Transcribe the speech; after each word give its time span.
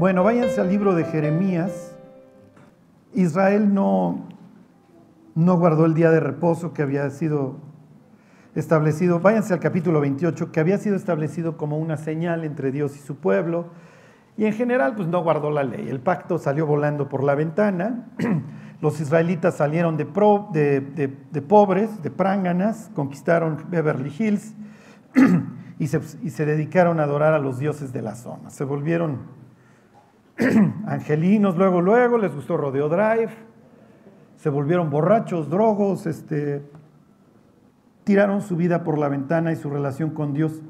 Bueno, 0.00 0.24
váyanse 0.24 0.62
al 0.62 0.70
libro 0.70 0.94
de 0.94 1.04
Jeremías. 1.04 1.94
Israel 3.12 3.74
no, 3.74 4.28
no 5.34 5.58
guardó 5.58 5.84
el 5.84 5.92
día 5.92 6.10
de 6.10 6.20
reposo 6.20 6.72
que 6.72 6.80
había 6.80 7.10
sido 7.10 7.58
establecido. 8.54 9.20
Váyanse 9.20 9.52
al 9.52 9.60
capítulo 9.60 10.00
28, 10.00 10.52
que 10.52 10.60
había 10.60 10.78
sido 10.78 10.96
establecido 10.96 11.58
como 11.58 11.76
una 11.76 11.98
señal 11.98 12.44
entre 12.44 12.72
Dios 12.72 12.96
y 12.96 13.00
su 13.00 13.16
pueblo. 13.16 13.66
Y 14.38 14.46
en 14.46 14.54
general, 14.54 14.94
pues 14.94 15.06
no 15.06 15.22
guardó 15.22 15.50
la 15.50 15.64
ley. 15.64 15.90
El 15.90 16.00
pacto 16.00 16.38
salió 16.38 16.64
volando 16.64 17.10
por 17.10 17.22
la 17.22 17.34
ventana. 17.34 18.06
Los 18.80 19.02
israelitas 19.02 19.56
salieron 19.56 19.98
de, 19.98 20.06
pobres, 20.06 22.02
de 22.02 22.10
pránganas, 22.10 22.90
conquistaron 22.94 23.66
Beverly 23.68 24.14
Hills 24.18 24.54
y 25.78 25.88
se, 25.88 26.00
y 26.22 26.30
se 26.30 26.46
dedicaron 26.46 27.00
a 27.00 27.02
adorar 27.02 27.34
a 27.34 27.38
los 27.38 27.58
dioses 27.58 27.92
de 27.92 28.00
la 28.00 28.14
zona. 28.14 28.48
Se 28.48 28.64
volvieron 28.64 29.39
angelinos 30.86 31.56
luego, 31.56 31.80
luego, 31.80 32.18
les 32.18 32.34
gustó 32.34 32.56
Rodeo 32.56 32.88
Drive, 32.88 33.30
se 34.36 34.48
volvieron 34.48 34.90
borrachos, 34.90 35.50
drogos, 35.50 36.06
este, 36.06 36.62
tiraron 38.04 38.40
su 38.40 38.56
vida 38.56 38.82
por 38.82 38.98
la 38.98 39.08
ventana 39.08 39.52
y 39.52 39.56
su 39.56 39.68
relación 39.68 40.10
con 40.10 40.32
Dios. 40.32 40.62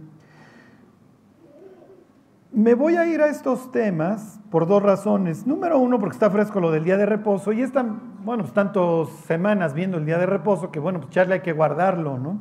Me 2.52 2.74
voy 2.74 2.96
a 2.96 3.06
ir 3.06 3.22
a 3.22 3.28
estos 3.28 3.70
temas 3.70 4.40
por 4.50 4.66
dos 4.66 4.82
razones. 4.82 5.46
Número 5.46 5.78
uno, 5.78 6.00
porque 6.00 6.14
está 6.14 6.30
fresco 6.30 6.58
lo 6.58 6.72
del 6.72 6.82
día 6.82 6.96
de 6.96 7.06
reposo 7.06 7.52
y 7.52 7.62
están, 7.62 8.24
bueno, 8.24 8.42
pues 8.42 8.52
tantas 8.52 9.08
semanas 9.26 9.72
viendo 9.72 9.98
el 9.98 10.04
día 10.04 10.18
de 10.18 10.26
reposo 10.26 10.72
que, 10.72 10.80
bueno, 10.80 10.98
pues 10.98 11.12
charle 11.12 11.34
hay 11.34 11.40
que 11.40 11.52
guardarlo, 11.52 12.18
¿no? 12.18 12.40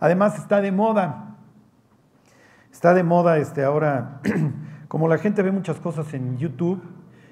Además 0.00 0.38
está 0.38 0.62
de 0.62 0.72
moda. 0.72 1.36
Está 2.72 2.94
de 2.94 3.02
moda 3.02 3.36
este 3.36 3.62
ahora, 3.62 4.20
como 4.96 5.08
la 5.08 5.18
gente 5.18 5.42
ve 5.42 5.52
muchas 5.52 5.78
cosas 5.78 6.14
en 6.14 6.38
YouTube 6.38 6.82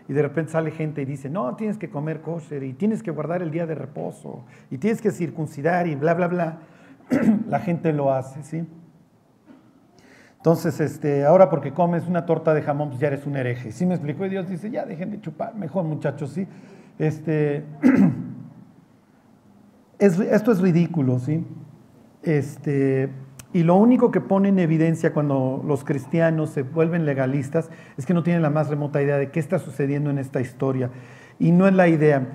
y 0.07 0.13
de 0.13 0.21
repente 0.21 0.53
sale 0.53 0.71
gente 0.71 1.01
y 1.01 1.07
dice, 1.07 1.31
no, 1.31 1.57
tienes 1.57 1.79
que 1.79 1.89
comer 1.89 2.21
kosher 2.21 2.63
y 2.63 2.75
tienes 2.75 3.03
que 3.03 3.11
guardar 3.11 3.41
el 3.41 3.51
día 3.51 3.65
de 3.65 3.75
reposo 3.75 4.45
y 4.71 4.77
tienes 4.77 5.01
que 5.01 5.11
circuncidar 5.11 5.87
y 5.87 5.95
bla, 5.95 6.13
bla, 6.13 6.29
bla. 6.29 6.59
la 7.49 7.61
gente 7.61 7.95
lo 7.95 8.13
hace, 8.13 8.43
¿sí? 8.43 8.69
Entonces, 10.37 10.79
este, 10.79 11.25
ahora 11.25 11.49
porque 11.49 11.73
comes 11.73 12.07
una 12.07 12.27
torta 12.27 12.53
de 12.53 12.61
jamón, 12.61 12.91
pues 12.91 13.01
ya 13.01 13.07
eres 13.07 13.25
un 13.25 13.35
hereje. 13.35 13.73
¿Sí 13.73 13.87
me 13.87 13.95
explicó? 13.95 14.27
Y 14.27 14.29
Dios 14.29 14.47
dice, 14.47 14.71
ya 14.71 14.85
dejen 14.85 15.11
de 15.11 15.23
chupar, 15.23 15.55
mejor 15.55 15.85
muchachos, 15.85 16.33
¿sí? 16.33 16.47
Este, 16.99 17.65
esto 19.99 20.53
es 20.53 20.61
ridículo, 20.61 21.19
¿sí? 21.19 21.47
Este, 22.23 23.09
y 23.55 23.63
lo 23.63 23.77
único 23.77 24.11
que 24.11 24.21
pone 24.21 24.49
en 24.49 24.59
evidencia 24.59 25.13
cuando 25.13 25.63
los 25.65 25.85
cristianos 25.85 26.51
se 26.51 26.63
vuelven 26.63 27.07
legalistas 27.07 27.71
es 27.97 28.05
que 28.05 28.13
no 28.13 28.25
tienen 28.25 28.43
la 28.43 28.51
más 28.51 28.69
remota 28.69 29.01
idea 29.01 29.17
de 29.17 29.31
qué 29.31 29.39
está 29.39 29.61
sucediendo 29.61 30.11
en 30.11 30.19
esta 30.19 30.41
historia. 30.41 30.91
Y 31.39 31.53
no 31.53 31.69
es 31.69 31.73
la 31.73 31.87
idea. 31.87 32.27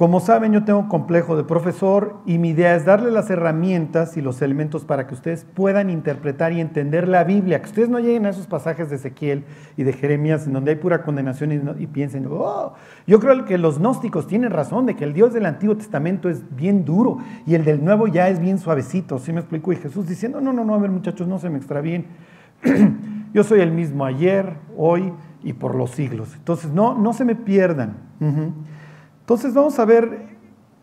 Como 0.00 0.18
saben, 0.20 0.54
yo 0.54 0.64
tengo 0.64 0.78
un 0.78 0.88
complejo 0.88 1.36
de 1.36 1.44
profesor 1.44 2.20
y 2.24 2.38
mi 2.38 2.48
idea 2.48 2.74
es 2.74 2.86
darle 2.86 3.10
las 3.10 3.28
herramientas 3.28 4.16
y 4.16 4.22
los 4.22 4.40
elementos 4.40 4.86
para 4.86 5.06
que 5.06 5.12
ustedes 5.12 5.44
puedan 5.44 5.90
interpretar 5.90 6.54
y 6.54 6.60
entender 6.62 7.06
la 7.06 7.22
Biblia, 7.22 7.60
que 7.60 7.68
ustedes 7.68 7.90
no 7.90 7.98
lleguen 7.98 8.24
a 8.24 8.30
esos 8.30 8.46
pasajes 8.46 8.88
de 8.88 8.96
Ezequiel 8.96 9.44
y 9.76 9.82
de 9.82 9.92
Jeremías 9.92 10.46
en 10.46 10.54
donde 10.54 10.70
hay 10.70 10.78
pura 10.78 11.02
condenación 11.02 11.76
y, 11.78 11.86
piensen, 11.86 12.26
oh, 12.30 12.72
yo 13.06 13.20
creo 13.20 13.44
que 13.44 13.58
los 13.58 13.78
gnósticos 13.78 14.26
tienen 14.26 14.52
razón 14.52 14.86
de 14.86 14.96
que 14.96 15.04
el 15.04 15.12
Dios 15.12 15.34
del 15.34 15.44
Antiguo 15.44 15.76
Testamento 15.76 16.30
es 16.30 16.44
bien 16.56 16.86
duro 16.86 17.18
y 17.46 17.54
el 17.54 17.66
del 17.66 17.84
Nuevo 17.84 18.06
ya 18.06 18.30
es 18.30 18.40
bien 18.40 18.56
suavecito, 18.56 19.18
¿sí 19.18 19.34
me 19.34 19.40
explico? 19.40 19.70
Y 19.70 19.76
Jesús 19.76 20.08
diciendo, 20.08 20.40
no, 20.40 20.54
no, 20.54 20.64
no, 20.64 20.74
a 20.74 20.78
ver 20.78 20.90
muchachos, 20.90 21.28
no 21.28 21.38
se 21.38 21.50
me 21.50 21.58
extravíen, 21.58 22.06
yo 23.34 23.44
soy 23.44 23.60
el 23.60 23.70
mismo 23.70 24.06
ayer, 24.06 24.54
hoy 24.78 25.12
y 25.42 25.52
por 25.52 25.74
los 25.74 25.90
siglos. 25.90 26.34
Entonces, 26.36 26.70
no, 26.72 26.96
no 26.96 27.12
se 27.12 27.26
me 27.26 27.34
pierdan. 27.34 28.08
Entonces 29.30 29.54
vamos 29.54 29.78
a 29.78 29.84
ver 29.84 30.22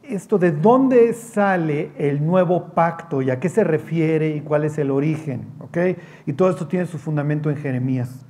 esto 0.04 0.38
de 0.38 0.54
dónde 0.54 1.12
sale 1.12 1.92
el 1.98 2.26
nuevo 2.26 2.68
pacto 2.68 3.22
y 3.22 3.30
a 3.30 3.42
qué 3.42 3.50
se 3.50 3.62
refiere 3.66 4.38
y 4.38 4.40
cuál 4.40 4.64
es 4.64 4.78
el 4.78 4.90
origen, 4.90 5.50
¿ok? 5.60 5.78
Y 6.26 6.32
todo 6.32 6.50
esto 6.50 6.66
tiene 6.66 6.86
su 6.86 6.98
fundamento 6.98 7.50
en 7.50 7.58
Jeremías. 7.58 8.26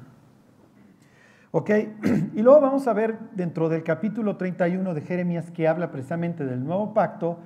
¿Ok? 1.52 1.70
Y 2.34 2.42
luego 2.42 2.62
vamos 2.62 2.88
a 2.88 2.94
ver 2.94 3.20
dentro 3.36 3.70
del 3.70 3.84
capítulo 3.84 4.38
31 4.38 4.96
de 4.96 5.02
Jeremías 5.02 5.52
que 5.52 5.68
habla 5.68 5.92
precisamente 5.92 6.48
del 6.48 6.64
nuevo 6.64 6.96
pacto, 6.96 7.38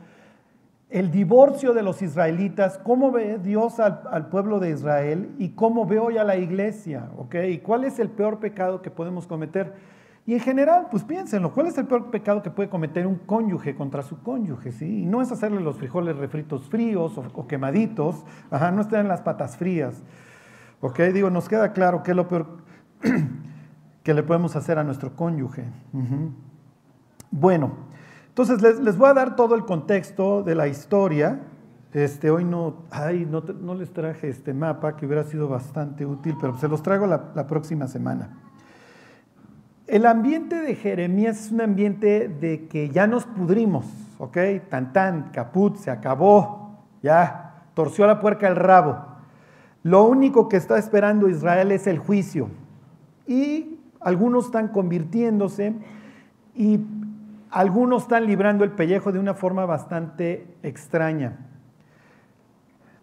el 0.90 1.12
divorcio 1.12 1.74
de 1.74 1.84
los 1.84 2.02
israelitas, 2.02 2.78
cómo 2.78 3.12
ve 3.12 3.38
Dios 3.38 3.82
al, 3.82 4.00
al, 4.10 4.30
pueblo 4.30 4.62
de 4.62 4.70
Israel 4.70 5.30
y 5.38 5.50
cómo 5.50 5.86
ve 5.86 6.00
hoy 6.00 6.18
a 6.18 6.24
la 6.24 6.38
iglesia, 6.38 7.10
¿ok? 7.18 7.36
Y 7.50 7.58
cuál 7.58 7.84
es 7.84 8.00
el 8.00 8.08
peor 8.08 8.40
pecado 8.40 8.82
que 8.82 8.92
podemos 8.92 9.28
cometer. 9.28 9.74
Y 10.26 10.34
en 10.36 10.40
general, 10.40 10.88
pues 10.92 11.04
piénsenlo, 11.04 11.52
¿cuál 11.52 11.68
es 11.68 11.78
el 11.78 11.88
peor 11.88 12.12
pecado 12.12 12.44
que 12.44 12.52
puede 12.52 12.70
cometer 12.70 13.08
un 13.08 13.16
cónyuge 13.16 13.76
contra 13.76 14.04
su 14.04 14.22
cónyuge? 14.22 14.72
¿sí? 14.72 15.06
No 15.06 15.22
es 15.22 15.32
hacerle 15.32 15.62
los 15.62 15.78
frijoles 15.78 16.16
refritos 16.16 16.70
fríos 16.70 17.18
o, 17.18 17.48
quemaditos, 17.48 18.24
ajá, 18.52 18.72
no 18.72 18.82
estén 18.82 19.02
en 19.02 19.08
las 19.08 19.22
patas 19.22 19.58
frías. 19.58 20.04
¿Ok? 20.80 21.00
Digo, 21.14 21.30
nos 21.30 21.50
queda 21.50 21.74
claro 21.74 22.04
qué 22.04 22.12
es 22.12 22.18
lo 22.18 22.28
peor 22.28 22.58
que 24.04 24.14
le 24.14 24.22
podemos 24.22 24.56
hacer 24.56 24.78
a 24.78 24.84
nuestro 24.84 25.16
cónyuge. 25.16 25.66
Bueno, 27.32 27.72
entonces 28.30 28.62
les, 28.62 28.98
voy 28.98 29.10
a 29.10 29.14
dar 29.14 29.36
todo 29.36 29.56
el 29.56 29.66
contexto 29.66 30.44
de 30.44 30.54
la 30.54 30.68
historia. 30.68 31.40
Este, 31.94 32.30
hoy 32.30 32.46
no, 32.46 32.84
ay, 32.92 33.28
no, 33.30 33.42
no 33.42 33.74
les 33.74 33.92
traje 33.92 34.30
este 34.30 34.54
mapa 34.54 34.96
que 34.96 35.06
hubiera 35.08 35.24
sido 35.24 35.50
bastante 35.50 36.06
útil, 36.06 36.38
pero 36.40 36.58
se 36.58 36.68
los 36.68 36.84
traigo 36.84 37.08
la 37.08 37.48
próxima 37.48 37.88
semana. 37.88 38.51
El 39.92 40.06
ambiente 40.06 40.62
de 40.62 40.76
Jeremías 40.76 41.48
es 41.48 41.52
un 41.52 41.60
ambiente 41.60 42.30
de 42.30 42.66
que 42.70 42.88
ya 42.92 43.08
nos 43.08 43.26
pudrimos, 43.26 43.86
¿ok? 44.20 44.38
Tan 44.70 44.94
tan, 44.94 45.32
caput, 45.34 45.76
se 45.76 45.92
acabó, 45.92 46.80
ya, 47.04 47.66
torció 47.74 48.08
la 48.08 48.22
puerca 48.22 48.48
el 48.48 48.56
rabo. 48.56 49.06
Lo 49.84 50.06
único 50.06 50.48
que 50.48 50.56
está 50.56 50.78
esperando 50.78 51.28
Israel 51.28 51.74
es 51.74 51.88
el 51.88 52.00
juicio. 52.00 52.48
Y 53.28 53.82
algunos 54.00 54.46
están 54.46 54.70
convirtiéndose 54.70 55.74
y 56.56 56.80
algunos 57.50 58.04
están 58.04 58.28
librando 58.28 58.64
el 58.64 58.72
pellejo 58.72 59.12
de 59.12 59.20
una 59.20 59.34
forma 59.34 59.66
bastante 59.66 60.56
extraña. 60.64 61.50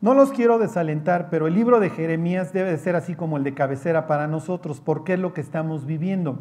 No 0.00 0.14
los 0.14 0.32
quiero 0.32 0.58
desalentar, 0.58 1.28
pero 1.28 1.48
el 1.48 1.54
libro 1.54 1.80
de 1.80 1.90
Jeremías 1.90 2.54
debe 2.54 2.70
de 2.70 2.78
ser 2.78 2.96
así 2.96 3.14
como 3.14 3.36
el 3.36 3.44
de 3.44 3.52
cabecera 3.52 4.06
para 4.06 4.26
nosotros, 4.26 4.80
porque 4.80 5.12
es 5.12 5.18
lo 5.18 5.34
que 5.34 5.42
estamos 5.42 5.84
viviendo. 5.84 6.38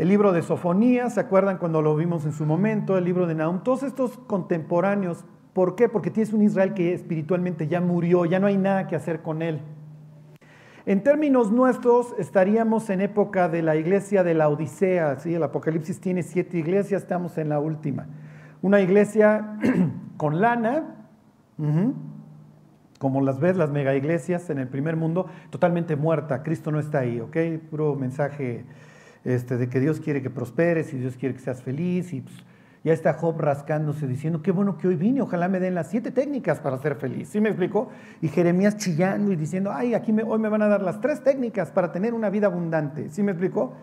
El 0.00 0.08
libro 0.08 0.32
de 0.32 0.40
Sofonías, 0.40 1.12
¿se 1.12 1.20
acuerdan 1.20 1.58
cuando 1.58 1.82
lo 1.82 1.94
vimos 1.94 2.24
en 2.24 2.32
su 2.32 2.46
momento? 2.46 2.96
El 2.96 3.04
libro 3.04 3.26
de 3.26 3.34
Nahum, 3.34 3.62
todos 3.62 3.82
estos 3.82 4.16
contemporáneos. 4.16 5.26
¿Por 5.52 5.74
qué? 5.74 5.90
Porque 5.90 6.10
tienes 6.10 6.32
un 6.32 6.40
Israel 6.40 6.72
que 6.72 6.94
espiritualmente 6.94 7.68
ya 7.68 7.82
murió, 7.82 8.24
ya 8.24 8.38
no 8.38 8.46
hay 8.46 8.56
nada 8.56 8.86
que 8.86 8.96
hacer 8.96 9.20
con 9.20 9.42
él. 9.42 9.60
En 10.86 11.02
términos 11.02 11.52
nuestros, 11.52 12.14
estaríamos 12.18 12.88
en 12.88 13.02
época 13.02 13.50
de 13.50 13.60
la 13.60 13.76
iglesia 13.76 14.24
de 14.24 14.32
la 14.32 14.48
Odisea. 14.48 15.18
¿sí? 15.18 15.34
El 15.34 15.42
Apocalipsis 15.42 16.00
tiene 16.00 16.22
siete 16.22 16.56
iglesias, 16.56 17.02
estamos 17.02 17.36
en 17.36 17.50
la 17.50 17.60
última. 17.60 18.06
Una 18.62 18.80
iglesia 18.80 19.58
con 20.16 20.40
lana, 20.40 20.94
como 22.98 23.20
las 23.20 23.38
ves, 23.38 23.54
las 23.54 23.70
mega 23.70 23.94
iglesias 23.94 24.48
en 24.48 24.60
el 24.60 24.68
primer 24.68 24.96
mundo, 24.96 25.26
totalmente 25.50 25.94
muerta. 25.94 26.42
Cristo 26.42 26.72
no 26.72 26.80
está 26.80 27.00
ahí, 27.00 27.20
¿ok? 27.20 27.36
Puro 27.68 27.96
mensaje 27.96 28.64
este, 29.24 29.56
de 29.56 29.68
que 29.68 29.80
Dios 29.80 30.00
quiere 30.00 30.22
que 30.22 30.30
prosperes 30.30 30.92
y 30.92 30.98
Dios 30.98 31.16
quiere 31.16 31.34
que 31.34 31.40
seas 31.40 31.62
feliz. 31.62 32.12
Y 32.12 32.22
pues, 32.22 32.36
ya 32.82 32.92
está 32.92 33.12
Job 33.12 33.38
rascándose 33.38 34.06
diciendo, 34.06 34.42
qué 34.42 34.52
bueno 34.52 34.78
que 34.78 34.88
hoy 34.88 34.96
vine, 34.96 35.20
ojalá 35.20 35.48
me 35.48 35.60
den 35.60 35.74
las 35.74 35.88
siete 35.88 36.10
técnicas 36.10 36.60
para 36.60 36.78
ser 36.78 36.96
feliz. 36.96 37.28
¿Sí 37.28 37.40
me 37.40 37.50
explicó? 37.50 37.90
Y 38.22 38.28
Jeremías 38.28 38.76
chillando 38.78 39.32
y 39.32 39.36
diciendo, 39.36 39.70
ay, 39.72 39.94
aquí 39.94 40.14
hoy 40.26 40.38
me 40.38 40.48
van 40.48 40.62
a 40.62 40.68
dar 40.68 40.82
las 40.82 41.00
tres 41.00 41.22
técnicas 41.22 41.70
para 41.70 41.92
tener 41.92 42.14
una 42.14 42.30
vida 42.30 42.46
abundante. 42.46 43.10
¿Sí 43.10 43.22
me 43.22 43.32
explicó? 43.32 43.74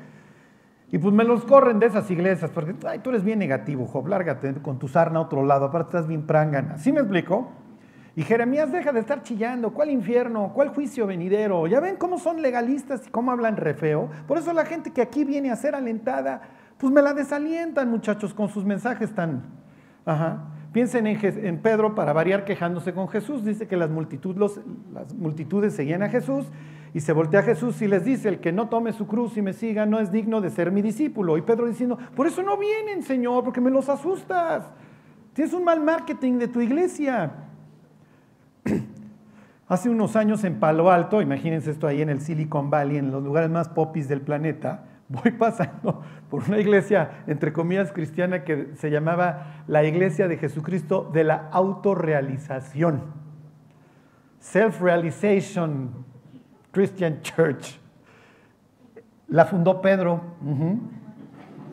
Y 0.91 0.97
pues 0.97 1.13
me 1.13 1.25
los 1.25 1.43
corren 1.43 1.79
de 1.79 1.87
esas 1.87 2.09
iglesias, 2.09 2.49
porque 2.51 2.73
ay, 2.87 2.99
tú 2.99 3.09
eres 3.09 3.23
bien 3.23 3.39
negativo, 3.39 3.85
Job, 3.85 4.07
lárgate 4.07 4.53
con 4.55 4.79
tu 4.79 4.87
sarna 4.87 5.19
a 5.19 5.23
otro 5.23 5.45
lado, 5.45 5.65
aparte 5.65 5.89
estás 5.89 6.07
bien 6.07 6.25
prangana. 6.25 6.77
¿Sí 6.77 6.93
me 6.93 7.01
explicó? 7.01 7.51
Y 8.17 8.23
Jeremías 8.23 8.71
deja 8.71 8.91
de 8.91 8.99
estar 8.99 9.21
chillando, 9.21 9.69
¿cuál 9.69 9.91
infierno? 9.91 10.51
¿Cuál 10.51 10.69
juicio 10.69 11.05
venidero? 11.05 11.67
Ya 11.67 11.79
ven 11.79 11.97
cómo 11.97 12.17
son 12.17 12.41
legalistas 12.41 13.05
y 13.05 13.11
cómo 13.11 13.31
hablan 13.31 13.57
re 13.57 13.75
feo. 13.75 14.09
Por 14.27 14.39
eso 14.39 14.51
la 14.53 14.65
gente 14.65 14.91
que 14.91 15.03
aquí 15.03 15.23
viene 15.23 15.51
a 15.51 15.55
ser 15.55 15.75
alentada, 15.75 16.41
pues 16.79 16.91
me 16.91 17.03
la 17.03 17.13
desalientan 17.13 17.91
muchachos 17.91 18.33
con 18.33 18.49
sus 18.49 18.65
mensajes 18.65 19.13
tan... 19.13 19.43
Ajá. 20.03 20.45
Piensen 20.71 21.05
en, 21.05 21.61
Pedro 21.61 21.93
para 21.93 22.11
variar 22.11 22.43
quejándose 22.43 22.91
con 22.91 23.07
Jesús. 23.07 23.45
Dice 23.45 23.67
que 23.67 23.77
las, 23.77 23.91
las 23.91 25.13
multitudes 25.13 25.75
seguían 25.75 26.01
a 26.01 26.09
Jesús 26.09 26.47
y 26.95 27.01
se 27.01 27.13
voltea 27.13 27.41
a 27.41 27.43
Jesús 27.43 27.79
y 27.83 27.87
les 27.87 28.03
dice, 28.03 28.29
el 28.29 28.39
que 28.39 28.51
no 28.51 28.67
tome 28.67 28.93
su 28.93 29.05
cruz 29.05 29.37
y 29.37 29.43
me 29.43 29.53
siga 29.53 29.85
no 29.85 29.99
es 29.99 30.11
digno 30.11 30.41
de 30.41 30.49
ser 30.49 30.71
mi 30.71 30.81
discípulo. 30.81 31.37
Y 31.37 31.43
Pedro 31.43 31.67
diciendo, 31.67 31.99
por 32.15 32.25
eso 32.25 32.41
no 32.41 32.57
vienen, 32.57 33.03
Señor, 33.03 33.43
porque 33.43 33.61
me 33.61 33.69
los 33.69 33.87
asustas. 33.89 34.71
Tienes 35.33 35.53
un 35.53 35.63
mal 35.63 35.83
marketing 35.83 36.39
de 36.39 36.47
tu 36.47 36.61
iglesia. 36.61 37.43
Hace 39.67 39.89
unos 39.89 40.15
años 40.15 40.43
en 40.43 40.59
Palo 40.59 40.91
Alto, 40.91 41.21
imagínense 41.21 41.71
esto 41.71 41.87
ahí 41.87 42.01
en 42.01 42.09
el 42.09 42.21
Silicon 42.21 42.69
Valley, 42.69 42.97
en 42.97 43.11
los 43.11 43.23
lugares 43.23 43.49
más 43.49 43.67
popis 43.67 44.07
del 44.07 44.21
planeta, 44.21 44.85
voy 45.09 45.31
pasando 45.31 46.01
por 46.29 46.43
una 46.47 46.59
iglesia, 46.59 47.23
entre 47.27 47.53
comillas, 47.53 47.91
cristiana 47.91 48.43
que 48.43 48.73
se 48.75 48.89
llamaba 48.89 49.63
la 49.67 49.83
Iglesia 49.83 50.27
de 50.27 50.37
Jesucristo 50.37 51.09
de 51.13 51.23
la 51.23 51.49
autorrealización. 51.51 53.03
Self-Realization 54.39 56.05
Christian 56.71 57.21
Church. 57.21 57.79
La 59.29 59.45
fundó 59.45 59.81
Pedro. 59.81 60.21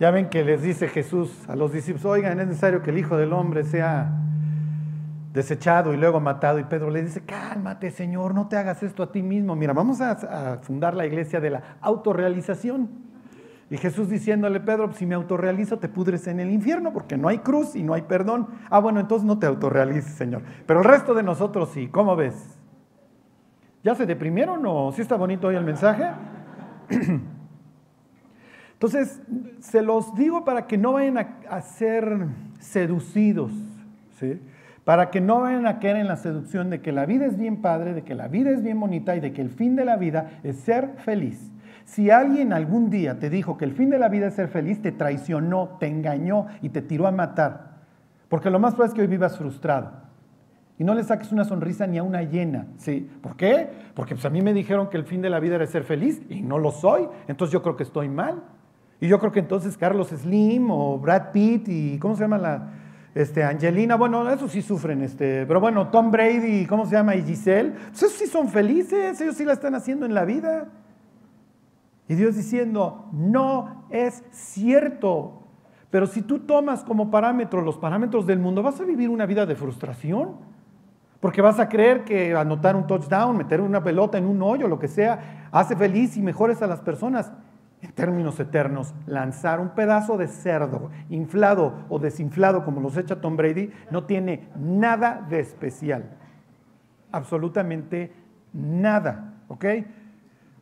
Ya 0.00 0.10
ven 0.10 0.28
que 0.28 0.44
les 0.44 0.62
dice 0.62 0.88
Jesús 0.88 1.48
a 1.48 1.54
los 1.54 1.72
discípulos, 1.72 2.04
oigan, 2.06 2.40
es 2.40 2.48
necesario 2.48 2.82
que 2.82 2.90
el 2.90 2.98
Hijo 2.98 3.16
del 3.16 3.32
Hombre 3.32 3.64
sea 3.64 4.10
desechado 5.34 5.92
y 5.92 5.98
luego 5.98 6.20
matado. 6.20 6.58
Y 6.58 6.64
Pedro 6.64 6.88
le 6.88 7.02
dice, 7.02 7.20
cálmate 7.22 7.90
Señor, 7.90 8.34
no 8.34 8.48
te 8.48 8.56
hagas 8.56 8.82
esto 8.82 9.02
a 9.02 9.12
ti 9.12 9.22
mismo. 9.22 9.54
Mira, 9.54 9.74
vamos 9.74 10.00
a, 10.00 10.58
fundar 10.62 10.94
la 10.94 11.04
iglesia 11.04 11.40
de 11.40 11.50
la 11.50 11.62
autorrealización. 11.82 12.88
Y 13.68 13.76
Jesús 13.76 14.08
diciéndole, 14.08 14.60
Pedro, 14.60 14.92
si 14.92 15.04
me 15.04 15.14
autorrealizo 15.14 15.78
te 15.78 15.88
pudres 15.88 16.26
en 16.28 16.38
el 16.38 16.50
infierno 16.50 16.92
porque 16.92 17.16
no 17.16 17.28
hay 17.28 17.38
cruz 17.38 17.74
y 17.74 17.82
no 17.82 17.94
hay 17.94 18.02
perdón. 18.02 18.46
Ah, 18.70 18.78
bueno, 18.78 19.00
entonces 19.00 19.26
no 19.26 19.38
te 19.38 19.46
autorrealices, 19.46 20.14
Señor. 20.14 20.42
Pero 20.66 20.80
el 20.80 20.84
resto 20.84 21.12
de 21.14 21.22
nosotros 21.22 21.70
sí, 21.74 21.88
¿cómo 21.88 22.14
ves? 22.14 22.56
¿Ya 23.82 23.94
se 23.94 24.06
deprimieron 24.06 24.64
o 24.64 24.92
sí 24.92 25.02
está 25.02 25.16
bonito 25.16 25.48
hoy 25.48 25.56
el 25.56 25.64
mensaje? 25.64 26.04
Entonces, 28.74 29.20
se 29.60 29.82
los 29.82 30.14
digo 30.14 30.44
para 30.44 30.66
que 30.66 30.76
no 30.76 30.92
vayan 30.92 31.18
a, 31.48 31.60
ser 31.62 32.26
seducidos, 32.60 33.50
¿sí? 34.20 34.38
Para 34.84 35.10
que 35.10 35.20
no 35.20 35.40
vayan 35.40 35.66
a 35.66 35.78
caer 35.78 35.96
en 35.96 36.08
la 36.08 36.16
seducción 36.16 36.70
de 36.70 36.80
que 36.80 36.92
la 36.92 37.06
vida 37.06 37.24
es 37.24 37.38
bien 37.38 37.62
padre, 37.62 37.94
de 37.94 38.02
que 38.02 38.14
la 38.14 38.28
vida 38.28 38.50
es 38.50 38.62
bien 38.62 38.78
bonita 38.78 39.16
y 39.16 39.20
de 39.20 39.32
que 39.32 39.40
el 39.40 39.50
fin 39.50 39.76
de 39.76 39.84
la 39.84 39.96
vida 39.96 40.40
es 40.42 40.56
ser 40.56 40.96
feliz. 40.98 41.50
Si 41.84 42.10
alguien 42.10 42.52
algún 42.52 42.90
día 42.90 43.18
te 43.18 43.30
dijo 43.30 43.56
que 43.56 43.64
el 43.64 43.72
fin 43.72 43.90
de 43.90 43.98
la 43.98 44.08
vida 44.08 44.26
es 44.26 44.34
ser 44.34 44.48
feliz, 44.48 44.80
te 44.82 44.92
traicionó, 44.92 45.76
te 45.80 45.86
engañó 45.86 46.46
y 46.62 46.68
te 46.68 46.82
tiró 46.82 47.06
a 47.06 47.12
matar. 47.12 47.74
Porque 48.28 48.50
lo 48.50 48.58
más 48.58 48.74
probable 48.74 48.90
es 48.90 48.94
que 48.94 49.00
hoy 49.02 49.06
vivas 49.06 49.38
frustrado. 49.38 50.04
Y 50.78 50.84
no 50.84 50.94
le 50.94 51.04
saques 51.04 51.30
una 51.30 51.44
sonrisa 51.44 51.86
ni 51.86 51.98
a 51.98 52.02
una 52.02 52.22
hiena. 52.22 52.66
¿sí? 52.76 53.08
¿Por 53.22 53.36
qué? 53.36 53.70
Porque 53.94 54.14
pues, 54.14 54.24
a 54.24 54.30
mí 54.30 54.42
me 54.42 54.52
dijeron 54.52 54.88
que 54.90 54.96
el 54.96 55.04
fin 55.04 55.22
de 55.22 55.30
la 55.30 55.40
vida 55.40 55.54
era 55.54 55.66
ser 55.66 55.84
feliz 55.84 56.20
y 56.28 56.42
no 56.42 56.58
lo 56.58 56.72
soy. 56.72 57.06
Entonces 57.28 57.52
yo 57.52 57.62
creo 57.62 57.76
que 57.76 57.84
estoy 57.84 58.08
mal. 58.08 58.42
Y 59.00 59.08
yo 59.08 59.18
creo 59.18 59.32
que 59.32 59.40
entonces 59.40 59.76
Carlos 59.76 60.08
Slim 60.08 60.70
o 60.70 60.98
Brad 60.98 61.30
Pitt 61.32 61.68
y 61.68 61.98
¿cómo 61.98 62.16
se 62.16 62.22
llama 62.22 62.38
la 62.38 62.70
este, 63.14 63.44
Angelina? 63.44 63.96
Bueno, 63.96 64.28
esos 64.28 64.50
sí 64.50 64.60
sufren, 64.60 65.02
este, 65.02 65.46
pero 65.46 65.60
bueno, 65.60 65.88
Tom 65.88 66.10
Brady, 66.10 66.66
¿cómo 66.66 66.84
se 66.84 66.92
llama? 66.92 67.14
Y 67.14 67.22
Giselle, 67.22 67.70
pues 67.70 68.02
esos 68.02 68.12
sí 68.12 68.26
son 68.26 68.48
felices, 68.48 69.20
ellos 69.20 69.36
sí 69.36 69.44
la 69.44 69.52
están 69.52 69.74
haciendo 69.74 70.04
en 70.04 70.14
la 70.14 70.24
vida. 70.24 70.68
Y 72.08 72.14
Dios 72.16 72.36
diciendo, 72.36 73.08
no 73.12 73.86
es 73.90 74.24
cierto. 74.30 75.42
Pero 75.90 76.06
si 76.06 76.22
tú 76.22 76.40
tomas 76.40 76.82
como 76.82 77.10
parámetro 77.10 77.62
los 77.62 77.78
parámetros 77.78 78.26
del 78.26 78.40
mundo, 78.40 78.62
vas 78.62 78.80
a 78.80 78.84
vivir 78.84 79.08
una 79.08 79.26
vida 79.26 79.46
de 79.46 79.54
frustración. 79.54 80.32
Porque 81.20 81.40
vas 81.40 81.58
a 81.58 81.68
creer 81.68 82.04
que 82.04 82.34
anotar 82.34 82.76
un 82.76 82.86
touchdown, 82.86 83.36
meter 83.36 83.60
una 83.60 83.82
pelota 83.82 84.18
en 84.18 84.26
un 84.26 84.42
hoyo, 84.42 84.68
lo 84.68 84.78
que 84.78 84.88
sea, 84.88 85.48
hace 85.52 85.74
feliz 85.74 86.16
y 86.18 86.20
mejores 86.20 86.60
a 86.60 86.66
las 86.66 86.80
personas 86.80 87.32
en 87.84 87.92
términos 87.92 88.40
eternos, 88.40 88.94
lanzar 89.06 89.60
un 89.60 89.70
pedazo 89.70 90.16
de 90.16 90.26
cerdo 90.26 90.90
inflado 91.10 91.84
o 91.88 91.98
desinflado 91.98 92.64
como 92.64 92.80
los 92.80 92.96
echa 92.96 93.20
Tom 93.20 93.36
Brady 93.36 93.70
no 93.90 94.04
tiene 94.04 94.48
nada 94.56 95.24
de 95.28 95.40
especial. 95.40 96.04
Absolutamente 97.12 98.12
nada. 98.52 99.34
¿Ok? 99.48 99.66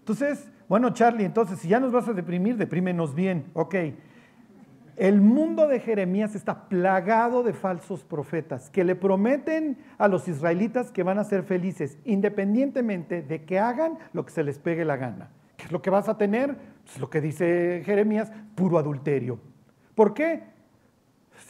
Entonces, 0.01 0.51
bueno, 0.69 0.91
Charlie, 0.91 1.25
entonces 1.25 1.61
si 1.61 1.69
ya 1.69 1.79
nos 1.79 1.93
vas 1.93 2.09
a 2.09 2.13
deprimir, 2.13 2.57
deprímenos 2.57 3.15
bien. 3.15 3.45
Ok. 3.55 3.77
El 4.97 5.21
mundo 5.21 5.69
de 5.69 5.81
Jeremías 5.81 6.35
está 6.35 6.69
plagado 6.69 7.43
de 7.43 7.53
falsos 7.53 8.05
profetas 8.05 8.69
que 8.69 8.85
le 8.85 8.95
prometen 8.95 9.79
a 9.97 10.09
los 10.09 10.29
israelitas 10.29 10.91
que 10.91 11.03
van 11.03 11.19
a 11.19 11.25
ser 11.25 11.45
felices 11.45 11.99
independientemente 12.05 13.23
de 13.23 13.45
que 13.45 13.59
hagan 13.59 13.99
lo 14.13 14.27
que 14.27 14.33
se 14.33 14.43
les 14.43 14.59
pegue 14.59 14.85
la 14.85 14.97
gana. 14.97 15.31
¿Qué 15.57 15.67
es 15.67 15.73
lo 15.73 15.81
que 15.81 15.91
vas 15.91 16.09
a 16.09 16.19
tener? 16.19 16.57
Es 16.87 16.99
lo 16.99 17.09
que 17.11 17.21
dice 17.21 17.83
Jeremías, 17.85 18.33
puro 18.55 18.79
adulterio. 18.79 19.39
¿Por 19.95 20.15
qué? 20.15 20.43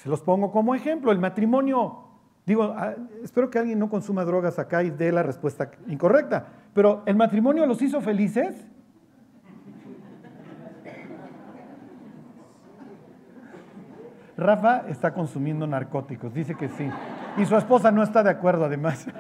Se 0.03 0.09
los 0.09 0.23
pongo 0.23 0.51
como 0.51 0.75
ejemplo. 0.75 1.13
El 1.13 1.19
matrimonio, 1.19 2.05
digo, 2.47 2.75
ah, 2.77 2.95
espero 3.23 3.51
que 3.51 3.59
alguien 3.59 3.79
no 3.79 3.89
consuma 3.89 4.25
drogas 4.25 4.59
acá 4.59 4.83
y 4.83 4.91
dé 4.91 5.13
la 5.13 5.23
respuesta 5.23 5.71
incorrecta, 5.89 6.47
pero 6.75 7.03
¿el 7.07 7.17
matrimonio 7.17 7.67
los 7.67 7.81
hizo 7.83 8.01
felices? 8.01 8.67
Rafa 14.37 14.85
está 14.89 15.13
consumiendo 15.15 15.67
narcóticos, 15.67 16.33
dice 16.35 16.55
que 16.55 16.69
sí. 16.69 16.89
Y 17.37 17.45
su 17.45 17.57
esposa 17.57 17.91
no 17.91 18.03
está 18.03 18.23
de 18.23 18.31
acuerdo 18.31 18.65
además. 18.65 19.07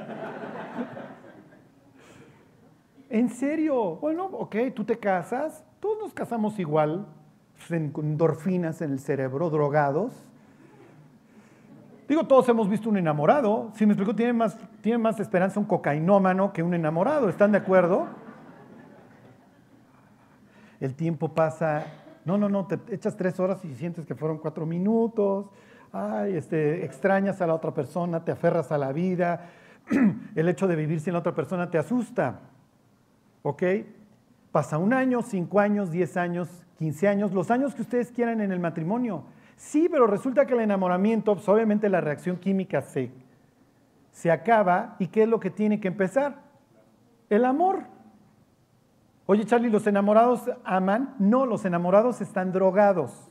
¿En 3.10 3.28
serio? 3.28 3.96
Bueno, 3.96 4.24
ok, 4.24 4.56
tú 4.74 4.84
te 4.84 4.98
casas, 4.98 5.64
todos 5.82 5.98
nos 5.98 6.14
casamos 6.14 6.60
igual, 6.60 7.06
con 7.90 8.06
endorfinas 8.06 8.80
en 8.82 8.92
el 8.92 9.00
cerebro, 9.00 9.50
drogados. 9.50 10.12
Digo, 12.08 12.24
todos 12.28 12.48
hemos 12.48 12.68
visto 12.68 12.88
un 12.88 12.98
enamorado. 12.98 13.72
Si 13.74 13.84
me 13.84 13.94
explico, 13.94 14.14
tiene 14.14 14.32
más, 14.32 14.56
tiene 14.80 14.98
más 14.98 15.18
esperanza 15.18 15.58
un 15.58 15.66
cocainómano 15.66 16.52
que 16.52 16.62
un 16.62 16.74
enamorado. 16.74 17.28
¿Están 17.28 17.50
de 17.50 17.58
acuerdo? 17.58 18.06
El 20.78 20.94
tiempo 20.94 21.34
pasa. 21.34 21.86
No, 22.24 22.38
no, 22.38 22.48
no, 22.48 22.64
te 22.68 22.78
echas 22.94 23.16
tres 23.16 23.40
horas 23.40 23.64
y 23.64 23.74
sientes 23.74 24.06
que 24.06 24.14
fueron 24.14 24.38
cuatro 24.38 24.64
minutos. 24.64 25.46
Ay, 25.90 26.36
este, 26.36 26.84
extrañas 26.84 27.42
a 27.42 27.46
la 27.48 27.54
otra 27.54 27.74
persona, 27.74 28.24
te 28.24 28.30
aferras 28.30 28.70
a 28.70 28.78
la 28.78 28.92
vida. 28.92 29.48
El 30.36 30.48
hecho 30.48 30.68
de 30.68 30.76
vivir 30.76 31.00
sin 31.00 31.14
la 31.14 31.18
otra 31.18 31.34
persona 31.34 31.68
te 31.68 31.78
asusta. 31.78 32.38
¿Ok? 33.42 33.64
Pasa 34.52 34.76
un 34.76 34.92
año, 34.92 35.22
cinco 35.22 35.60
años, 35.60 35.90
diez 35.90 36.18
años, 36.18 36.48
quince 36.78 37.08
años, 37.08 37.32
los 37.32 37.50
años 37.50 37.74
que 37.74 37.80
ustedes 37.80 38.12
quieran 38.12 38.42
en 38.42 38.52
el 38.52 38.60
matrimonio. 38.60 39.24
Sí, 39.56 39.88
pero 39.90 40.06
resulta 40.06 40.44
que 40.44 40.52
el 40.52 40.60
enamoramiento, 40.60 41.34
pues 41.34 41.48
obviamente 41.48 41.88
la 41.88 42.02
reacción 42.02 42.36
química 42.36 42.82
se, 42.82 43.10
se 44.10 44.30
acaba. 44.30 44.96
¿Y 44.98 45.06
qué 45.06 45.22
es 45.22 45.28
lo 45.28 45.40
que 45.40 45.48
tiene 45.48 45.80
que 45.80 45.88
empezar? 45.88 46.42
El 47.30 47.46
amor. 47.46 47.84
Oye, 49.24 49.46
Charlie, 49.46 49.70
¿los 49.70 49.86
enamorados 49.86 50.50
aman? 50.64 51.14
No, 51.18 51.46
los 51.46 51.64
enamorados 51.64 52.20
están 52.20 52.52
drogados. 52.52 53.30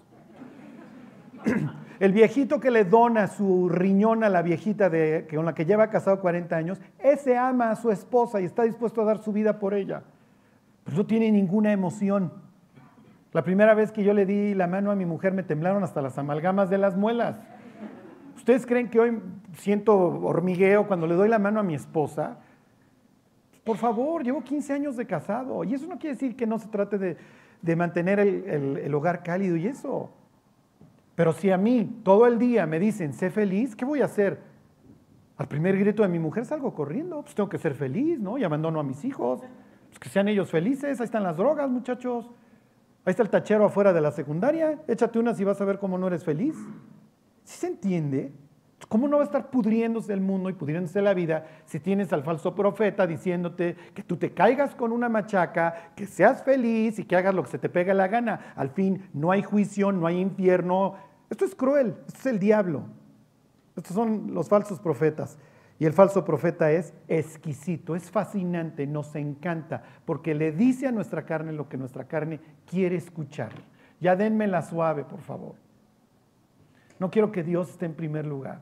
El 1.99 2.13
viejito 2.13 2.59
que 2.59 2.71
le 2.71 2.83
dona 2.83 3.27
su 3.27 3.69
riñón 3.69 4.23
a 4.23 4.29
la 4.29 4.41
viejita 4.41 4.89
con 5.29 5.45
la 5.45 5.53
que 5.53 5.65
lleva 5.65 5.91
casado 5.91 6.19
40 6.19 6.55
años, 6.55 6.81
ese 6.97 7.37
ama 7.37 7.69
a 7.69 7.75
su 7.75 7.91
esposa 7.91 8.41
y 8.41 8.45
está 8.45 8.63
dispuesto 8.63 9.03
a 9.03 9.05
dar 9.05 9.19
su 9.19 9.31
vida 9.31 9.59
por 9.59 9.75
ella. 9.75 10.01
No 10.95 11.05
tiene 11.05 11.31
ninguna 11.31 11.71
emoción. 11.71 12.31
La 13.33 13.43
primera 13.43 13.73
vez 13.73 13.91
que 13.91 14.03
yo 14.03 14.13
le 14.13 14.25
di 14.25 14.53
la 14.53 14.67
mano 14.67 14.91
a 14.91 14.95
mi 14.95 15.05
mujer 15.05 15.33
me 15.33 15.43
temblaron 15.43 15.83
hasta 15.83 16.01
las 16.01 16.17
amalgamas 16.17 16.69
de 16.69 16.77
las 16.77 16.97
muelas. 16.97 17.37
¿Ustedes 18.35 18.65
creen 18.65 18.89
que 18.89 18.99
hoy 18.99 19.19
siento 19.57 19.95
hormigueo 19.95 20.87
cuando 20.87 21.07
le 21.07 21.15
doy 21.15 21.29
la 21.29 21.39
mano 21.39 21.59
a 21.59 21.63
mi 21.63 21.75
esposa? 21.75 22.39
Por 23.63 23.77
favor, 23.77 24.23
llevo 24.23 24.43
15 24.43 24.73
años 24.73 24.97
de 24.97 25.05
casado 25.05 25.63
y 25.63 25.73
eso 25.73 25.87
no 25.87 25.97
quiere 25.99 26.15
decir 26.15 26.35
que 26.35 26.47
no 26.47 26.59
se 26.59 26.67
trate 26.67 26.97
de, 26.97 27.75
mantener 27.75 28.19
el 28.19 28.93
hogar 28.93 29.23
cálido 29.23 29.55
y 29.55 29.67
eso. 29.67 30.09
Pero 31.15 31.33
si 31.33 31.51
a 31.51 31.57
mí 31.57 32.01
todo 32.03 32.25
el 32.25 32.39
día 32.39 32.65
me 32.65 32.79
dicen, 32.79 33.13
sé 33.13 33.29
feliz, 33.29 33.75
¿qué 33.75 33.85
voy 33.85 34.01
a 34.01 34.05
hacer? 34.05 34.39
Al 35.37 35.47
primer 35.47 35.77
grito 35.77 36.03
de 36.03 36.09
mi 36.09 36.19
mujer 36.19 36.45
salgo 36.45 36.73
corriendo, 36.73 37.21
pues 37.21 37.35
tengo 37.35 37.49
que 37.49 37.57
ser 37.57 37.75
feliz, 37.75 38.19
¿no? 38.19 38.37
Y 38.37 38.43
abandono 38.43 38.79
a 38.79 38.83
mis 38.83 39.05
hijos, 39.05 39.41
pues 39.91 39.99
que 39.99 40.09
sean 40.09 40.27
ellos 40.27 40.49
felices, 40.49 40.99
ahí 40.99 41.05
están 41.05 41.23
las 41.23 41.37
drogas, 41.37 41.69
muchachos. 41.69 42.25
Ahí 43.03 43.11
está 43.11 43.23
el 43.23 43.29
tachero 43.29 43.65
afuera 43.65 43.93
de 43.93 44.01
la 44.01 44.11
secundaria, 44.11 44.81
échate 44.87 45.19
unas 45.19 45.39
y 45.39 45.43
vas 45.43 45.59
a 45.59 45.65
ver 45.65 45.79
cómo 45.79 45.97
no 45.97 46.07
eres 46.07 46.23
feliz. 46.23 46.55
¿Sí 47.43 47.59
se 47.59 47.67
entiende? 47.67 48.31
¿Cómo 48.87 49.07
no 49.07 49.17
va 49.17 49.23
a 49.23 49.25
estar 49.25 49.49
pudriéndose 49.49 50.13
el 50.13 50.21
mundo 50.21 50.49
y 50.49 50.53
pudriéndose 50.53 51.01
la 51.01 51.13
vida 51.13 51.45
si 51.65 51.79
tienes 51.79 52.11
al 52.13 52.23
falso 52.23 52.55
profeta 52.55 53.05
diciéndote 53.05 53.75
que 53.93 54.03
tú 54.03 54.17
te 54.17 54.33
caigas 54.33 54.75
con 54.75 54.91
una 54.91 55.09
machaca, 55.09 55.93
que 55.95 56.07
seas 56.07 56.43
feliz 56.43 56.97
y 56.99 57.05
que 57.05 57.15
hagas 57.15 57.35
lo 57.35 57.43
que 57.43 57.49
se 57.49 57.59
te 57.59 57.69
pega 57.69 57.93
la 57.93 58.07
gana? 58.07 58.53
Al 58.55 58.69
fin, 58.69 59.09
no 59.13 59.31
hay 59.31 59.43
juicio, 59.43 59.91
no 59.91 60.07
hay 60.07 60.19
infierno, 60.19 60.95
esto 61.29 61.45
es 61.45 61.55
cruel, 61.55 61.95
esto 62.07 62.19
es 62.19 62.25
el 62.27 62.39
diablo. 62.39 62.83
Estos 63.75 63.95
son 63.95 64.33
los 64.33 64.49
falsos 64.49 64.79
profetas. 64.79 65.37
Y 65.81 65.85
el 65.87 65.93
falso 65.93 66.23
profeta 66.23 66.71
es 66.71 66.93
exquisito, 67.07 67.95
es 67.95 68.11
fascinante, 68.11 68.85
nos 68.85 69.15
encanta, 69.15 69.81
porque 70.05 70.35
le 70.35 70.51
dice 70.51 70.85
a 70.85 70.91
nuestra 70.91 71.25
carne 71.25 71.53
lo 71.53 71.67
que 71.67 71.75
nuestra 71.75 72.03
carne 72.03 72.39
quiere 72.69 72.97
escuchar. 72.97 73.49
Ya 73.99 74.15
denme 74.15 74.45
la 74.45 74.61
suave, 74.61 75.03
por 75.03 75.21
favor. 75.21 75.55
No 76.99 77.09
quiero 77.09 77.31
que 77.31 77.41
Dios 77.41 77.71
esté 77.71 77.87
en 77.87 77.95
primer 77.95 78.27
lugar. 78.27 78.61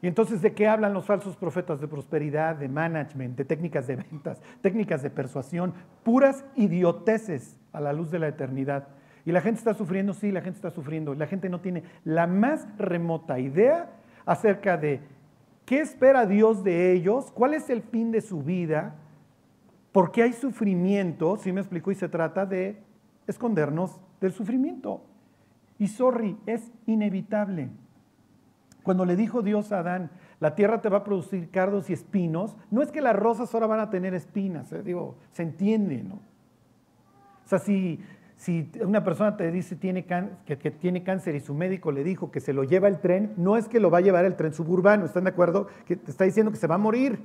Y 0.00 0.06
entonces, 0.06 0.40
¿de 0.42 0.52
qué 0.54 0.68
hablan 0.68 0.94
los 0.94 1.06
falsos 1.06 1.36
profetas? 1.36 1.80
De 1.80 1.88
prosperidad, 1.88 2.54
de 2.54 2.68
management, 2.68 3.36
de 3.36 3.44
técnicas 3.44 3.88
de 3.88 3.96
ventas, 3.96 4.40
técnicas 4.60 5.02
de 5.02 5.10
persuasión, 5.10 5.74
puras 6.04 6.44
idioteces 6.54 7.56
a 7.72 7.80
la 7.80 7.92
luz 7.92 8.12
de 8.12 8.20
la 8.20 8.28
eternidad. 8.28 8.86
¿Y 9.24 9.32
la 9.32 9.40
gente 9.40 9.58
está 9.58 9.74
sufriendo? 9.74 10.14
Sí, 10.14 10.30
la 10.30 10.42
gente 10.42 10.58
está 10.58 10.70
sufriendo. 10.70 11.16
La 11.16 11.26
gente 11.26 11.48
no 11.48 11.60
tiene 11.60 11.82
la 12.04 12.28
más 12.28 12.68
remota 12.78 13.40
idea 13.40 13.90
acerca 14.24 14.76
de 14.76 15.00
qué 15.64 15.80
espera 15.80 16.26
Dios 16.26 16.64
de 16.64 16.92
ellos, 16.92 17.30
cuál 17.32 17.54
es 17.54 17.70
el 17.70 17.82
fin 17.82 18.10
de 18.12 18.20
su 18.20 18.42
vida, 18.42 18.94
por 19.92 20.10
qué 20.10 20.22
hay 20.22 20.32
sufrimiento, 20.32 21.36
si 21.36 21.52
me 21.52 21.60
explico, 21.60 21.90
y 21.90 21.94
se 21.94 22.08
trata 22.08 22.46
de 22.46 22.82
escondernos 23.26 24.00
del 24.20 24.32
sufrimiento. 24.32 25.02
Y 25.78 25.88
sorry, 25.88 26.38
es 26.46 26.72
inevitable. 26.86 27.70
Cuando 28.82 29.04
le 29.04 29.16
dijo 29.16 29.42
Dios 29.42 29.72
a 29.72 29.80
Adán, 29.80 30.10
la 30.40 30.54
tierra 30.54 30.80
te 30.80 30.88
va 30.88 30.98
a 30.98 31.04
producir 31.04 31.50
cardos 31.50 31.88
y 31.88 31.92
espinos, 31.92 32.56
no 32.70 32.82
es 32.82 32.90
que 32.90 33.00
las 33.00 33.14
rosas 33.14 33.54
ahora 33.54 33.68
van 33.68 33.80
a 33.80 33.90
tener 33.90 34.12
espinas, 34.14 34.72
¿eh? 34.72 34.82
digo, 34.82 35.16
se 35.30 35.44
entiende, 35.44 36.02
¿no? 36.02 36.16
O 37.44 37.48
sea, 37.48 37.58
si, 37.58 38.00
si 38.42 38.68
una 38.80 39.04
persona 39.04 39.36
te 39.36 39.52
dice 39.52 39.76
tiene 39.76 40.04
que, 40.04 40.56
tiene 40.72 41.04
cáncer 41.04 41.36
y 41.36 41.40
su 41.40 41.54
médico 41.54 41.92
le 41.92 42.02
dijo 42.02 42.32
que 42.32 42.40
se 42.40 42.52
lo 42.52 42.64
lleva 42.64 42.88
el 42.88 42.98
tren, 42.98 43.34
no 43.36 43.56
es 43.56 43.68
que 43.68 43.78
lo 43.78 43.88
va 43.88 43.98
a 43.98 44.00
llevar 44.00 44.24
el 44.24 44.34
tren 44.34 44.52
suburbano, 44.52 45.04
¿están 45.04 45.22
de 45.22 45.30
acuerdo? 45.30 45.68
Que 45.86 45.94
te 45.94 46.10
está 46.10 46.24
diciendo 46.24 46.50
que 46.50 46.58
se 46.58 46.66
va 46.66 46.74
a 46.74 46.78
morir. 46.78 47.20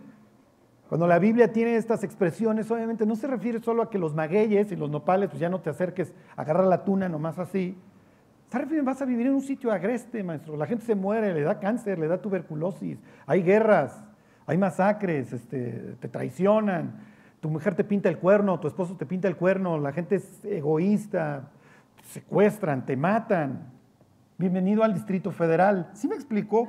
Cuando 0.88 1.08
la 1.08 1.18
Biblia 1.18 1.52
tiene 1.52 1.76
estas 1.76 2.04
expresiones, 2.04 2.70
obviamente 2.70 3.04
no 3.08 3.16
se 3.16 3.26
refiere 3.26 3.60
solo 3.60 3.82
a 3.82 3.90
que 3.90 3.98
los 3.98 4.14
magueyes 4.14 4.72
y 4.72 4.76
los 4.76 4.92
nopales, 4.92 5.30
pues 5.30 5.40
ya 5.40 5.50
no 5.50 5.60
te 5.60 5.72
acerques 5.72 6.14
a 6.36 6.44
agarrar 6.44 6.68
la 6.68 6.84
tuna 6.84 7.10
nomás 7.10 7.40
así, 7.40 7.76
vas 8.84 9.02
a 9.02 9.06
vivir 9.06 9.26
en 9.26 9.34
un 9.34 9.42
sitio 9.42 9.72
agreste, 9.72 10.22
maestro. 10.22 10.56
La 10.56 10.68
gente 10.68 10.86
se 10.86 10.94
muere, 10.94 11.34
le 11.34 11.42
da 11.42 11.60
cáncer, 11.60 11.98
le 11.98 12.08
da 12.08 12.22
tuberculosis, 12.22 13.00
hay 13.26 13.42
guerras, 13.42 14.04
hay 14.46 14.60
masacres, 14.60 15.34
este, 15.34 15.96
te 16.00 16.10
traicionan, 16.10 17.17
tu 17.48 17.52
mujer 17.52 17.76
te 17.76 17.86
pinta 17.86 18.10
el 18.10 18.18
cuerno, 18.18 18.60
tu 18.60 18.68
esposo 18.68 18.98
te 18.98 19.06
pinta 19.06 19.30
el 19.30 19.38
cuerno, 19.38 19.80
la 19.80 19.94
gente 19.94 20.16
es 20.16 20.44
egoísta, 20.44 21.50
secuestran, 22.04 22.86
te 22.86 22.98
matan. 22.98 23.72
Bienvenido 24.38 24.84
al 24.84 24.94
Distrito 24.94 25.32
Federal. 25.32 25.90
¿Sí 25.94 26.10
me 26.10 26.16
explico? 26.16 26.68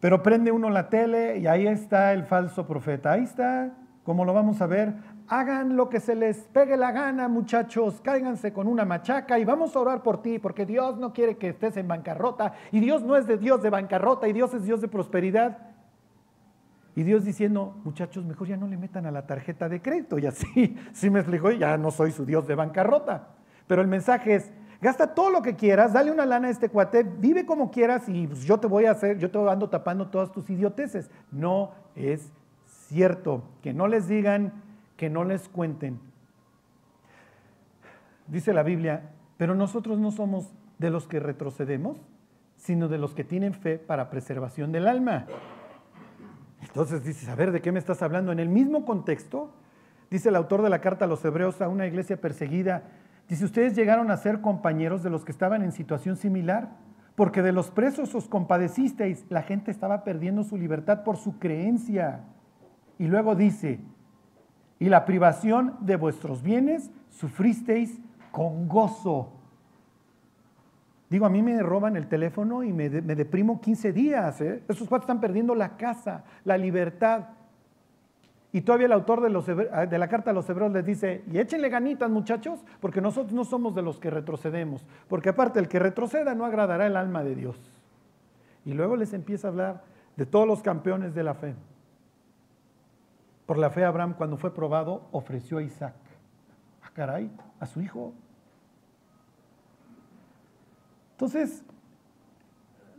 Pero 0.00 0.22
prende 0.22 0.52
uno 0.52 0.68
la 0.68 0.90
tele 0.90 1.38
y 1.38 1.46
ahí 1.46 1.66
está 1.66 2.12
el 2.12 2.24
falso 2.24 2.66
profeta. 2.66 3.12
Ahí 3.12 3.22
está, 3.22 3.72
como 4.04 4.26
lo 4.26 4.34
vamos 4.34 4.60
a 4.60 4.66
ver, 4.66 4.96
hagan 5.28 5.78
lo 5.78 5.88
que 5.88 6.00
se 6.00 6.14
les 6.14 6.36
pegue 6.48 6.76
la 6.76 6.92
gana, 6.92 7.26
muchachos, 7.28 8.02
cáiganse 8.02 8.52
con 8.52 8.66
una 8.66 8.84
machaca 8.84 9.38
y 9.38 9.46
vamos 9.46 9.74
a 9.74 9.80
orar 9.80 10.02
por 10.02 10.20
ti, 10.20 10.40
porque 10.40 10.66
Dios 10.66 10.98
no 10.98 11.14
quiere 11.14 11.38
que 11.38 11.48
estés 11.48 11.78
en 11.78 11.88
bancarrota 11.88 12.52
y 12.70 12.80
Dios 12.80 13.02
no 13.02 13.16
es 13.16 13.26
de 13.26 13.38
Dios 13.38 13.62
de 13.62 13.70
bancarrota 13.70 14.28
y 14.28 14.34
Dios 14.34 14.52
es 14.52 14.64
Dios 14.64 14.82
de 14.82 14.88
prosperidad. 14.88 15.71
Y 16.94 17.04
Dios 17.04 17.24
diciendo, 17.24 17.80
muchachos, 17.84 18.24
mejor 18.24 18.48
ya 18.48 18.56
no 18.56 18.66
le 18.66 18.76
metan 18.76 19.06
a 19.06 19.10
la 19.10 19.26
tarjeta 19.26 19.68
de 19.68 19.80
crédito 19.80 20.18
y 20.18 20.26
así, 20.26 20.76
sí 20.92 21.10
me 21.10 21.20
explicó, 21.20 21.50
ya 21.50 21.76
no 21.78 21.90
soy 21.90 22.12
su 22.12 22.26
Dios 22.26 22.46
de 22.46 22.54
bancarrota. 22.54 23.28
Pero 23.66 23.80
el 23.80 23.88
mensaje 23.88 24.34
es, 24.34 24.52
gasta 24.80 25.14
todo 25.14 25.30
lo 25.30 25.40
que 25.40 25.56
quieras, 25.56 25.92
dale 25.92 26.10
una 26.10 26.26
lana 26.26 26.48
a 26.48 26.50
este 26.50 26.68
cuate, 26.68 27.02
vive 27.02 27.46
como 27.46 27.70
quieras 27.70 28.08
y 28.08 28.26
pues, 28.26 28.44
yo 28.44 28.58
te 28.58 28.66
voy 28.66 28.84
a 28.84 28.90
hacer, 28.90 29.18
yo 29.18 29.30
te 29.30 29.38
ando 29.38 29.70
tapando 29.70 30.08
todas 30.08 30.30
tus 30.32 30.50
idioteces. 30.50 31.10
No 31.30 31.72
es 31.94 32.30
cierto, 32.66 33.42
que 33.62 33.72
no 33.72 33.88
les 33.88 34.06
digan 34.08 34.52
que 34.96 35.08
no 35.08 35.24
les 35.24 35.48
cuenten. 35.48 35.98
Dice 38.26 38.52
la 38.52 38.62
Biblia, 38.62 39.10
pero 39.38 39.54
nosotros 39.54 39.98
no 39.98 40.10
somos 40.10 40.52
de 40.78 40.90
los 40.90 41.08
que 41.08 41.20
retrocedemos, 41.20 41.98
sino 42.56 42.88
de 42.88 42.98
los 42.98 43.14
que 43.14 43.24
tienen 43.24 43.54
fe 43.54 43.78
para 43.78 44.10
preservación 44.10 44.72
del 44.72 44.86
alma. 44.86 45.26
Entonces 46.62 47.04
dices, 47.04 47.28
a 47.28 47.34
ver, 47.34 47.52
¿de 47.52 47.60
qué 47.60 47.72
me 47.72 47.78
estás 47.78 48.02
hablando? 48.02 48.32
En 48.32 48.38
el 48.38 48.48
mismo 48.48 48.84
contexto, 48.84 49.52
dice 50.10 50.28
el 50.28 50.36
autor 50.36 50.62
de 50.62 50.70
la 50.70 50.80
carta 50.80 51.04
a 51.04 51.08
los 51.08 51.24
hebreos 51.24 51.60
a 51.60 51.68
una 51.68 51.86
iglesia 51.86 52.20
perseguida, 52.20 52.84
dice, 53.28 53.44
ustedes 53.44 53.74
llegaron 53.74 54.10
a 54.10 54.16
ser 54.16 54.40
compañeros 54.40 55.02
de 55.02 55.10
los 55.10 55.24
que 55.24 55.32
estaban 55.32 55.62
en 55.62 55.72
situación 55.72 56.16
similar, 56.16 56.70
porque 57.14 57.42
de 57.42 57.52
los 57.52 57.70
presos 57.70 58.14
os 58.14 58.28
compadecisteis, 58.28 59.26
la 59.28 59.42
gente 59.42 59.70
estaba 59.70 60.04
perdiendo 60.04 60.44
su 60.44 60.56
libertad 60.56 61.04
por 61.04 61.16
su 61.18 61.38
creencia. 61.38 62.24
Y 62.98 63.06
luego 63.06 63.34
dice, 63.34 63.80
y 64.78 64.88
la 64.88 65.04
privación 65.04 65.76
de 65.80 65.96
vuestros 65.96 66.42
bienes 66.42 66.90
sufristeis 67.10 68.00
con 68.30 68.66
gozo. 68.66 69.32
Digo, 71.12 71.26
a 71.26 71.28
mí 71.28 71.42
me 71.42 71.62
roban 71.62 71.94
el 71.94 72.08
teléfono 72.08 72.62
y 72.62 72.72
me, 72.72 72.88
deprimo 72.88 73.60
15 73.60 73.92
días. 73.92 74.40
¿eh? 74.40 74.62
Esos 74.66 74.88
cuatro 74.88 75.04
están 75.04 75.20
perdiendo 75.20 75.54
la 75.54 75.76
casa, 75.76 76.24
la 76.42 76.56
libertad. 76.56 77.24
Y 78.50 78.62
todavía 78.62 78.86
el 78.86 78.94
autor 78.94 79.20
de, 79.20 79.28
los, 79.28 79.46
de, 79.46 79.98
la 79.98 80.08
carta 80.08 80.30
a 80.30 80.32
los 80.32 80.48
hebreos 80.48 80.72
les 80.72 80.86
dice, 80.86 81.22
y 81.30 81.38
échenle 81.38 81.68
ganitas 81.68 82.08
muchachos, 82.08 82.64
porque 82.80 83.02
nosotros 83.02 83.34
no 83.34 83.44
somos 83.44 83.74
de 83.74 83.82
los 83.82 83.98
que 83.98 84.08
retrocedemos, 84.08 84.86
porque 85.06 85.28
aparte 85.28 85.58
el 85.58 85.68
que 85.68 85.78
retroceda 85.78 86.34
no 86.34 86.46
agradará 86.46 86.86
el 86.86 86.96
alma 86.96 87.22
de 87.22 87.34
Dios. 87.34 87.60
Y 88.64 88.72
luego 88.72 88.96
les 88.96 89.12
empieza 89.12 89.48
a 89.48 89.50
hablar 89.50 89.84
de 90.16 90.24
todos 90.24 90.48
los 90.48 90.62
campeones 90.62 91.14
de 91.14 91.24
la 91.24 91.34
fe. 91.34 91.54
Por 93.44 93.58
la 93.58 93.68
fe 93.68 93.84
Abraham 93.84 94.14
cuando 94.16 94.38
fue 94.38 94.54
probado 94.54 95.08
ofreció 95.12 95.58
a 95.58 95.62
Isaac. 95.62 95.94
A 96.80 96.86
ah, 96.86 96.90
caray, 96.94 97.30
a 97.60 97.66
su 97.66 97.82
hijo. 97.82 98.14
Entonces, 101.22 101.62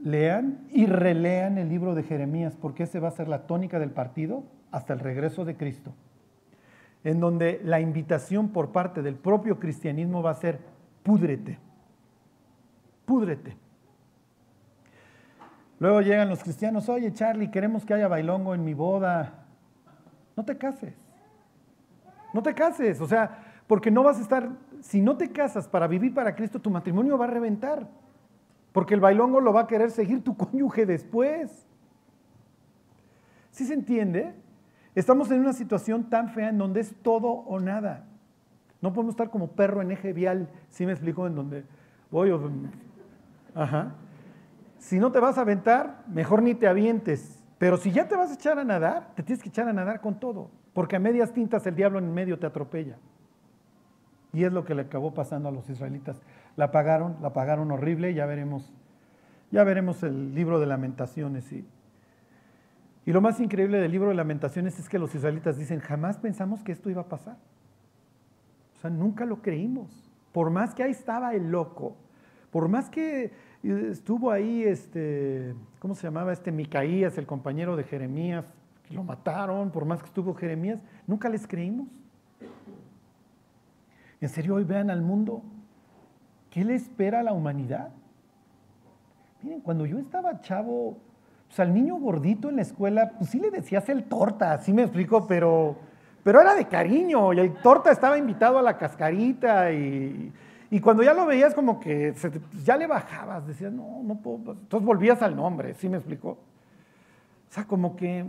lean 0.01 0.65
y 0.71 0.85
relean 0.85 1.57
el 1.57 1.67
libro 1.67 1.93
de 1.93 2.03
Jeremías 2.03 2.55
porque 2.55 2.83
ese 2.83 3.01
va 3.01 3.09
a 3.09 3.11
ser 3.11 3.27
la 3.27 3.47
tónica 3.47 3.79
del 3.79 3.91
partido 3.91 4.45
hasta 4.71 4.93
el 4.93 4.99
regreso 4.99 5.43
de 5.43 5.57
Cristo. 5.57 5.93
En 7.03 7.19
donde 7.19 7.59
la 7.65 7.81
invitación 7.81 8.47
por 8.47 8.71
parte 8.71 9.01
del 9.01 9.15
propio 9.15 9.59
cristianismo 9.59 10.23
va 10.23 10.31
a 10.31 10.35
ser 10.35 10.61
púdrete. 11.03 11.59
Púdrete. 13.03 13.57
Luego 15.79 15.99
llegan 15.99 16.29
los 16.29 16.41
cristianos, 16.43 16.87
oye 16.87 17.11
Charlie, 17.11 17.51
queremos 17.51 17.83
que 17.83 17.93
haya 17.93 18.07
bailongo 18.07 18.55
en 18.55 18.63
mi 18.63 18.73
boda. 18.73 19.33
No 20.37 20.45
te 20.45 20.57
cases. 20.57 20.93
No 22.33 22.41
te 22.41 22.55
cases, 22.55 23.01
o 23.01 23.05
sea, 23.05 23.63
porque 23.67 23.91
no 23.91 24.01
vas 24.01 24.17
a 24.17 24.21
estar, 24.21 24.49
si 24.79 25.01
no 25.01 25.17
te 25.17 25.29
casas 25.33 25.67
para 25.67 25.87
vivir 25.87 26.13
para 26.13 26.33
Cristo, 26.33 26.61
tu 26.61 26.69
matrimonio 26.69 27.17
va 27.17 27.25
a 27.25 27.27
reventar. 27.27 27.85
Porque 28.73 28.95
el 28.95 28.99
bailongo 28.99 29.39
lo 29.39 29.53
va 29.53 29.61
a 29.61 29.67
querer 29.67 29.91
seguir 29.91 30.23
tu 30.23 30.35
cónyuge 30.37 30.85
después. 30.85 31.65
¿Sí 33.51 33.65
se 33.65 33.73
entiende? 33.73 34.33
Estamos 34.95 35.31
en 35.31 35.39
una 35.39 35.53
situación 35.53 36.09
tan 36.09 36.29
fea 36.29 36.49
en 36.49 36.57
donde 36.57 36.81
es 36.81 36.93
todo 37.01 37.27
o 37.29 37.59
nada. 37.59 38.05
No 38.81 38.91
podemos 38.91 39.13
estar 39.13 39.29
como 39.29 39.51
perro 39.51 39.81
en 39.81 39.91
eje 39.91 40.11
vial, 40.11 40.49
¿sí 40.67 40.85
me 40.85 40.91
explico? 40.91 41.25
En 41.25 41.35
donde 41.35 41.63
voy 42.11 42.31
Ajá. 43.55 43.93
Si 44.77 44.99
no 44.99 45.11
te 45.11 45.19
vas 45.19 45.37
a 45.37 45.41
aventar, 45.41 46.03
mejor 46.07 46.43
ni 46.43 46.53
te 46.53 46.67
avientes. 46.67 47.41
Pero 47.57 47.77
si 47.77 47.91
ya 47.91 48.09
te 48.09 48.17
vas 48.17 48.31
a 48.31 48.33
echar 48.33 48.59
a 48.59 48.65
nadar, 48.65 49.11
te 49.15 49.23
tienes 49.23 49.41
que 49.41 49.47
echar 49.47 49.69
a 49.69 49.73
nadar 49.73 50.01
con 50.01 50.19
todo, 50.19 50.49
porque 50.73 50.97
a 50.97 50.99
medias 50.99 51.31
tintas 51.31 51.65
el 51.65 51.75
diablo 51.75 51.99
en 51.99 52.13
medio 52.13 52.37
te 52.37 52.45
atropella. 52.45 52.97
Y 54.33 54.43
es 54.43 54.51
lo 54.51 54.65
que 54.65 54.75
le 54.75 54.81
acabó 54.81 55.13
pasando 55.13 55.47
a 55.47 55.51
los 55.51 55.69
israelitas. 55.69 56.21
La 56.55 56.72
pagaron, 56.72 57.17
la 57.22 57.33
pagaron 57.33 57.72
horrible, 57.72 58.13
ya 58.13 58.25
veremos, 58.25 58.72
ya 59.51 59.63
veremos 59.63 60.03
el 60.03 60.36
libro 60.36 60.60
de 60.60 60.67
lamentaciones. 60.67 61.51
Y, 61.51 61.65
y 63.05 63.12
lo 63.12 63.22
más 63.22 63.39
increíble 63.39 63.79
del 63.79 63.91
libro 63.91 64.10
de 64.10 64.15
lamentaciones 64.15 64.79
es 64.79 64.88
que 64.88 65.00
los 65.00 65.13
israelitas 65.15 65.57
dicen, 65.57 65.79
jamás 65.79 66.17
pensamos 66.17 66.63
que 66.63 66.72
esto 66.72 66.89
iba 66.89 67.01
a 67.01 67.10
pasar. 67.10 67.38
O 68.77 68.79
sea, 68.81 68.89
nunca 68.89 69.25
lo 69.25 69.41
creímos. 69.41 70.12
Por 70.31 70.50
más 70.50 70.74
que 70.74 70.83
ahí 70.83 70.91
estaba 70.91 71.33
el 71.33 71.51
loco, 71.51 71.95
por 72.51 72.67
más 72.67 72.89
que 72.89 73.31
estuvo 73.63 74.31
ahí, 74.31 74.63
este, 74.63 75.55
¿cómo 75.79 75.95
se 75.95 76.03
llamaba? 76.03 76.33
Este 76.33 76.51
Micaías, 76.51 77.17
el 77.17 77.25
compañero 77.25 77.75
de 77.75 77.83
Jeremías, 77.83 78.45
que 78.88 78.93
lo 78.93 79.03
mataron, 79.03 79.72
por 79.72 79.86
más 79.86 80.01
que 80.01 80.07
estuvo 80.07 80.33
Jeremías, 80.33 80.79
nunca 81.07 81.29
les 81.29 81.48
creímos. 81.48 81.88
En 84.22 84.29
serio, 84.29 84.55
hoy 84.55 84.63
vean 84.63 84.89
al 84.89 85.01
mundo, 85.01 85.43
¿qué 86.53 86.63
le 86.63 86.75
espera 86.75 87.22
a 87.22 87.24
la 87.24 87.33
humanidad? 87.33 87.89
Miren, 89.41 89.62
cuando 89.62 89.86
yo 89.86 89.98
estaba 89.98 90.39
chavo, 90.41 90.98
pues 91.48 91.60
al 91.60 91.74
niño 91.74 91.95
gordito 91.95 92.50
en 92.50 92.57
la 92.57 92.62
escuela, 92.62 93.13
pues 93.17 93.31
sí 93.31 93.39
le 93.39 93.50
decías 93.50 93.89
el 93.89 94.03
torta, 94.03 94.53
así 94.53 94.72
me 94.72 94.83
explico, 94.83 95.25
pero, 95.27 95.75
pero 96.24 96.39
era 96.39 96.53
de 96.53 96.65
cariño, 96.65 97.33
y 97.33 97.39
el 97.39 97.55
torta 97.55 97.91
estaba 97.91 98.17
invitado 98.19 98.60
a 98.60 98.62
la 98.62 98.77
cascarita 98.77 99.72
y 99.72 100.31
y 100.74 100.79
cuando 100.79 101.03
ya 101.03 101.13
lo 101.13 101.27
veías 101.27 101.53
como 101.53 101.79
que 101.79 102.15
ya 102.65 102.77
le 102.77 102.88
bajabas, 102.88 103.45
decías, 103.45 103.72
no, 103.72 104.01
no 104.03 104.15
puedo. 104.15 104.39
Pues, 104.39 104.57
entonces 104.57 104.83
volvías 104.83 105.22
al 105.22 105.36
nombre, 105.36 105.75
¿sí 105.75 105.88
me 105.88 105.98
explicó? 105.98 106.29
O 106.29 107.53
sea, 107.53 107.65
como 107.65 107.95
que 107.95 108.25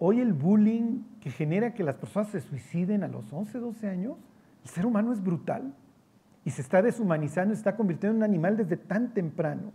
hoy 0.00 0.18
el 0.18 0.32
bullying 0.32 1.04
que 1.20 1.30
genera 1.30 1.72
que 1.72 1.84
las 1.84 1.94
personas 1.94 2.30
se 2.30 2.40
suiciden 2.40 3.04
a 3.04 3.06
los 3.06 3.32
11, 3.32 3.60
12 3.60 3.88
años, 3.88 4.16
el 4.64 4.68
ser 4.68 4.84
humano 4.84 5.12
es 5.12 5.22
brutal 5.22 5.72
y 6.44 6.50
se 6.50 6.62
está 6.62 6.82
deshumanizando, 6.82 7.54
se 7.54 7.60
está 7.60 7.76
convirtiendo 7.76 8.16
en 8.16 8.18
un 8.18 8.24
animal 8.24 8.56
desde 8.56 8.76
tan 8.76 9.12
temprano. 9.12 9.72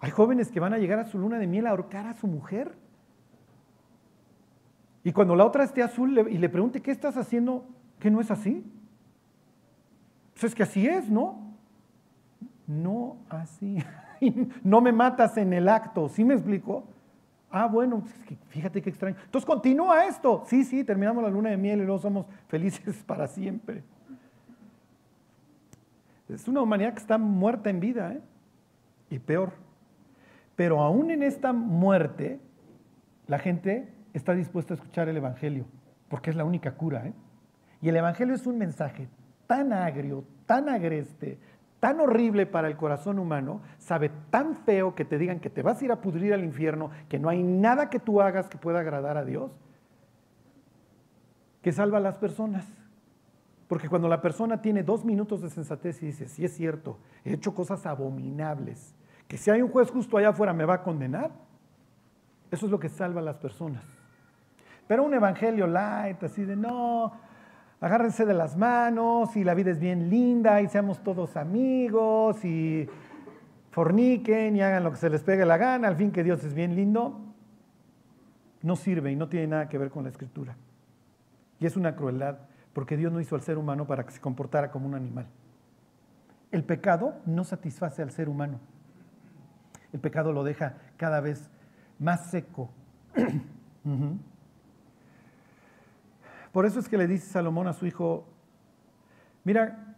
Hay 0.00 0.10
jóvenes 0.10 0.50
que 0.50 0.60
van 0.60 0.72
a 0.72 0.78
llegar 0.78 0.98
a 0.98 1.06
su 1.06 1.18
luna 1.18 1.38
de 1.38 1.46
miel 1.46 1.66
a 1.66 1.70
ahorcar 1.70 2.06
a 2.06 2.14
su 2.14 2.26
mujer. 2.26 2.74
Y 5.04 5.12
cuando 5.12 5.36
la 5.36 5.44
otra 5.44 5.64
esté 5.64 5.82
azul 5.82 6.18
y 6.30 6.38
le 6.38 6.48
pregunte, 6.48 6.82
¿qué 6.82 6.90
estás 6.90 7.16
haciendo? 7.16 7.64
¿Qué 7.98 8.10
no 8.10 8.20
es 8.20 8.30
así? 8.30 8.64
Pues 10.34 10.44
es 10.44 10.54
que 10.54 10.62
así 10.62 10.86
es, 10.86 11.08
¿no? 11.08 11.54
No 12.66 13.16
así. 13.28 13.78
no 14.64 14.80
me 14.80 14.92
matas 14.92 15.36
en 15.36 15.52
el 15.52 15.68
acto, 15.68 16.08
¿sí 16.08 16.24
me 16.24 16.34
explico? 16.34 16.84
Ah, 17.50 17.66
bueno, 17.66 18.00
pues 18.00 18.38
fíjate 18.48 18.82
qué 18.82 18.90
extraño. 18.90 19.16
Entonces 19.24 19.46
continúa 19.46 20.06
esto. 20.06 20.44
Sí, 20.46 20.64
sí, 20.64 20.84
terminamos 20.84 21.22
la 21.22 21.30
luna 21.30 21.50
de 21.50 21.56
miel 21.56 21.80
y 21.80 21.84
luego 21.84 22.00
somos 22.00 22.26
felices 22.48 23.02
para 23.06 23.28
siempre. 23.28 23.82
Es 26.28 26.48
una 26.48 26.62
humanidad 26.62 26.92
que 26.94 27.00
está 27.00 27.18
muerta 27.18 27.70
en 27.70 27.80
vida, 27.80 28.12
¿eh? 28.12 28.20
Y 29.10 29.18
peor. 29.18 29.52
Pero 30.56 30.80
aún 30.80 31.10
en 31.10 31.22
esta 31.22 31.52
muerte, 31.52 32.40
la 33.26 33.38
gente 33.38 33.92
está 34.12 34.32
dispuesta 34.32 34.74
a 34.74 34.76
escuchar 34.76 35.08
el 35.08 35.16
Evangelio, 35.16 35.66
porque 36.08 36.30
es 36.30 36.36
la 36.36 36.44
única 36.44 36.74
cura, 36.74 37.06
¿eh? 37.06 37.14
Y 37.80 37.88
el 37.88 37.96
Evangelio 37.96 38.34
es 38.34 38.46
un 38.46 38.58
mensaje 38.58 39.08
tan 39.46 39.72
agrio, 39.72 40.24
tan 40.46 40.68
agreste, 40.68 41.38
tan 41.78 42.00
horrible 42.00 42.46
para 42.46 42.68
el 42.68 42.76
corazón 42.76 43.18
humano, 43.18 43.60
sabe 43.78 44.10
tan 44.30 44.56
feo 44.56 44.94
que 44.94 45.04
te 45.04 45.18
digan 45.18 45.40
que 45.40 45.50
te 45.50 45.62
vas 45.62 45.80
a 45.80 45.84
ir 45.84 45.92
a 45.92 46.00
pudrir 46.00 46.32
al 46.32 46.42
infierno, 46.42 46.90
que 47.08 47.18
no 47.18 47.28
hay 47.28 47.42
nada 47.42 47.90
que 47.90 48.00
tú 48.00 48.20
hagas 48.20 48.48
que 48.48 48.58
pueda 48.58 48.80
agradar 48.80 49.16
a 49.16 49.24
Dios, 49.24 49.52
que 51.62 51.72
salva 51.72 51.98
a 51.98 52.00
las 52.00 52.18
personas. 52.18 52.66
Porque 53.68 53.88
cuando 53.88 54.08
la 54.08 54.20
persona 54.20 54.62
tiene 54.62 54.82
dos 54.82 55.04
minutos 55.04 55.42
de 55.42 55.50
sensatez 55.50 56.02
y 56.02 56.06
dice, 56.06 56.28
sí 56.28 56.44
es 56.44 56.54
cierto, 56.54 56.98
he 57.24 57.32
hecho 57.32 57.54
cosas 57.54 57.84
abominables, 57.86 58.94
que 59.26 59.36
si 59.36 59.50
hay 59.50 59.60
un 59.60 59.70
juez 59.70 59.90
justo 59.90 60.16
allá 60.16 60.28
afuera 60.28 60.52
me 60.52 60.64
va 60.64 60.74
a 60.74 60.82
condenar, 60.82 61.32
eso 62.50 62.66
es 62.66 62.72
lo 62.72 62.78
que 62.78 62.88
salva 62.88 63.20
a 63.20 63.24
las 63.24 63.38
personas. 63.38 63.84
Pero 64.86 65.02
un 65.02 65.14
evangelio 65.14 65.66
light, 65.66 66.22
así 66.22 66.44
de 66.44 66.54
no, 66.54 67.12
agárrense 67.80 68.24
de 68.24 68.34
las 68.34 68.56
manos 68.56 69.36
y 69.36 69.42
la 69.42 69.54
vida 69.54 69.72
es 69.72 69.80
bien 69.80 70.10
linda 70.10 70.60
y 70.60 70.68
seamos 70.68 71.02
todos 71.02 71.36
amigos 71.36 72.44
y 72.44 72.88
forniquen 73.72 74.56
y 74.56 74.62
hagan 74.62 74.84
lo 74.84 74.92
que 74.92 74.96
se 74.96 75.10
les 75.10 75.22
pegue 75.22 75.44
la 75.44 75.56
gana, 75.56 75.88
al 75.88 75.96
fin 75.96 76.12
que 76.12 76.22
Dios 76.22 76.42
es 76.44 76.54
bien 76.54 76.76
lindo, 76.76 77.20
no 78.62 78.76
sirve 78.76 79.10
y 79.10 79.16
no 79.16 79.28
tiene 79.28 79.48
nada 79.48 79.68
que 79.68 79.76
ver 79.76 79.90
con 79.90 80.04
la 80.04 80.10
escritura. 80.10 80.56
Y 81.58 81.66
es 81.66 81.76
una 81.76 81.96
crueldad, 81.96 82.38
porque 82.76 82.98
Dios 82.98 83.10
no 83.10 83.22
hizo 83.22 83.34
al 83.34 83.40
ser 83.40 83.56
humano 83.56 83.86
para 83.86 84.04
que 84.04 84.12
se 84.12 84.20
comportara 84.20 84.70
como 84.70 84.86
un 84.86 84.94
animal. 84.94 85.24
El 86.52 86.62
pecado 86.62 87.14
no 87.24 87.42
satisface 87.42 88.02
al 88.02 88.10
ser 88.10 88.28
humano. 88.28 88.60
El 89.94 90.00
pecado 90.00 90.30
lo 90.30 90.44
deja 90.44 90.76
cada 90.98 91.22
vez 91.22 91.48
más 91.98 92.30
seco. 92.30 92.68
Por 96.52 96.66
eso 96.66 96.78
es 96.78 96.86
que 96.86 96.98
le 96.98 97.06
dice 97.06 97.26
Salomón 97.26 97.66
a 97.66 97.72
su 97.72 97.86
hijo, 97.86 98.28
mira, 99.42 99.96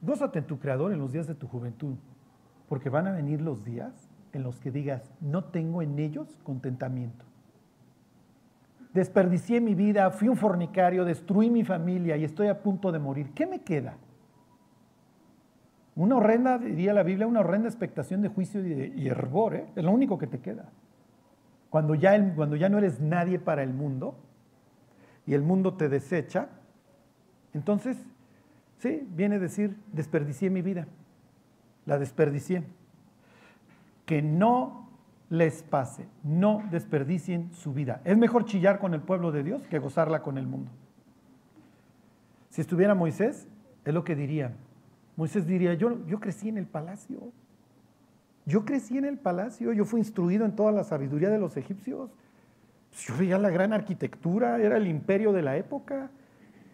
gózate 0.00 0.38
en 0.38 0.46
tu 0.46 0.58
creador 0.58 0.92
en 0.92 1.00
los 1.00 1.12
días 1.12 1.26
de 1.26 1.34
tu 1.34 1.48
juventud, 1.48 1.96
porque 2.66 2.88
van 2.88 3.08
a 3.08 3.12
venir 3.12 3.42
los 3.42 3.62
días 3.62 3.92
en 4.32 4.42
los 4.42 4.58
que 4.58 4.70
digas, 4.70 5.12
no 5.20 5.44
tengo 5.44 5.82
en 5.82 5.98
ellos 5.98 6.38
contentamiento. 6.44 7.26
Desperdicié 8.92 9.60
mi 9.60 9.74
vida, 9.74 10.10
fui 10.10 10.28
un 10.28 10.36
fornicario, 10.36 11.04
destruí 11.04 11.48
mi 11.50 11.64
familia 11.64 12.16
y 12.16 12.24
estoy 12.24 12.48
a 12.48 12.60
punto 12.60 12.90
de 12.90 12.98
morir. 12.98 13.32
¿Qué 13.34 13.46
me 13.46 13.60
queda? 13.60 13.96
Una 15.94 16.16
horrenda, 16.16 16.58
diría 16.58 16.92
la 16.92 17.02
Biblia, 17.02 17.26
una 17.26 17.40
horrenda 17.40 17.68
expectación 17.68 18.22
de 18.22 18.28
juicio 18.28 18.64
y, 18.64 18.74
de, 18.74 19.08
hervor, 19.08 19.54
¿eh? 19.54 19.66
es 19.76 19.84
lo 19.84 19.92
único 19.92 20.18
que 20.18 20.26
te 20.26 20.40
queda. 20.40 20.70
Cuando 21.68 21.94
ya, 21.94 22.34
cuando 22.34 22.56
ya 22.56 22.68
no 22.68 22.78
eres 22.78 23.00
nadie 23.00 23.38
para 23.38 23.62
el 23.62 23.72
mundo, 23.72 24.16
y 25.26 25.34
el 25.34 25.42
mundo 25.42 25.74
te 25.74 25.88
desecha, 25.88 26.48
entonces, 27.52 27.96
sí, 28.78 29.06
viene 29.12 29.36
a 29.36 29.38
decir, 29.38 29.76
desperdicié 29.92 30.50
mi 30.50 30.62
vida, 30.62 30.86
la 31.86 31.98
desperdicié. 31.98 32.64
Que 34.06 34.22
no 34.22 34.79
les 35.30 35.62
pase, 35.62 36.08
no 36.24 36.62
desperdicien 36.70 37.52
su 37.54 37.72
vida. 37.72 38.02
Es 38.04 38.18
mejor 38.18 38.44
chillar 38.44 38.80
con 38.80 38.92
el 38.94 39.00
pueblo 39.00 39.30
de 39.30 39.44
Dios 39.44 39.66
que 39.68 39.78
gozarla 39.78 40.22
con 40.22 40.36
el 40.36 40.46
mundo. 40.46 40.70
Si 42.50 42.60
estuviera 42.60 42.96
Moisés, 42.96 43.46
es 43.84 43.94
lo 43.94 44.02
que 44.04 44.16
diría. 44.16 44.52
Moisés 45.16 45.46
diría, 45.46 45.74
yo, 45.74 46.04
yo 46.06 46.18
crecí 46.18 46.48
en 46.48 46.58
el 46.58 46.66
palacio, 46.66 47.32
yo 48.44 48.64
crecí 48.64 48.98
en 48.98 49.04
el 49.04 49.18
palacio, 49.18 49.72
yo 49.72 49.84
fui 49.84 50.00
instruido 50.00 50.44
en 50.44 50.56
toda 50.56 50.72
la 50.72 50.82
sabiduría 50.82 51.30
de 51.30 51.38
los 51.38 51.56
egipcios. 51.56 52.10
Pues 52.90 53.06
yo 53.06 53.16
veía 53.16 53.38
la 53.38 53.50
gran 53.50 53.72
arquitectura, 53.72 54.58
era 54.60 54.76
el 54.76 54.88
imperio 54.88 55.32
de 55.32 55.42
la 55.42 55.56
época. 55.56 56.10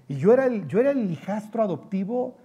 Y 0.09 0.17
yo 0.17 0.33
era, 0.33 0.47
el, 0.47 0.67
yo 0.67 0.81
era 0.81 0.93
el 0.93 1.11
hijastro 1.11 1.63
adoptivo 1.63 2.39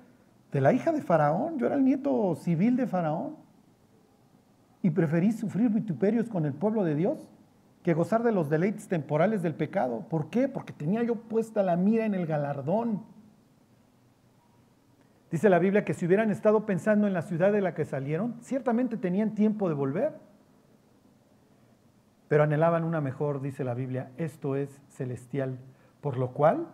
de 0.51 0.59
la 0.59 0.73
hija 0.73 0.91
de 0.91 1.01
Faraón, 1.01 1.57
yo 1.57 1.67
era 1.67 1.75
el 1.75 1.85
nieto 1.85 2.35
civil 2.35 2.75
de 2.75 2.87
Faraón. 2.87 3.40
Y 4.81 4.91
preferí 4.91 5.31
sufrir 5.31 5.69
vituperios 5.69 6.29
con 6.29 6.45
el 6.45 6.53
pueblo 6.53 6.83
de 6.83 6.95
Dios 6.95 7.19
que 7.83 7.93
gozar 7.93 8.23
de 8.23 8.31
los 8.31 8.49
deleites 8.49 8.87
temporales 8.87 9.41
del 9.41 9.55
pecado. 9.55 10.05
¿Por 10.09 10.29
qué? 10.29 10.47
Porque 10.47 10.73
tenía 10.73 11.03
yo 11.03 11.15
puesta 11.15 11.63
la 11.63 11.75
mira 11.75 12.05
en 12.05 12.13
el 12.13 12.27
galardón. 12.27 13.03
Dice 15.31 15.49
la 15.49 15.59
Biblia 15.59 15.85
que 15.85 15.93
si 15.93 16.05
hubieran 16.05 16.29
estado 16.29 16.65
pensando 16.65 17.07
en 17.07 17.13
la 17.13 17.21
ciudad 17.21 17.51
de 17.51 17.61
la 17.61 17.73
que 17.73 17.85
salieron, 17.85 18.35
ciertamente 18.41 18.97
tenían 18.97 19.33
tiempo 19.33 19.69
de 19.69 19.75
volver 19.75 20.13
pero 22.31 22.43
anhelaban 22.43 22.85
una 22.85 23.01
mejor, 23.01 23.41
dice 23.41 23.65
la 23.65 23.73
Biblia, 23.73 24.09
esto 24.15 24.55
es 24.55 24.81
celestial, 24.87 25.59
por 25.99 26.15
lo 26.15 26.31
cual, 26.31 26.65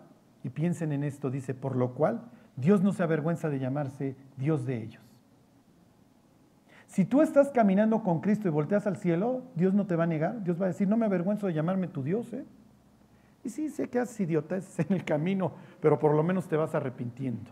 y 0.43 0.50
piensen 0.50 0.91
en 0.91 1.04
esto, 1.04 1.32
dice, 1.32 1.56
por 1.56 1.76
lo 1.76 1.96
cual 1.96 2.22
Dios 2.58 2.84
no 2.84 2.93
se 2.93 3.02
avergüenza 3.02 3.50
de 3.50 3.58
llamarse 3.58 4.15
Dios 4.38 4.67
de 4.67 4.84
ellos. 4.84 5.07
Si 6.97 7.05
tú 7.05 7.21
estás 7.21 7.51
caminando 7.51 8.01
con 8.01 8.21
Cristo 8.21 8.47
y 8.47 8.51
volteas 8.51 8.88
al 8.88 8.97
cielo, 8.97 9.43
Dios 9.53 9.71
no 9.75 9.86
te 9.86 9.95
va 9.95 10.05
a 10.05 10.07
negar, 10.07 10.43
Dios 10.43 10.60
va 10.60 10.65
a 10.65 10.69
decir, 10.69 10.88
no 10.88 10.97
me 10.97 11.05
avergüenzo 11.05 11.45
de 11.45 11.53
llamarme 11.53 11.88
tu 11.88 12.01
Dios. 12.01 12.33
¿eh? 12.33 12.43
Y 13.43 13.51
sí, 13.51 13.69
sé 13.69 13.88
que 13.88 13.99
haces 13.99 14.19
idiotas 14.21 14.79
en 14.79 14.91
el 14.91 15.05
camino, 15.05 15.51
pero 15.79 15.99
por 15.99 16.15
lo 16.15 16.23
menos 16.23 16.47
te 16.47 16.57
vas 16.57 16.73
arrepintiendo. 16.73 17.51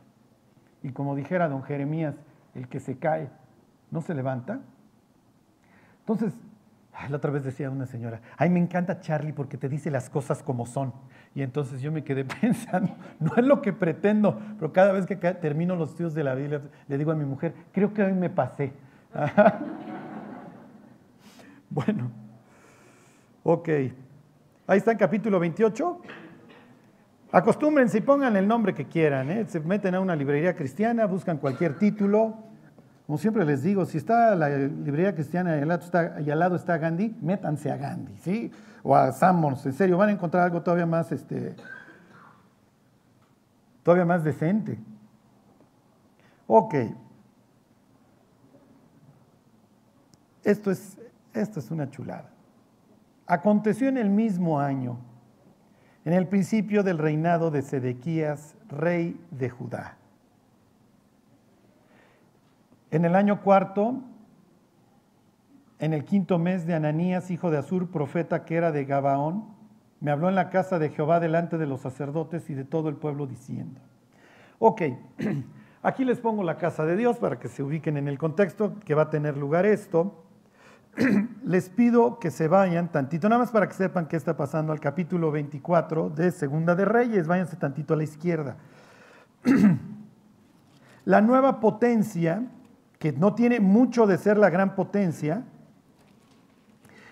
Y 0.82 0.90
como 0.94 1.16
dijera 1.16 1.48
don 1.48 1.62
Jeremías, 1.62 2.16
el 2.56 2.68
que 2.68 2.80
se 2.80 2.98
cae 2.98 3.30
no 3.92 4.02
se 4.02 4.16
levanta. 4.16 4.62
Entonces, 6.00 6.34
la 7.08 7.18
otra 7.18 7.30
vez 7.30 7.44
decía 7.44 7.70
una 7.70 7.86
señora, 7.86 8.22
ay, 8.38 8.50
me 8.50 8.60
encanta 8.60 9.00
Charlie 9.00 9.32
porque 9.32 9.58
te 9.58 9.70
dice 9.70 9.92
las 9.92 10.10
cosas 10.10 10.42
como 10.42 10.66
son. 10.66 10.92
Y 11.36 11.44
entonces 11.44 11.82
yo 11.82 11.92
me 11.92 12.04
quedé 12.04 12.26
pensando, 12.42 12.96
no 13.20 13.36
es 13.38 13.46
lo 13.46 13.62
que 13.62 13.74
pretendo, 13.74 14.42
pero 14.58 14.74
cada 14.74 14.92
vez 14.92 15.06
que 15.06 15.16
termino 15.18 15.76
los 15.76 15.92
estudios 15.92 16.16
de 16.16 16.24
la 16.24 16.34
Biblia, 16.34 16.62
le 16.88 16.98
digo 16.98 17.12
a 17.12 17.16
mi 17.16 17.26
mujer, 17.26 17.54
creo 17.74 17.94
que 17.94 18.02
hoy 18.02 18.14
me 18.14 18.32
pasé. 18.32 18.74
bueno, 21.70 22.12
ok. 23.44 23.70
Ahí 24.68 24.78
está 24.78 24.92
en 24.92 24.98
capítulo 24.98 25.40
28. 25.40 26.02
Acostúmbrense 27.32 28.00
y 28.00 28.02
pongan 28.02 28.36
el 28.36 28.48
nombre 28.48 28.74
que 28.74 28.86
quieran. 28.86 29.30
¿eh? 29.32 29.46
Se 29.48 29.60
meten 29.60 29.96
a 29.96 30.00
una 30.00 30.16
librería 30.16 30.56
cristiana, 30.56 31.06
buscan 31.06 31.38
cualquier 31.38 31.78
título 31.78 32.46
como 33.06 33.20
siempre 33.20 33.46
les 33.46 33.62
digo, 33.62 33.86
si 33.86 34.00
está 34.00 34.36
la 34.36 34.50
librería 34.50 35.14
cristiana 35.14 35.58
y 35.58 35.62
al 36.32 36.40
lado 36.40 36.56
está, 36.56 36.78
Gandhi, 36.78 37.16
métanse 37.22 37.72
a 37.72 37.78
Gandhi, 37.78 38.18
¿sí? 38.18 38.52
O 38.82 38.96
a 38.96 39.12
Sammons, 39.12 39.64
en 39.68 39.74
serio, 39.74 39.98
van 39.98 40.10
a 40.10 40.12
encontrar 40.14 40.44
algo 40.44 40.64
todavía 40.64 40.88
más, 40.88 41.12
este, 41.12 41.56
todavía 43.84 44.06
más 44.06 44.24
decente. 44.24 44.80
Ok. 46.48 46.74
Esto 50.46 50.72
es, 50.72 50.98
esto 51.34 51.60
es 51.60 51.70
una 51.70 51.90
chulada. 51.90 52.30
Aconteció 53.28 53.90
en 53.90 53.98
el 53.98 54.10
mismo 54.10 54.62
año, 54.62 54.98
en 56.06 56.14
el 56.14 56.28
principio 56.30 56.84
del 56.84 56.98
reinado 56.98 57.52
de 57.52 57.62
Sedequías, 57.62 58.56
rey 58.70 59.20
de 59.32 59.50
Judá 59.50 59.98
en 62.96 63.04
el 63.04 63.16
año 63.16 63.42
cuarto, 63.42 63.96
en 65.80 65.94
el 65.94 66.06
quinto 66.06 66.40
mes 66.40 66.66
de 66.66 66.76
Ananías, 66.76 67.30
hijo 67.30 67.52
de 67.52 67.58
Azur, 67.58 67.92
profeta 67.92 68.46
que 68.46 68.56
era 68.56 68.72
de 68.72 68.86
Gabaón, 68.86 69.54
me 70.00 70.12
habló 70.12 70.30
en 70.30 70.36
la 70.36 70.50
casa 70.50 70.80
de 70.80 70.90
Jehová 70.92 71.20
delante 71.20 71.58
de 71.58 71.66
los 71.66 71.82
sacerdotes 71.82 72.50
y 72.50 72.54
de 72.54 72.64
todo 72.64 72.88
el 72.88 72.96
pueblo 72.96 73.28
diciendo, 73.28 73.82
ok, 74.60 74.82
aquí 75.84 76.06
les 76.06 76.22
pongo 76.22 76.42
la 76.44 76.58
casa 76.58 76.86
de 76.86 76.96
Dios 76.96 77.18
para 77.18 77.38
que 77.38 77.50
se 77.50 77.64
ubiquen 77.64 77.98
en 77.98 78.08
el 78.08 78.18
contexto 78.18 78.80
que 78.80 78.96
va 78.96 79.04
a 79.04 79.10
tener 79.10 79.36
lugar 79.36 79.66
esto. 79.66 80.25
les 81.44 81.70
pido 81.70 82.20
que 82.20 82.32
se 82.32 82.48
vayan 82.48 82.92
tantito, 82.92 83.28
nada 83.28 83.42
más 83.42 83.52
para 83.52 83.68
que 83.68 83.74
sepan 83.74 84.08
qué 84.08 84.16
está 84.16 84.38
pasando 84.38 84.72
al 84.72 84.80
capítulo 84.80 85.32
24 85.32 86.10
de 86.10 86.32
Segunda 86.32 86.76
de 86.76 86.86
Reyes, 86.86 87.28
váyanse 87.28 87.58
tantito 87.58 87.94
a 87.94 87.98
la 87.98 88.04
izquierda. 88.04 88.56
la 91.06 91.22
nueva 91.22 91.60
potencia 91.60 92.44
que 92.98 93.12
no 93.12 93.36
tiene 93.36 93.60
mucho 93.60 94.08
de 94.08 94.18
ser 94.18 94.38
la 94.38 94.50
gran 94.50 94.76
potencia, 94.76 95.44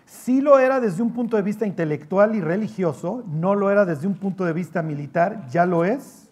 sí 0.05 0.39
lo 0.39 0.59
era 0.59 0.79
desde 0.79 1.03
un 1.03 1.11
punto 1.11 1.35
de 1.35 1.43
vista 1.43 1.65
intelectual 1.65 2.35
y 2.35 2.41
religioso, 2.41 3.23
no 3.27 3.53
lo 3.53 3.69
era 3.69 3.83
desde 3.83 4.07
un 4.07 4.15
punto 4.15 4.45
de 4.45 4.53
vista 4.53 4.81
militar, 4.81 5.45
ya 5.49 5.65
lo 5.65 5.83
es. 5.83 6.29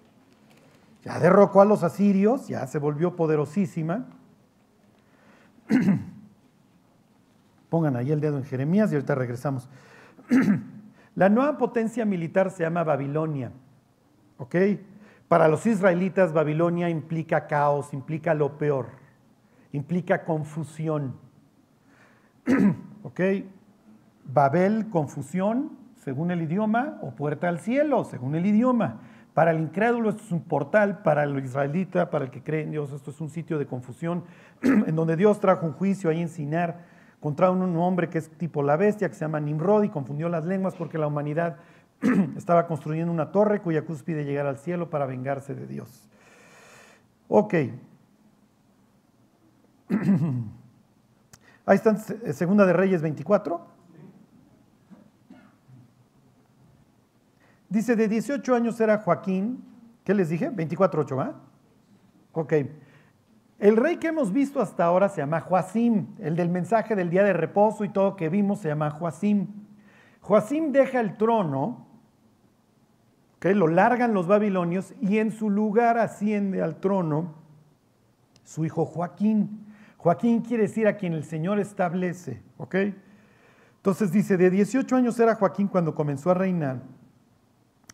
ya 1.03 1.19
derrocó 1.19 1.61
a 1.61 1.65
los 1.65 1.83
asirios, 1.83 2.47
ya 2.47 2.65
se 2.67 2.79
volvió 2.79 3.15
poderosísima. 3.15 4.05
Pongan 7.71 7.95
ahí 7.95 8.11
el 8.11 8.19
dedo 8.19 8.37
en 8.37 8.43
Jeremías 8.43 8.91
y 8.91 8.95
ahorita 8.95 9.15
regresamos. 9.15 9.69
La 11.15 11.29
nueva 11.29 11.57
potencia 11.57 12.03
militar 12.03 12.51
se 12.51 12.63
llama 12.63 12.83
Babilonia. 12.83 13.53
¿Ok? 14.39 14.55
Para 15.29 15.47
los 15.47 15.65
israelitas, 15.65 16.33
Babilonia 16.33 16.89
implica 16.89 17.47
caos, 17.47 17.93
implica 17.93 18.33
lo 18.33 18.57
peor, 18.57 18.87
implica 19.71 20.25
confusión. 20.25 21.15
¿Ok? 23.03 23.21
Babel, 24.25 24.89
confusión, 24.89 25.71
según 25.95 26.31
el 26.31 26.41
idioma, 26.41 26.99
o 27.01 27.11
puerta 27.11 27.47
al 27.47 27.59
cielo, 27.59 28.03
según 28.03 28.35
el 28.35 28.45
idioma. 28.45 28.99
Para 29.33 29.51
el 29.51 29.61
incrédulo 29.61 30.09
esto 30.09 30.23
es 30.23 30.31
un 30.33 30.41
portal, 30.41 31.03
para 31.03 31.23
el 31.23 31.41
israelita, 31.41 32.09
para 32.09 32.25
el 32.25 32.31
que 32.31 32.43
cree 32.43 32.63
en 32.63 32.71
Dios, 32.71 32.91
esto 32.91 33.11
es 33.11 33.21
un 33.21 33.29
sitio 33.29 33.57
de 33.57 33.65
confusión, 33.65 34.25
en 34.61 34.93
donde 34.93 35.15
Dios 35.15 35.39
trajo 35.39 35.65
un 35.65 35.71
juicio 35.71 36.09
ahí 36.09 36.21
en 36.21 36.27
Sinar 36.27 36.90
contra 37.21 37.49
un 37.51 37.77
hombre 37.77 38.09
que 38.09 38.17
es 38.17 38.29
tipo 38.31 38.63
la 38.63 38.75
bestia, 38.75 39.07
que 39.07 39.13
se 39.13 39.21
llama 39.21 39.39
Nimrod, 39.39 39.83
y 39.83 39.89
confundió 39.89 40.27
las 40.27 40.43
lenguas 40.43 40.75
porque 40.75 40.97
la 40.97 41.07
humanidad 41.07 41.57
estaba 42.35 42.67
construyendo 42.67 43.13
una 43.13 43.31
torre 43.31 43.61
cuya 43.61 43.85
cúspide 43.85 44.25
llegar 44.25 44.47
al 44.47 44.57
cielo 44.57 44.89
para 44.89 45.05
vengarse 45.05 45.53
de 45.53 45.67
Dios. 45.67 46.09
Ok. 47.27 47.53
Ahí 51.65 51.75
está, 51.75 51.95
Segunda 51.95 52.65
de 52.65 52.73
Reyes 52.73 53.03
24. 53.03 53.67
Dice, 57.69 57.95
de 57.95 58.07
18 58.07 58.55
años 58.55 58.81
era 58.81 58.97
Joaquín, 58.97 59.63
¿qué 60.03 60.15
les 60.15 60.29
dije? 60.29 60.51
24.8, 60.51 61.17
¿va? 61.17 61.35
Ok. 62.33 62.53
El 63.61 63.77
rey 63.77 63.97
que 63.97 64.07
hemos 64.07 64.33
visto 64.33 64.59
hasta 64.59 64.85
ahora 64.85 65.07
se 65.07 65.21
llama 65.21 65.39
Joacim, 65.39 66.07
el 66.17 66.35
del 66.35 66.49
mensaje 66.49 66.95
del 66.95 67.11
día 67.11 67.23
de 67.23 67.31
reposo 67.31 67.83
y 67.83 67.89
todo 67.89 68.15
que 68.15 68.27
vimos 68.27 68.57
se 68.57 68.69
llama 68.69 68.89
Joacim. 68.89 69.49
Joacim 70.19 70.71
deja 70.71 70.99
el 70.99 71.15
trono, 71.15 71.85
que 73.39 73.53
lo 73.53 73.67
largan 73.67 74.15
los 74.15 74.25
babilonios 74.25 74.95
y 74.99 75.19
en 75.19 75.31
su 75.31 75.51
lugar 75.51 75.99
asciende 75.99 76.63
al 76.63 76.77
trono 76.79 77.35
su 78.43 78.65
hijo 78.65 78.83
Joaquín. 78.83 79.67
Joaquín 79.97 80.41
quiere 80.41 80.63
decir 80.63 80.87
a 80.87 80.97
quien 80.97 81.13
el 81.13 81.23
Señor 81.23 81.59
establece, 81.59 82.41
¿ok? 82.57 82.75
Entonces 83.75 84.11
dice, 84.11 84.37
de 84.37 84.49
18 84.49 84.95
años 84.95 85.19
era 85.19 85.35
Joaquín 85.35 85.67
cuando 85.67 85.93
comenzó 85.93 86.31
a 86.31 86.33
reinar 86.33 86.81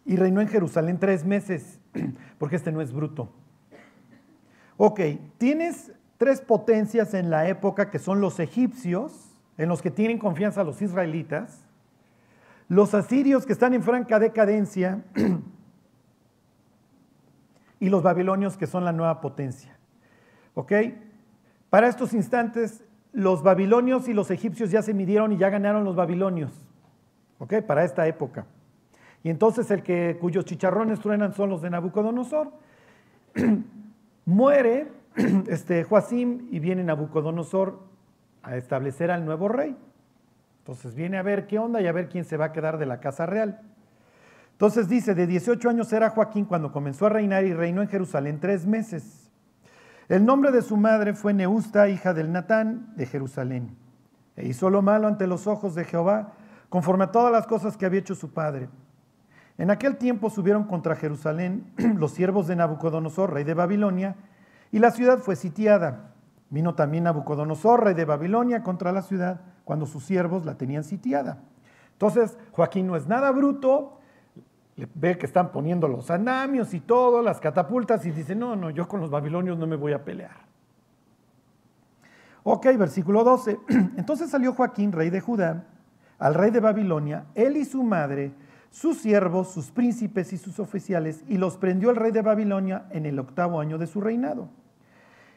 y 0.05 0.15
reinó 0.15 0.39
en 0.39 0.47
Jerusalén 0.47 0.97
tres 0.97 1.25
meses, 1.25 1.81
porque 2.39 2.55
este 2.55 2.71
no 2.71 2.79
es 2.79 2.93
bruto. 2.93 3.33
Ok, 4.77 4.99
tienes 5.39 5.91
tres 6.17 6.41
potencias 6.41 7.15
en 7.15 7.31
la 7.31 7.47
época 7.47 7.89
que 7.89 7.97
son 7.97 8.21
los 8.21 8.39
egipcios, 8.39 9.35
en 9.57 9.69
los 9.69 9.81
que 9.81 9.89
tienen 9.89 10.19
confianza 10.19 10.63
los 10.63 10.81
israelitas, 10.83 11.63
los 12.69 12.93
asirios 12.93 13.45
que 13.45 13.53
están 13.53 13.73
en 13.73 13.81
franca 13.81 14.19
decadencia 14.19 15.03
y 17.79 17.89
los 17.89 18.03
babilonios 18.03 18.55
que 18.55 18.67
son 18.67 18.85
la 18.85 18.91
nueva 18.91 19.19
potencia. 19.19 19.75
¿Ok? 20.53 20.73
Para 21.71 21.87
estos 21.87 22.13
instantes, 22.13 22.83
los 23.13 23.41
babilonios 23.41 24.07
y 24.07 24.13
los 24.13 24.29
egipcios 24.29 24.69
ya 24.69 24.83
se 24.83 24.93
midieron 24.93 25.31
y 25.31 25.37
ya 25.37 25.49
ganaron 25.49 25.85
los 25.85 25.95
babilonios. 25.95 26.51
¿Ok? 27.39 27.61
Para 27.61 27.83
esta 27.83 28.07
época. 28.07 28.45
Y 29.23 29.29
entonces 29.29 29.71
el 29.71 29.81
que 29.81 30.17
cuyos 30.19 30.45
chicharrones 30.45 30.99
truenan 30.99 31.33
son 31.33 31.49
los 31.49 31.63
de 31.63 31.71
Nabucodonosor. 31.71 32.51
Muere 34.27 34.91
este 35.47 35.85
Joacim 35.85 36.49
y 36.51 36.59
viene 36.59 36.83
Nabucodonosor 36.83 37.79
a 38.43 38.57
establecer 38.57 39.09
al 39.09 39.23
nuevo 39.23 39.47
rey. 39.47 39.75
Entonces 40.59 40.95
viene 40.95 41.17
a 41.17 41.21
ver 41.21 41.47
qué 41.47 41.59
onda 41.59 41.79
y 41.79 41.87
a 41.87 41.93
ver 41.93 42.09
quién 42.09 42.25
se 42.25 42.35
va 42.35 42.45
a 42.45 42.51
quedar 42.51 42.77
de 42.77 42.85
la 42.85 42.99
casa 42.99 43.25
real. 43.25 43.61
Entonces 44.51 44.89
dice, 44.89 45.15
de 45.15 45.27
18 45.27 45.69
años 45.69 45.93
era 45.93 46.09
Joaquín 46.09 46.43
cuando 46.43 46.73
comenzó 46.73 47.05
a 47.05 47.09
reinar 47.09 47.45
y 47.45 47.53
reinó 47.53 47.81
en 47.81 47.87
Jerusalén 47.87 48.41
tres 48.41 48.65
meses. 48.65 49.31
El 50.09 50.25
nombre 50.25 50.51
de 50.51 50.61
su 50.61 50.75
madre 50.75 51.13
fue 51.13 51.33
Neusta, 51.33 51.87
hija 51.87 52.13
del 52.13 52.33
Natán 52.33 52.93
de 52.97 53.05
Jerusalén. 53.05 53.77
E 54.35 54.45
hizo 54.45 54.69
lo 54.69 54.81
malo 54.81 55.07
ante 55.07 55.25
los 55.25 55.47
ojos 55.47 55.73
de 55.73 55.85
Jehová, 55.85 56.33
conforme 56.67 57.05
a 57.05 57.11
todas 57.13 57.31
las 57.31 57.47
cosas 57.47 57.77
que 57.77 57.85
había 57.85 58.01
hecho 58.01 58.13
su 58.13 58.33
padre. 58.33 58.67
En 59.57 59.71
aquel 59.71 59.97
tiempo 59.97 60.29
subieron 60.29 60.65
contra 60.65 60.95
Jerusalén 60.95 61.73
los 61.97 62.11
siervos 62.11 62.47
de 62.47 62.55
Nabucodonosor, 62.55 63.33
rey 63.33 63.43
de 63.43 63.53
Babilonia, 63.53 64.15
y 64.71 64.79
la 64.79 64.91
ciudad 64.91 65.19
fue 65.19 65.35
sitiada. 65.35 66.11
Vino 66.49 66.75
también 66.75 67.05
Nabucodonosor, 67.05 67.83
rey 67.83 67.93
de 67.93 68.05
Babilonia, 68.05 68.63
contra 68.63 68.91
la 68.91 69.01
ciudad, 69.01 69.41
cuando 69.63 69.85
sus 69.85 70.03
siervos 70.03 70.45
la 70.45 70.55
tenían 70.55 70.83
sitiada. 70.83 71.39
Entonces, 71.93 72.37
Joaquín 72.51 72.87
no 72.87 72.95
es 72.95 73.07
nada 73.07 73.31
bruto, 73.31 73.99
ve 74.93 75.17
que 75.17 75.25
están 75.25 75.51
poniendo 75.51 75.87
los 75.87 76.11
andamios 76.11 76.73
y 76.73 76.79
todo, 76.79 77.23
las 77.23 77.39
catapultas, 77.39 78.05
y 78.05 78.11
dice, 78.11 78.35
no, 78.35 78.55
no, 78.55 78.69
yo 78.69 78.87
con 78.87 79.01
los 79.01 79.09
babilonios 79.09 79.57
no 79.57 79.65
me 79.65 79.75
voy 79.75 79.93
a 79.93 80.05
pelear. 80.05 80.45
Ok, 82.43 82.67
versículo 82.77 83.23
12. 83.23 83.59
Entonces 83.97 84.29
salió 84.29 84.53
Joaquín, 84.53 84.91
rey 84.91 85.09
de 85.09 85.19
Judá, 85.19 85.65
al 86.19 86.35
rey 86.35 86.51
de 86.51 86.59
Babilonia, 86.59 87.25
él 87.35 87.57
y 87.57 87.65
su 87.65 87.83
madre, 87.83 88.31
sus 88.69 88.97
siervos, 88.97 89.49
sus 89.49 89.71
príncipes 89.71 90.33
y 90.33 90.37
sus 90.37 90.59
oficiales, 90.59 91.23
y 91.27 91.37
los 91.37 91.57
prendió 91.57 91.89
el 91.89 91.95
rey 91.95 92.11
de 92.11 92.21
Babilonia 92.21 92.85
en 92.91 93.05
el 93.05 93.19
octavo 93.19 93.59
año 93.59 93.77
de 93.77 93.87
su 93.87 94.01
reinado. 94.01 94.49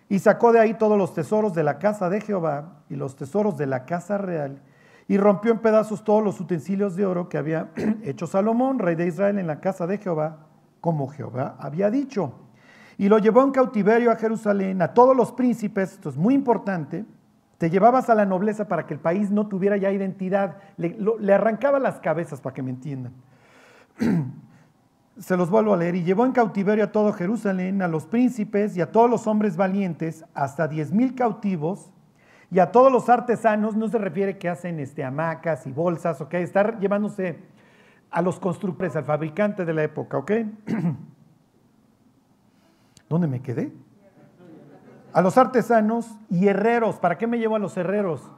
Y 0.08 0.18
sacó 0.18 0.52
de 0.52 0.60
ahí 0.60 0.74
todos 0.74 0.98
los 0.98 1.14
tesoros 1.14 1.54
de 1.54 1.62
la 1.62 1.78
casa 1.78 2.10
de 2.10 2.20
Jehová 2.20 2.82
y 2.88 2.96
los 2.96 3.16
tesoros 3.16 3.56
de 3.56 3.66
la 3.66 3.86
casa 3.86 4.18
real, 4.18 4.60
y 5.06 5.16
rompió 5.16 5.50
en 5.52 5.58
pedazos 5.58 6.04
todos 6.04 6.22
los 6.22 6.40
utensilios 6.40 6.94
de 6.96 7.06
oro 7.06 7.28
que 7.28 7.38
había 7.38 7.70
hecho 8.02 8.26
Salomón, 8.26 8.78
rey 8.78 8.94
de 8.94 9.06
Israel, 9.06 9.38
en 9.38 9.46
la 9.46 9.60
casa 9.60 9.86
de 9.86 9.98
Jehová, 9.98 10.46
como 10.80 11.08
Jehová 11.08 11.56
había 11.58 11.90
dicho. 11.90 12.32
Y 12.96 13.08
lo 13.08 13.18
llevó 13.18 13.42
en 13.42 13.50
cautiverio 13.50 14.10
a 14.10 14.16
Jerusalén, 14.16 14.82
a 14.82 14.92
todos 14.92 15.16
los 15.16 15.32
príncipes, 15.32 15.92
esto 15.92 16.10
es 16.10 16.16
muy 16.16 16.34
importante, 16.34 17.04
te 17.60 17.68
llevabas 17.68 18.08
a 18.08 18.14
la 18.14 18.24
nobleza 18.24 18.68
para 18.68 18.86
que 18.86 18.94
el 18.94 19.00
país 19.00 19.30
no 19.30 19.46
tuviera 19.46 19.76
ya 19.76 19.92
identidad, 19.92 20.56
le, 20.78 21.34
arrancaba 21.34 21.78
las 21.78 22.00
cabezas 22.00 22.40
para 22.40 22.54
que 22.54 22.62
me 22.62 22.70
entiendan. 22.70 23.12
Se 25.18 25.36
los 25.36 25.50
vuelvo 25.50 25.74
a 25.74 25.76
leer. 25.76 25.94
Y 25.94 26.02
llevó 26.02 26.24
en 26.24 26.32
cautiverio 26.32 26.84
a 26.84 26.90
todo 26.90 27.12
Jerusalén, 27.12 27.82
a 27.82 27.88
los 27.88 28.06
príncipes 28.06 28.78
y 28.78 28.80
a 28.80 28.90
todos 28.90 29.10
los 29.10 29.26
hombres 29.26 29.58
valientes, 29.58 30.24
hasta 30.32 30.68
diez 30.68 30.90
mil 30.90 31.14
cautivos, 31.14 31.90
y 32.50 32.60
a 32.60 32.72
todos 32.72 32.90
los 32.90 33.10
artesanos, 33.10 33.76
no 33.76 33.90
se 33.90 33.98
refiere 33.98 34.38
que 34.38 34.48
hacen 34.48 34.80
este, 34.80 35.04
hamacas 35.04 35.66
y 35.66 35.72
bolsas, 35.72 36.18
¿ok? 36.22 36.32
Estar 36.36 36.80
llevándose 36.80 37.40
a 38.10 38.22
los 38.22 38.40
constructores, 38.40 38.96
al 38.96 39.04
fabricante 39.04 39.66
de 39.66 39.74
la 39.74 39.82
época, 39.82 40.16
¿ok? 40.16 40.32
¿Dónde 43.10 43.26
me 43.26 43.42
quedé? 43.42 43.70
A 45.12 45.22
los 45.22 45.36
artesanos 45.38 46.08
y 46.28 46.48
herreros. 46.48 46.96
¿Para 46.96 47.18
qué 47.18 47.26
me 47.26 47.38
llevo 47.38 47.56
a 47.56 47.58
los 47.58 47.76
herreros? 47.76 48.30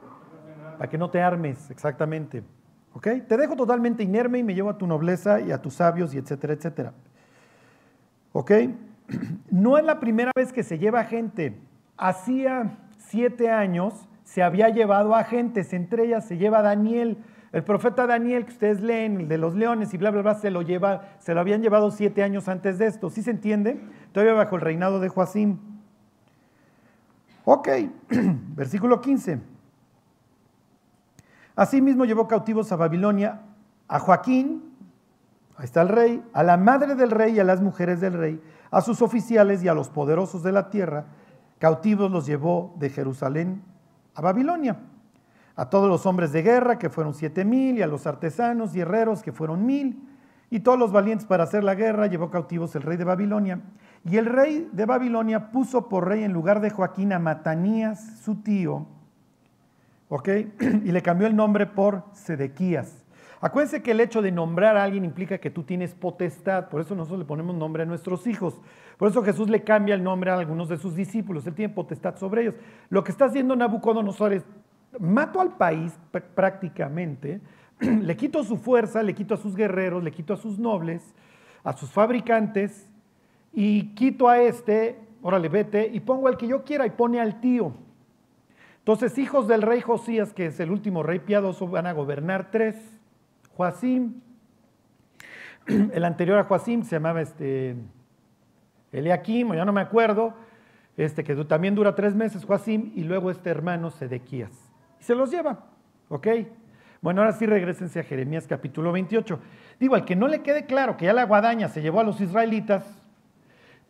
Para 0.78 0.88
que 0.88 0.98
no 0.98 1.10
te 1.10 1.20
armes, 1.20 1.70
exactamente. 1.70 2.42
¿Ok? 2.94 3.08
Te 3.26 3.36
dejo 3.36 3.56
totalmente 3.56 4.02
inerme 4.02 4.38
y 4.38 4.42
me 4.42 4.54
llevo 4.54 4.70
a 4.70 4.78
tu 4.78 4.86
nobleza 4.86 5.40
y 5.40 5.52
a 5.52 5.60
tus 5.60 5.74
sabios 5.74 6.14
y 6.14 6.18
etcétera, 6.18 6.54
etcétera. 6.54 6.92
¿Ok? 8.32 8.52
No 9.50 9.76
es 9.76 9.84
la 9.84 10.00
primera 10.00 10.30
vez 10.34 10.52
que 10.52 10.62
se 10.62 10.78
lleva 10.78 11.04
gente. 11.04 11.58
Hacía 11.98 12.78
siete 12.96 13.50
años 13.50 14.08
se 14.24 14.42
había 14.42 14.70
llevado 14.70 15.14
a 15.14 15.20
agentes, 15.20 15.74
entre 15.74 16.04
ellas 16.04 16.24
se 16.24 16.38
lleva 16.38 16.62
Daniel. 16.62 17.18
El 17.52 17.64
profeta 17.64 18.06
Daniel, 18.06 18.46
que 18.46 18.52
ustedes 18.52 18.80
leen, 18.80 19.20
el 19.20 19.28
de 19.28 19.36
los 19.36 19.54
leones 19.54 19.92
y 19.92 19.98
bla, 19.98 20.10
bla, 20.10 20.22
bla, 20.22 20.34
se 20.36 20.50
lo, 20.50 20.62
lleva, 20.62 21.10
se 21.18 21.34
lo 21.34 21.40
habían 21.40 21.60
llevado 21.60 21.90
siete 21.90 22.22
años 22.22 22.48
antes 22.48 22.78
de 22.78 22.86
esto. 22.86 23.10
¿Sí 23.10 23.22
se 23.22 23.30
entiende? 23.30 23.78
Todavía 24.12 24.32
bajo 24.32 24.56
el 24.56 24.62
reinado 24.62 25.00
de 25.00 25.10
Joacim. 25.10 25.58
Ok, 27.44 27.68
versículo 28.54 29.00
15. 29.00 29.40
Asimismo 31.56 32.04
llevó 32.04 32.28
cautivos 32.28 32.70
a 32.72 32.76
Babilonia 32.76 33.42
a 33.88 33.98
Joaquín, 33.98 34.74
ahí 35.56 35.64
está 35.64 35.82
el 35.82 35.88
rey, 35.88 36.22
a 36.32 36.42
la 36.42 36.56
madre 36.56 36.94
del 36.94 37.10
rey 37.10 37.34
y 37.34 37.40
a 37.40 37.44
las 37.44 37.60
mujeres 37.60 38.00
del 38.00 38.14
rey, 38.14 38.40
a 38.70 38.80
sus 38.80 39.02
oficiales 39.02 39.62
y 39.62 39.68
a 39.68 39.74
los 39.74 39.90
poderosos 39.90 40.42
de 40.42 40.52
la 40.52 40.70
tierra. 40.70 41.06
Cautivos 41.58 42.10
los 42.10 42.26
llevó 42.26 42.74
de 42.78 42.90
Jerusalén 42.90 43.62
a 44.14 44.22
Babilonia. 44.22 44.78
A 45.54 45.68
todos 45.68 45.88
los 45.88 46.06
hombres 46.06 46.32
de 46.32 46.42
guerra, 46.42 46.78
que 46.78 46.88
fueron 46.88 47.12
siete 47.12 47.44
mil, 47.44 47.76
y 47.76 47.82
a 47.82 47.86
los 47.86 48.06
artesanos 48.06 48.74
y 48.74 48.80
herreros, 48.80 49.22
que 49.22 49.32
fueron 49.32 49.66
mil, 49.66 50.08
y 50.48 50.60
todos 50.60 50.78
los 50.78 50.90
valientes 50.90 51.26
para 51.26 51.44
hacer 51.44 51.62
la 51.62 51.74
guerra, 51.74 52.06
llevó 52.06 52.30
cautivos 52.30 52.74
el 52.74 52.82
rey 52.82 52.96
de 52.96 53.04
Babilonia. 53.04 53.60
Y 54.04 54.16
el 54.16 54.26
rey 54.26 54.68
de 54.72 54.84
Babilonia 54.84 55.52
puso 55.52 55.88
por 55.88 56.08
rey 56.08 56.24
en 56.24 56.32
lugar 56.32 56.60
de 56.60 56.70
Joaquín 56.70 57.12
a 57.12 57.18
Matanías, 57.18 58.18
su 58.24 58.42
tío, 58.42 58.86
¿ok? 60.08 60.28
Y 60.84 60.92
le 60.92 61.02
cambió 61.02 61.26
el 61.26 61.36
nombre 61.36 61.66
por 61.66 62.04
Sedequías. 62.12 63.02
Acuérdense 63.40 63.82
que 63.82 63.90
el 63.90 64.00
hecho 64.00 64.22
de 64.22 64.30
nombrar 64.30 64.76
a 64.76 64.84
alguien 64.84 65.04
implica 65.04 65.38
que 65.38 65.50
tú 65.50 65.64
tienes 65.64 65.94
potestad, 65.94 66.68
por 66.68 66.80
eso 66.80 66.94
nosotros 66.94 67.18
le 67.18 67.24
ponemos 67.24 67.56
nombre 67.56 67.82
a 67.82 67.86
nuestros 67.86 68.26
hijos. 68.28 68.60
Por 68.96 69.08
eso 69.10 69.22
Jesús 69.22 69.48
le 69.48 69.64
cambia 69.64 69.96
el 69.96 70.04
nombre 70.04 70.30
a 70.30 70.38
algunos 70.38 70.68
de 70.68 70.76
sus 70.76 70.94
discípulos, 70.94 71.44
él 71.46 71.54
tiene 71.54 71.74
potestad 71.74 72.16
sobre 72.16 72.42
ellos. 72.42 72.54
Lo 72.88 73.02
que 73.02 73.10
está 73.10 73.24
haciendo 73.24 73.56
Nabucodonosor 73.56 74.32
es, 74.32 74.44
mato 75.00 75.40
al 75.40 75.56
país 75.56 75.92
prácticamente, 76.36 77.40
le 77.80 78.16
quito 78.16 78.44
su 78.44 78.58
fuerza, 78.58 79.02
le 79.02 79.14
quito 79.14 79.34
a 79.34 79.38
sus 79.38 79.56
guerreros, 79.56 80.04
le 80.04 80.12
quito 80.12 80.34
a 80.34 80.36
sus 80.36 80.58
nobles, 80.58 81.14
a 81.64 81.72
sus 81.72 81.90
fabricantes, 81.90 82.88
y 83.52 83.94
quito 83.94 84.28
a 84.28 84.40
este, 84.40 84.98
órale, 85.22 85.48
vete, 85.48 85.88
y 85.92 86.00
pongo 86.00 86.28
al 86.28 86.36
que 86.36 86.46
yo 86.46 86.64
quiera 86.64 86.86
y 86.86 86.90
pone 86.90 87.20
al 87.20 87.40
tío. 87.40 87.74
Entonces, 88.78 89.16
hijos 89.18 89.46
del 89.46 89.62
rey 89.62 89.80
Josías, 89.80 90.32
que 90.32 90.46
es 90.46 90.58
el 90.58 90.70
último 90.70 91.02
rey 91.02 91.20
piadoso, 91.20 91.68
van 91.68 91.86
a 91.86 91.92
gobernar 91.92 92.50
tres. 92.50 92.76
Joacim, 93.56 94.20
el 95.66 96.04
anterior 96.04 96.38
a 96.38 96.44
Joacim 96.44 96.82
se 96.82 96.96
llamaba 96.96 97.20
este, 97.20 97.76
Eliakim, 98.90 99.54
ya 99.54 99.64
no 99.64 99.72
me 99.72 99.80
acuerdo, 99.80 100.34
este, 100.96 101.22
que 101.22 101.34
también 101.44 101.74
dura 101.74 101.94
tres 101.94 102.14
meses, 102.14 102.44
Joacim, 102.44 102.92
y 102.96 103.04
luego 103.04 103.30
este 103.30 103.50
hermano 103.50 103.90
Sedequías. 103.90 104.50
Y 105.00 105.04
se 105.04 105.14
los 105.14 105.30
lleva, 105.30 105.66
¿ok? 106.08 106.28
Bueno, 107.00 107.20
ahora 107.20 107.32
sí 107.32 107.46
regresense 107.46 108.00
a 108.00 108.04
Jeremías 108.04 108.46
capítulo 108.46 108.92
28. 108.92 109.38
Digo, 109.80 109.94
al 109.94 110.04
que 110.04 110.16
no 110.16 110.28
le 110.28 110.42
quede 110.42 110.66
claro 110.66 110.96
que 110.96 111.06
ya 111.06 111.12
la 111.12 111.24
guadaña 111.24 111.68
se 111.68 111.82
llevó 111.82 112.00
a 112.00 112.04
los 112.04 112.20
israelitas, 112.20 113.01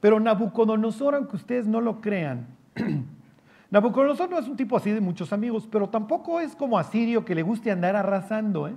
pero 0.02 0.18
Nabucodonosor, 0.18 1.14
aunque 1.14 1.36
ustedes 1.36 1.68
no 1.68 1.80
lo 1.80 2.00
crean, 2.00 2.48
Nabucodonosor 3.70 4.28
no 4.28 4.36
es 4.36 4.48
un 4.48 4.56
tipo 4.56 4.76
así 4.76 4.90
de 4.90 5.00
muchos 5.00 5.32
amigos, 5.32 5.68
pero 5.70 5.88
tampoco 5.88 6.40
es 6.40 6.56
como 6.56 6.76
Asirio 6.76 7.24
que 7.24 7.36
le 7.36 7.42
guste 7.44 7.70
andar 7.70 7.94
arrasando, 7.94 8.66
¿eh? 8.66 8.74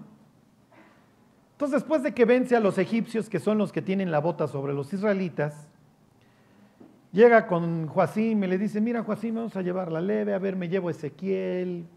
Entonces, 1.54 1.82
después 1.82 2.04
de 2.04 2.14
que 2.14 2.26
vence 2.26 2.56
a 2.56 2.60
los 2.60 2.78
egipcios, 2.78 3.28
que 3.28 3.40
son 3.40 3.58
los 3.58 3.72
que 3.72 3.82
tienen 3.82 4.12
la 4.12 4.20
bota 4.20 4.48
sobre 4.48 4.76
los 4.76 4.94
israelitas, 4.94 5.68
llega 7.12 7.48
con 7.48 7.88
Joacim 7.88 8.44
y 8.44 8.48
le 8.48 8.60
dice, 8.60 8.80
mira 8.80 9.04
Joacim, 9.04 9.34
vamos 9.34 9.56
a 9.56 9.64
llevar 9.64 9.92
la 9.92 10.02
leve, 10.02 10.36
a 10.36 10.38
ver, 10.38 10.56
me 10.56 10.70
llevo 10.70 10.90
a 10.90 10.92
Ezequiel, 10.92 11.88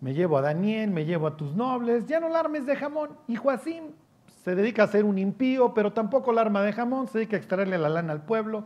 me 0.00 0.12
llevo 0.12 0.38
a 0.38 0.40
Daniel, 0.40 0.90
me 0.90 1.04
llevo 1.04 1.28
a 1.28 1.36
tus 1.36 1.54
nobles, 1.54 2.06
ya 2.06 2.18
no 2.18 2.28
la 2.28 2.40
armes 2.40 2.66
de 2.66 2.74
jamón. 2.74 3.10
Y 3.28 3.36
Joacim 3.36 3.92
se 4.44 4.54
dedica 4.56 4.82
a 4.82 4.88
ser 4.88 5.04
un 5.04 5.18
impío, 5.18 5.72
pero 5.72 5.92
tampoco 5.92 6.32
la 6.32 6.40
arma 6.40 6.62
de 6.62 6.72
jamón, 6.72 7.06
se 7.06 7.18
dedica 7.18 7.36
a 7.36 7.38
extraerle 7.38 7.78
la 7.78 7.88
lana 7.88 8.12
al 8.12 8.22
pueblo. 8.22 8.64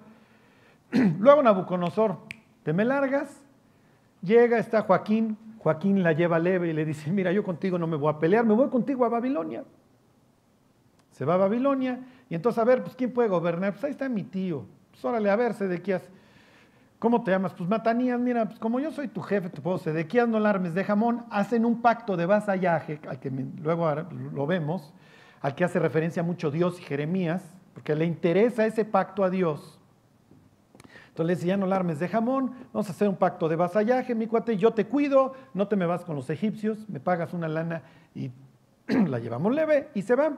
Luego 1.18 1.42
Nabucodonosor, 1.42 2.18
te 2.62 2.72
me 2.72 2.84
largas, 2.84 3.42
llega, 4.22 4.58
está 4.58 4.82
Joaquín, 4.82 5.36
Joaquín 5.58 6.02
la 6.02 6.12
lleva 6.12 6.38
leve 6.38 6.68
y 6.68 6.72
le 6.72 6.84
dice, 6.84 7.10
mira, 7.10 7.30
yo 7.30 7.44
contigo 7.44 7.78
no 7.78 7.86
me 7.86 7.96
voy 7.96 8.10
a 8.10 8.18
pelear, 8.18 8.44
me 8.44 8.54
voy 8.54 8.70
contigo 8.70 9.04
a 9.04 9.08
Babilonia. 9.08 9.64
Se 11.10 11.24
va 11.24 11.34
a 11.34 11.38
Babilonia 11.38 12.00
y 12.30 12.34
entonces, 12.34 12.58
a 12.58 12.64
ver, 12.64 12.82
pues 12.82 12.96
¿quién 12.96 13.12
puede 13.12 13.28
gobernar? 13.28 13.72
Pues 13.72 13.84
ahí 13.84 13.90
está 13.90 14.08
mi 14.08 14.22
tío. 14.22 14.64
Pues 14.90 15.04
órale, 15.04 15.28
a 15.28 15.36
ver, 15.36 15.52
Sedequías, 15.52 16.02
¿cómo 16.98 17.22
te 17.22 17.32
llamas? 17.32 17.52
Pues 17.52 17.68
Matanías, 17.68 18.18
mira, 18.18 18.46
pues 18.46 18.58
como 18.58 18.80
yo 18.80 18.90
soy 18.90 19.08
tu 19.08 19.20
jefe, 19.20 19.50
te 19.50 19.60
puedo 19.60 19.76
Sedequías, 19.76 20.26
no 20.26 20.38
alarmes 20.38 20.72
de 20.72 20.84
jamón, 20.84 21.24
hacen 21.30 21.66
un 21.66 21.82
pacto 21.82 22.16
de 22.16 22.24
vasallaje, 22.24 22.98
al 23.06 23.20
que 23.20 23.30
luego 23.30 23.90
lo 24.32 24.46
vemos, 24.46 24.94
al 25.46 25.54
que 25.54 25.62
hace 25.62 25.78
referencia 25.78 26.24
mucho 26.24 26.50
Dios 26.50 26.80
y 26.80 26.82
Jeremías, 26.82 27.40
porque 27.72 27.94
le 27.94 28.04
interesa 28.04 28.66
ese 28.66 28.84
pacto 28.84 29.22
a 29.22 29.30
Dios. 29.30 29.78
Entonces 31.06 31.24
le 31.24 31.34
dice, 31.36 31.46
ya 31.46 31.56
no 31.56 31.66
alarmes 31.66 32.00
de 32.00 32.08
jamón, 32.08 32.50
vamos 32.72 32.88
a 32.88 32.90
hacer 32.90 33.08
un 33.08 33.14
pacto 33.14 33.48
de 33.48 33.54
vasallaje, 33.54 34.16
mi 34.16 34.26
cuate, 34.26 34.56
yo 34.56 34.72
te 34.74 34.86
cuido, 34.86 35.34
no 35.54 35.68
te 35.68 35.76
me 35.76 35.86
vas 35.86 36.04
con 36.04 36.16
los 36.16 36.28
egipcios, 36.30 36.88
me 36.88 36.98
pagas 36.98 37.32
una 37.32 37.46
lana 37.46 37.82
y 38.12 38.32
la 38.88 39.20
llevamos 39.20 39.54
leve 39.54 39.88
y 39.94 40.02
se 40.02 40.16
va. 40.16 40.36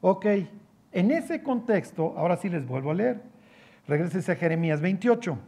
Ok, 0.00 0.26
en 0.90 1.12
ese 1.12 1.44
contexto, 1.44 2.14
ahora 2.18 2.36
sí 2.36 2.48
les 2.48 2.66
vuelvo 2.66 2.90
a 2.90 2.94
leer. 2.94 3.22
Regrese 3.86 4.32
a 4.32 4.34
Jeremías 4.34 4.80
28. 4.80 5.38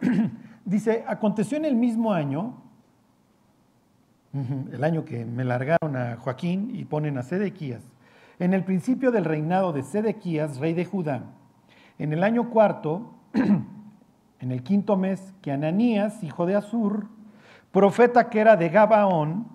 Dice, 0.64 1.04
aconteció 1.06 1.56
en 1.56 1.66
el 1.66 1.76
mismo 1.76 2.12
año, 2.12 2.63
el 4.72 4.82
año 4.82 5.04
que 5.04 5.24
me 5.24 5.44
largaron 5.44 5.96
a 5.96 6.16
Joaquín 6.16 6.72
y 6.74 6.84
ponen 6.84 7.18
a 7.18 7.22
Sedequías, 7.22 7.82
en 8.40 8.52
el 8.52 8.64
principio 8.64 9.12
del 9.12 9.24
reinado 9.24 9.72
de 9.72 9.82
Sedequías, 9.82 10.58
rey 10.58 10.74
de 10.74 10.84
Judá, 10.84 11.22
en 11.98 12.12
el 12.12 12.24
año 12.24 12.50
cuarto, 12.50 13.14
en 13.32 14.50
el 14.50 14.62
quinto 14.64 14.96
mes, 14.96 15.32
que 15.40 15.52
Ananías, 15.52 16.24
hijo 16.24 16.46
de 16.46 16.56
Azur, 16.56 17.06
profeta 17.70 18.28
que 18.28 18.40
era 18.40 18.56
de 18.56 18.68
Gabaón, 18.70 19.46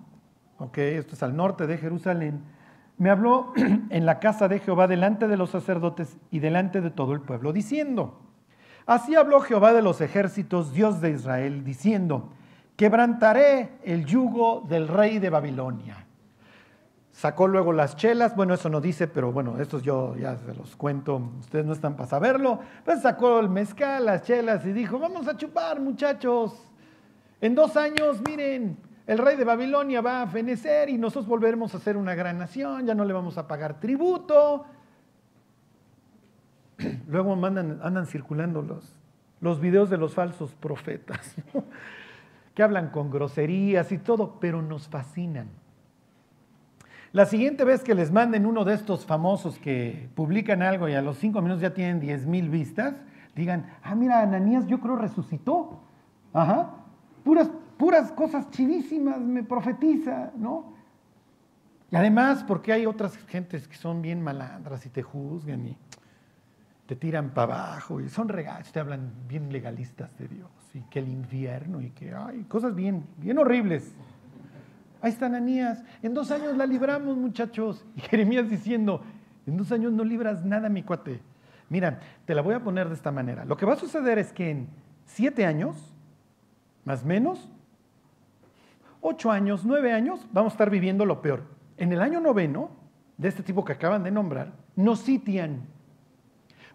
ok, 0.58 0.78
esto 0.78 1.14
es 1.14 1.22
al 1.22 1.36
norte 1.36 1.66
de 1.66 1.76
Jerusalén, 1.76 2.40
me 2.96 3.10
habló 3.10 3.52
en 3.90 4.06
la 4.06 4.18
casa 4.18 4.48
de 4.48 4.60
Jehová 4.60 4.86
delante 4.88 5.28
de 5.28 5.36
los 5.36 5.50
sacerdotes 5.50 6.16
y 6.30 6.38
delante 6.38 6.80
de 6.80 6.90
todo 6.90 7.12
el 7.12 7.20
pueblo, 7.20 7.52
diciendo, 7.52 8.18
así 8.86 9.14
habló 9.14 9.40
Jehová 9.40 9.74
de 9.74 9.82
los 9.82 10.00
ejércitos, 10.00 10.72
Dios 10.72 11.02
de 11.02 11.10
Israel, 11.10 11.64
diciendo, 11.64 12.30
quebrantaré 12.80 13.72
el 13.84 14.06
yugo 14.06 14.64
del 14.66 14.88
rey 14.88 15.18
de 15.18 15.28
Babilonia 15.28 16.06
Sacó 17.12 17.46
luego 17.46 17.74
las 17.74 17.96
chelas, 17.96 18.34
bueno, 18.34 18.54
eso 18.54 18.70
no 18.70 18.80
dice, 18.80 19.06
pero 19.06 19.30
bueno, 19.30 19.60
estos 19.60 19.82
yo 19.82 20.16
ya 20.16 20.38
se 20.38 20.54
los 20.54 20.74
cuento, 20.74 21.20
ustedes 21.40 21.66
no 21.66 21.74
están 21.74 21.94
para 21.94 22.08
saberlo. 22.08 22.60
Pues 22.82 23.02
sacó 23.02 23.40
el 23.40 23.50
mezcal, 23.50 24.06
las 24.06 24.22
chelas 24.22 24.64
y 24.64 24.72
dijo, 24.72 24.98
vamos 24.98 25.28
a 25.28 25.36
chupar 25.36 25.78
muchachos. 25.80 26.54
En 27.42 27.54
dos 27.54 27.76
años, 27.76 28.22
miren, 28.26 28.78
el 29.06 29.18
rey 29.18 29.36
de 29.36 29.44
Babilonia 29.44 30.00
va 30.00 30.22
a 30.22 30.26
fenecer 30.28 30.88
y 30.88 30.96
nosotros 30.96 31.26
volveremos 31.26 31.74
a 31.74 31.78
ser 31.78 31.98
una 31.98 32.14
gran 32.14 32.38
nación, 32.38 32.86
ya 32.86 32.94
no 32.94 33.04
le 33.04 33.12
vamos 33.12 33.36
a 33.36 33.46
pagar 33.46 33.78
tributo. 33.78 34.64
Luego 37.06 37.34
andan 37.34 38.06
circulando 38.06 38.62
los, 38.62 38.96
los 39.42 39.60
videos 39.60 39.90
de 39.90 39.98
los 39.98 40.14
falsos 40.14 40.54
profetas, 40.54 41.36
que 42.54 42.62
hablan 42.62 42.90
con 42.90 43.10
groserías 43.10 43.92
y 43.92 43.98
todo, 43.98 44.38
pero 44.40 44.62
nos 44.62 44.88
fascinan. 44.88 45.48
La 47.12 47.26
siguiente 47.26 47.64
vez 47.64 47.82
que 47.82 47.94
les 47.94 48.12
manden 48.12 48.46
uno 48.46 48.64
de 48.64 48.74
estos 48.74 49.04
famosos 49.04 49.58
que 49.58 50.08
publican 50.14 50.62
algo 50.62 50.88
y 50.88 50.94
a 50.94 51.02
los 51.02 51.18
cinco 51.18 51.42
minutos 51.42 51.62
ya 51.62 51.74
tienen 51.74 51.98
diez 51.98 52.26
mil 52.26 52.48
vistas, 52.48 52.94
digan, 53.34 53.66
ah, 53.82 53.94
mira, 53.96 54.20
Ananías 54.20 54.66
yo 54.66 54.80
creo 54.80 54.96
resucitó. 54.96 55.80
Ajá. 56.32 56.70
Puras, 57.24 57.50
puras 57.76 58.12
cosas 58.12 58.48
chivísimas 58.50 59.20
me 59.20 59.42
profetiza, 59.42 60.30
¿no? 60.36 60.74
Y 61.90 61.96
además, 61.96 62.44
porque 62.44 62.72
hay 62.72 62.86
otras 62.86 63.16
gentes 63.26 63.66
que 63.66 63.74
son 63.74 64.00
bien 64.00 64.22
malandras 64.22 64.86
y 64.86 64.90
te 64.90 65.02
juzgan 65.02 65.66
y 65.66 65.76
te 66.86 66.94
tiran 66.94 67.30
para 67.30 67.54
abajo 67.54 68.00
y 68.00 68.08
son 68.08 68.28
regalos, 68.28 68.70
te 68.70 68.78
hablan 68.78 69.12
bien 69.26 69.52
legalistas 69.52 70.16
de 70.16 70.28
Dios 70.28 70.59
y 70.74 70.80
que 70.82 71.00
el 71.00 71.08
infierno 71.08 71.80
y 71.80 71.90
que 71.90 72.14
hay 72.14 72.42
cosas 72.44 72.74
bien, 72.74 73.04
bien 73.18 73.38
horribles. 73.38 73.92
Ahí 75.02 75.10
está 75.10 75.26
Ananías. 75.26 75.82
En 76.02 76.14
dos 76.14 76.30
años 76.30 76.56
la 76.56 76.66
libramos, 76.66 77.16
muchachos. 77.16 77.84
Y 77.96 78.00
Jeremías 78.00 78.48
diciendo, 78.48 79.02
en 79.46 79.56
dos 79.56 79.72
años 79.72 79.92
no 79.92 80.04
libras 80.04 80.44
nada, 80.44 80.68
mi 80.68 80.82
cuate. 80.82 81.20
Mira, 81.68 82.00
te 82.24 82.34
la 82.34 82.42
voy 82.42 82.54
a 82.54 82.62
poner 82.62 82.88
de 82.88 82.94
esta 82.94 83.10
manera. 83.10 83.44
Lo 83.44 83.56
que 83.56 83.66
va 83.66 83.74
a 83.74 83.76
suceder 83.76 84.18
es 84.18 84.32
que 84.32 84.50
en 84.50 84.68
siete 85.06 85.46
años, 85.46 85.94
más 86.84 87.04
menos, 87.04 87.48
ocho 89.00 89.30
años, 89.30 89.64
nueve 89.64 89.92
años, 89.92 90.26
vamos 90.32 90.52
a 90.52 90.54
estar 90.54 90.70
viviendo 90.70 91.06
lo 91.06 91.22
peor. 91.22 91.44
En 91.76 91.92
el 91.92 92.02
año 92.02 92.20
noveno, 92.20 92.70
de 93.16 93.28
este 93.28 93.42
tipo 93.42 93.64
que 93.64 93.72
acaban 93.72 94.02
de 94.02 94.10
nombrar, 94.10 94.52
nos 94.76 95.00
sitian. 95.00 95.62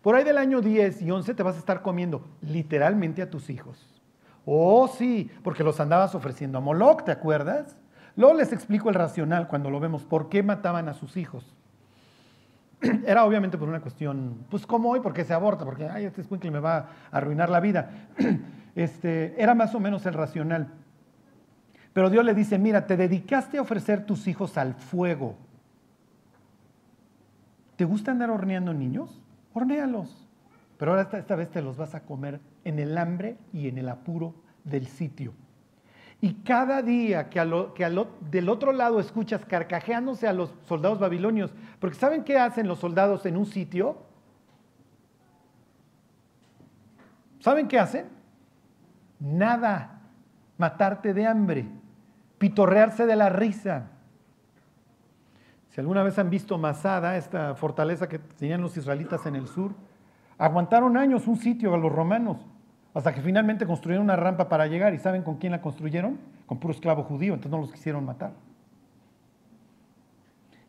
Por 0.06 0.14
ahí 0.14 0.24
del 0.24 0.38
año 0.38 0.62
10 0.62 1.02
y 1.02 1.10
11 1.10 1.34
te 1.34 1.42
vas 1.42 1.56
a 1.56 1.58
estar 1.58 1.82
comiendo 1.82 2.24
literalmente 2.44 3.24
a 3.24 3.30
tus 3.32 3.50
hijos. 3.50 4.04
Oh, 4.46 4.88
sí, 4.88 5.32
porque 5.44 5.64
los 5.64 5.80
andabas 5.80 6.14
ofreciendo 6.14 6.60
a 6.60 6.62
Moloch, 6.62 7.04
¿te 7.04 7.12
acuerdas? 7.12 7.76
Luego 8.16 8.36
les 8.36 8.54
explico 8.54 8.90
el 8.90 8.94
racional 8.94 9.48
cuando 9.48 9.72
lo 9.72 9.80
vemos, 9.80 10.04
por 10.04 10.30
qué 10.30 10.44
mataban 10.44 10.90
a 10.90 10.94
sus 10.94 11.18
hijos. 11.18 11.56
Era 13.08 13.26
obviamente 13.26 13.58
por 13.58 13.68
una 13.68 13.82
cuestión, 13.82 14.46
pues 14.52 14.68
como 14.68 14.92
hoy, 14.92 15.00
porque 15.00 15.26
se 15.26 15.34
aborta, 15.34 15.66
porque 15.66 15.90
ay, 15.90 16.06
este 16.06 16.22
que 16.38 16.52
me 16.52 16.60
va 16.60 16.78
a 16.78 16.88
arruinar 17.10 17.50
la 17.50 17.60
vida. 17.60 17.90
Este, 18.76 19.42
era 19.42 19.56
más 19.56 19.74
o 19.74 19.80
menos 19.80 20.06
el 20.06 20.14
racional. 20.14 20.68
Pero 21.94 22.10
Dios 22.10 22.26
le 22.26 22.34
dice, 22.34 22.60
mira, 22.60 22.86
te 22.86 22.98
dedicaste 22.98 23.58
a 23.58 23.62
ofrecer 23.62 24.06
tus 24.06 24.28
hijos 24.28 24.58
al 24.58 24.74
fuego. 24.74 25.38
¿Te 27.78 27.86
gusta 27.86 28.12
andar 28.12 28.30
horneando 28.30 28.74
niños? 28.74 29.22
Hornéalos. 29.56 30.28
Pero 30.78 30.92
ahora 30.92 31.10
esta, 31.18 31.36
vez 31.36 31.50
te 31.50 31.62
los 31.62 31.78
vas 31.78 31.96
a 31.96 32.02
comer 32.02 32.42
en 32.66 32.78
el 32.78 32.98
hambre 32.98 33.38
y 33.54 33.70
en 33.70 33.78
el 33.78 33.88
apuro 33.88 34.36
del 34.66 34.86
sitio. 34.88 35.34
Y 36.20 36.34
cada 36.44 36.82
día 36.82 37.30
que, 37.30 37.40
del 38.30 38.50
otro 38.50 38.74
lado 38.74 39.00
escuchas 39.00 39.46
carcajeándose 39.46 40.28
a 40.28 40.34
los 40.34 40.54
soldados 40.66 41.00
babilonios, 41.00 41.54
porque 41.80 41.96
¿saben 41.96 42.26
qué 42.26 42.38
hacen 42.38 42.68
los 42.68 42.80
soldados 42.80 43.26
en 43.26 43.38
un 43.38 43.46
sitio? 43.46 43.98
¿Saben 47.40 47.70
qué 47.70 47.80
hacen? 47.80 48.08
Nada, 49.22 50.02
matarte 50.58 51.14
de 51.14 51.26
hambre. 51.26 51.66
pitorrearse 52.38 53.06
de 53.06 53.16
la 53.16 53.30
risa. 53.30 53.88
Si 55.76 55.82
alguna 55.82 56.04
vez 56.04 56.18
han 56.18 56.30
visto 56.30 56.58
Masada, 56.58 57.18
esta 57.18 57.54
fortaleza 57.54 58.08
que 58.08 58.18
tenían 58.18 58.62
los 58.62 58.78
israelitas 58.78 59.26
en 59.26 59.36
el 59.36 59.46
sur, 59.46 59.74
aguantaron 60.38 60.96
años 60.96 61.28
un 61.28 61.36
sitio 61.36 61.74
a 61.74 61.78
los 61.78 61.92
romanos, 61.92 62.38
hasta 62.94 63.14
que 63.14 63.20
finalmente 63.20 63.66
construyeron 63.66 64.06
una 64.06 64.16
rampa 64.16 64.48
para 64.48 64.68
llegar. 64.68 64.94
¿Y 64.94 65.00
saben 65.00 65.22
con 65.22 65.36
quién 65.36 65.52
la 65.52 65.62
construyeron? 65.62 66.18
Con 66.46 66.60
puro 66.60 66.74
esclavo 66.74 67.04
judío, 67.04 67.34
entonces 67.34 67.52
no 67.52 67.58
los 67.58 67.74
quisieron 67.74 68.06
matar. 68.06 68.32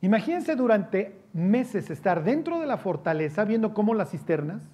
Imagínense 0.01 0.57
durante 0.57 1.17
meses 1.33 1.89
estar 1.89 2.25
dentro 2.25 2.59
de 2.59 2.67
la 2.67 2.77
fortaleza 2.77 3.45
viendo 3.45 3.75
cómo 3.75 3.95
las 3.95 4.11
cisternas 4.11 4.65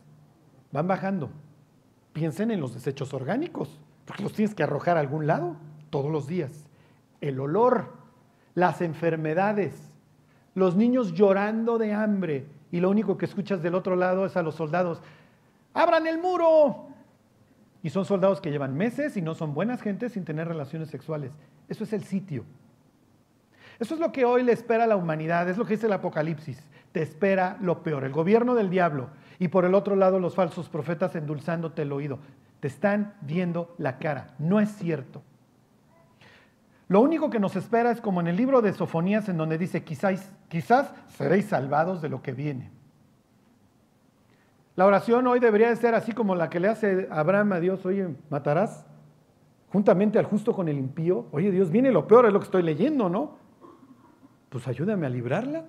van 0.71 0.89
bajando. 0.89 1.29
Piensen 2.15 2.51
en 2.51 2.61
los 2.63 2.73
desechos 2.73 3.13
orgánicos, 3.13 3.83
porque 4.07 4.23
los 4.23 4.33
tienes 4.33 4.55
que 4.55 4.63
arrojar 4.63 4.97
a 4.97 5.01
algún 5.01 5.27
lado 5.27 5.57
todos 5.91 6.11
los 6.11 6.27
días. 6.27 6.71
El 7.21 7.39
olor, 7.39 7.93
las 8.55 8.81
enfermedades, 8.81 9.92
los 10.55 10.77
niños 10.77 11.13
llorando 11.13 11.79
de 11.79 11.93
hambre 11.93 12.47
y 12.71 12.81
lo 12.81 12.91
único 12.91 13.17
que 13.17 13.27
escuchas 13.27 13.63
del 13.63 13.75
otro 13.75 13.97
lado 13.97 14.27
es 14.27 14.37
a 14.37 14.43
los 14.43 14.55
soldados, 14.55 15.03
abran 15.75 16.07
el 16.07 16.19
muro. 16.19 16.89
Y 17.83 17.91
son 17.91 18.05
soldados 18.05 18.41
que 18.41 18.51
llevan 18.51 18.77
meses 18.77 19.17
y 19.17 19.23
no 19.23 19.35
son 19.35 19.55
buenas 19.55 19.83
gentes 19.83 20.13
sin 20.13 20.25
tener 20.25 20.47
relaciones 20.47 20.89
sexuales. 20.89 21.33
Eso 21.69 21.83
es 21.83 21.93
el 21.93 22.05
sitio. 22.05 22.45
Eso 23.81 23.95
es 23.95 24.01
lo 24.01 24.13
que 24.13 24.25
hoy 24.25 24.45
le 24.45 24.53
espera 24.53 24.85
a 24.85 24.87
la 24.87 24.95
humanidad, 24.97 25.49
es 25.49 25.59
lo 25.59 25.65
que 25.65 25.75
dice 25.75 25.87
el 25.87 25.93
Apocalipsis. 25.93 26.63
Te 26.93 27.03
espera 27.03 27.57
lo 27.61 27.83
peor, 27.83 28.05
el 28.05 28.13
gobierno 28.13 28.55
del 28.55 28.71
diablo 28.71 29.09
y 29.39 29.49
por 29.49 29.65
el 29.65 29.75
otro 29.75 29.97
lado 29.97 30.21
los 30.21 30.37
falsos 30.37 30.69
profetas 30.69 31.17
endulzándote 31.17 31.83
el 31.83 31.91
oído. 31.91 32.21
Te 32.61 32.69
están 32.69 33.15
viendo 33.23 33.75
la 33.79 33.99
cara, 33.99 34.35
no 34.39 34.61
es 34.61 34.71
cierto. 34.71 35.23
Lo 36.93 37.01
único 37.01 37.31
que 37.31 37.41
nos 37.41 37.57
espera 37.57 37.91
es 37.91 38.03
como 38.03 38.21
en 38.21 38.27
el 38.27 38.37
libro 38.37 38.61
de 38.61 38.71
Sofonías 38.75 39.27
en 39.31 39.39
donde 39.39 39.57
dice, 39.57 39.83
quizás, 39.83 40.31
quizás 40.51 40.93
seréis 41.09 41.47
salvados 41.47 42.03
de 42.03 42.11
lo 42.11 42.21
que 42.21 42.33
viene. 42.33 42.71
La 44.77 44.85
oración 44.85 45.27
hoy 45.27 45.41
debería 45.41 45.71
de 45.71 45.77
ser 45.77 45.95
así 45.95 46.13
como 46.13 46.35
la 46.35 46.51
que 46.51 46.61
le 46.61 46.69
hace 46.69 47.09
Abraham 47.11 47.55
a 47.55 47.61
Dios, 47.61 47.87
oye, 47.87 48.15
¿matarás 48.29 48.85
juntamente 49.71 50.19
al 50.19 50.27
justo 50.27 50.53
con 50.53 50.69
el 50.69 50.77
impío? 50.77 51.29
Oye, 51.33 51.51
Dios, 51.51 51.71
viene 51.71 51.91
lo 51.91 52.07
peor, 52.07 52.27
es 52.27 52.33
lo 52.35 52.41
que 52.41 52.45
estoy 52.45 52.63
leyendo, 52.63 53.09
¿no? 53.09 53.39
Pues 54.51 54.69
ayúdame 54.69 55.07
a 55.07 55.09
librarla. 55.09 55.65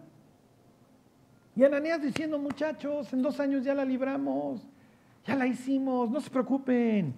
Y 1.55 1.63
Ananías 1.63 2.01
diciendo, 2.01 2.37
muchachos, 2.37 3.13
en 3.13 3.21
dos 3.21 3.39
años 3.39 3.63
ya 3.63 3.73
la 3.73 3.85
libramos, 3.85 4.67
ya 5.25 5.37
la 5.37 5.47
hicimos, 5.47 6.11
no 6.11 6.19
se 6.19 6.29
preocupen. 6.29 7.15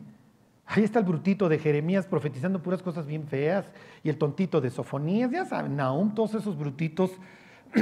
Ahí 0.67 0.83
está 0.83 0.99
el 0.99 1.05
brutito 1.05 1.47
de 1.47 1.59
Jeremías 1.59 2.07
profetizando 2.07 2.61
puras 2.61 2.81
cosas 2.81 3.05
bien 3.05 3.27
feas. 3.27 3.65
Y 4.03 4.09
el 4.09 4.17
tontito 4.17 4.61
de 4.61 4.69
Sofonías, 4.69 5.31
ya 5.31 5.45
saben, 5.45 5.75
Nahum, 5.75 6.13
todos 6.15 6.33
esos 6.33 6.57
brutitos. 6.57 7.11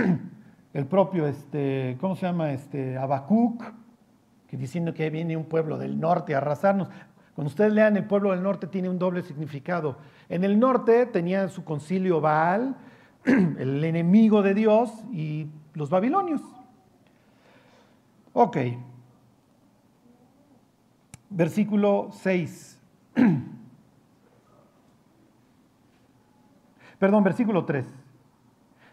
el 0.74 0.86
propio, 0.86 1.26
este, 1.28 1.98
¿cómo 2.02 2.16
se 2.16 2.26
llama? 2.26 2.52
Este, 2.52 2.98
Habacuc, 2.98 3.64
que 4.48 4.58
diciendo 4.58 4.94
que 4.94 5.10
viene 5.10 5.38
un 5.38 5.46
pueblo 5.46 5.78
del 5.78 6.00
norte 6.00 6.36
a 6.36 6.40
arrasarnos. 6.40 6.90
Cuando 7.36 7.50
ustedes 7.50 7.74
lean 7.74 7.98
el 7.98 8.06
pueblo 8.06 8.32
del 8.32 8.44
norte 8.44 8.68
tiene 8.68 8.90
un 8.90 9.00
doble 9.00 9.22
significado. 9.24 9.98
En 10.30 10.44
el 10.44 10.60
norte 10.60 11.06
tenía 11.06 11.48
su 11.48 11.64
concilio 11.64 12.20
Baal, 12.22 12.76
el 13.26 13.84
enemigo 13.84 14.42
de 14.42 14.54
Dios, 14.54 14.92
y 15.12 15.48
los 15.74 15.90
babilonios. 15.90 16.42
Ok. 18.34 18.58
Versículo 21.36 22.10
6. 22.12 22.80
Perdón, 27.00 27.24
versículo 27.24 27.66
3. 27.66 27.86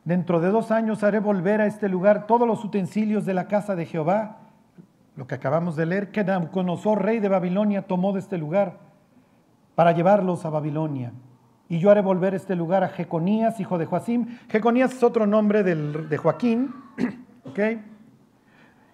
Dentro 0.05 0.41
de 0.41 0.49
dos 0.49 0.71
años 0.71 1.05
haré 1.05 1.21
volver 1.21 1.61
a 1.61 1.67
este 1.67 1.89
lugar 1.89 2.27
todos 2.27 2.49
los 2.49 2.65
utensilios 2.65 3.27
de 3.27 3.35
la 3.35 3.47
casa 3.47 3.77
de 3.77 3.85
Jehová. 3.85 4.39
Lo 5.17 5.27
que 5.27 5.35
acabamos 5.35 5.77
de 5.77 5.85
leer, 5.85 6.11
que 6.11 6.25
Nabucodonosor, 6.25 7.03
rey 7.03 7.21
de 7.21 7.29
Babilonia, 7.29 7.83
tomó 7.83 8.13
de 8.13 8.21
este 8.21 8.39
lugar 8.39 8.79
para 9.75 9.93
llevarlos 9.93 10.47
a 10.47 10.51
Babilonia. 10.51 11.13
Y 11.69 11.79
yo 11.79 11.91
haré 11.91 12.01
volver 12.01 12.35
este 12.35 12.57
lugar 12.57 12.83
a 12.83 12.89
Jeconías, 12.89 13.61
hijo 13.61 13.77
de 13.77 13.85
Joacim. 13.85 14.39
Jeconías 14.49 14.95
es 14.95 15.03
otro 15.03 15.27
nombre 15.27 15.63
de 15.63 16.17
Joaquín. 16.17 16.75
¿ok?, 17.45 17.59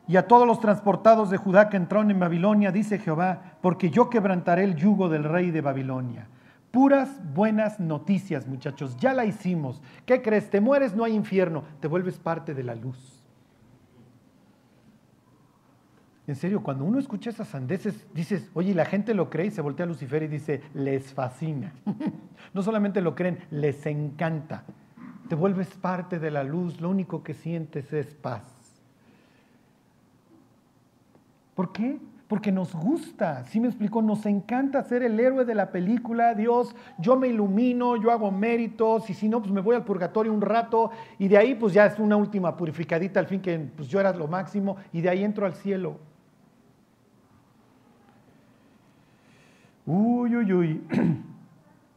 y 0.08 0.16
a 0.16 0.26
todos 0.26 0.46
los 0.46 0.60
transportados 0.60 1.30
de 1.30 1.36
Judá 1.36 1.68
que 1.68 1.76
entraron 1.76 2.10
en 2.10 2.20
Babilonia, 2.20 2.70
dice 2.70 2.98
Jehová, 2.98 3.56
porque 3.60 3.90
yo 3.90 4.08
quebrantaré 4.08 4.64
el 4.64 4.76
yugo 4.76 5.08
del 5.08 5.24
rey 5.24 5.50
de 5.50 5.60
Babilonia. 5.60 6.28
Puras 6.70 7.20
buenas 7.34 7.80
noticias, 7.80 8.46
muchachos, 8.46 8.96
ya 8.98 9.14
la 9.14 9.24
hicimos. 9.24 9.82
¿Qué 10.04 10.22
crees? 10.22 10.50
Te 10.50 10.60
mueres, 10.60 10.94
no 10.94 11.04
hay 11.04 11.14
infierno, 11.14 11.64
te 11.80 11.88
vuelves 11.88 12.18
parte 12.18 12.54
de 12.54 12.62
la 12.62 12.74
luz. 12.74 13.24
En 16.26 16.34
serio, 16.34 16.62
cuando 16.62 16.84
uno 16.84 16.98
escucha 16.98 17.30
esas 17.30 17.48
sandeces, 17.48 18.06
dices, 18.12 18.50
oye, 18.54 18.74
la 18.74 18.84
gente 18.84 19.14
lo 19.14 19.30
cree 19.30 19.46
y 19.46 19.50
se 19.52 19.60
voltea 19.60 19.84
a 19.84 19.88
Lucifer 19.88 20.24
y 20.24 20.28
dice, 20.28 20.60
les 20.74 21.14
fascina. 21.14 21.72
no 22.54 22.62
solamente 22.62 23.00
lo 23.00 23.14
creen, 23.14 23.38
les 23.50 23.86
encanta. 23.86 24.64
Te 25.28 25.36
vuelves 25.36 25.68
parte 25.68 26.18
de 26.18 26.30
la 26.30 26.42
luz, 26.42 26.80
lo 26.80 26.90
único 26.90 27.22
que 27.22 27.34
sientes 27.34 27.92
es 27.92 28.14
paz. 28.14 28.55
¿Por 31.56 31.72
qué? 31.72 31.98
Porque 32.28 32.52
nos 32.52 32.74
gusta, 32.74 33.44
¿sí 33.44 33.60
me 33.60 33.68
explico? 33.68 34.02
Nos 34.02 34.26
encanta 34.26 34.82
ser 34.82 35.02
el 35.02 35.18
héroe 35.18 35.46
de 35.46 35.54
la 35.54 35.72
película, 35.72 36.34
Dios, 36.34 36.76
yo 36.98 37.16
me 37.16 37.28
ilumino, 37.28 37.96
yo 37.96 38.10
hago 38.10 38.30
méritos, 38.30 39.08
y 39.08 39.14
si 39.14 39.26
no, 39.26 39.40
pues 39.40 39.52
me 39.52 39.62
voy 39.62 39.74
al 39.74 39.84
purgatorio 39.84 40.34
un 40.34 40.42
rato, 40.42 40.90
y 41.18 41.28
de 41.28 41.38
ahí 41.38 41.54
pues 41.54 41.72
ya 41.72 41.86
es 41.86 41.98
una 41.98 42.16
última 42.16 42.56
purificadita 42.56 43.20
al 43.20 43.26
fin 43.26 43.40
que 43.40 43.58
pues 43.58 43.88
yo 43.88 43.98
era 43.98 44.12
lo 44.12 44.28
máximo, 44.28 44.76
y 44.92 45.00
de 45.00 45.08
ahí 45.08 45.24
entro 45.24 45.46
al 45.46 45.54
cielo. 45.54 45.98
Uy, 49.86 50.36
uy, 50.36 50.52
uy. 50.52 50.82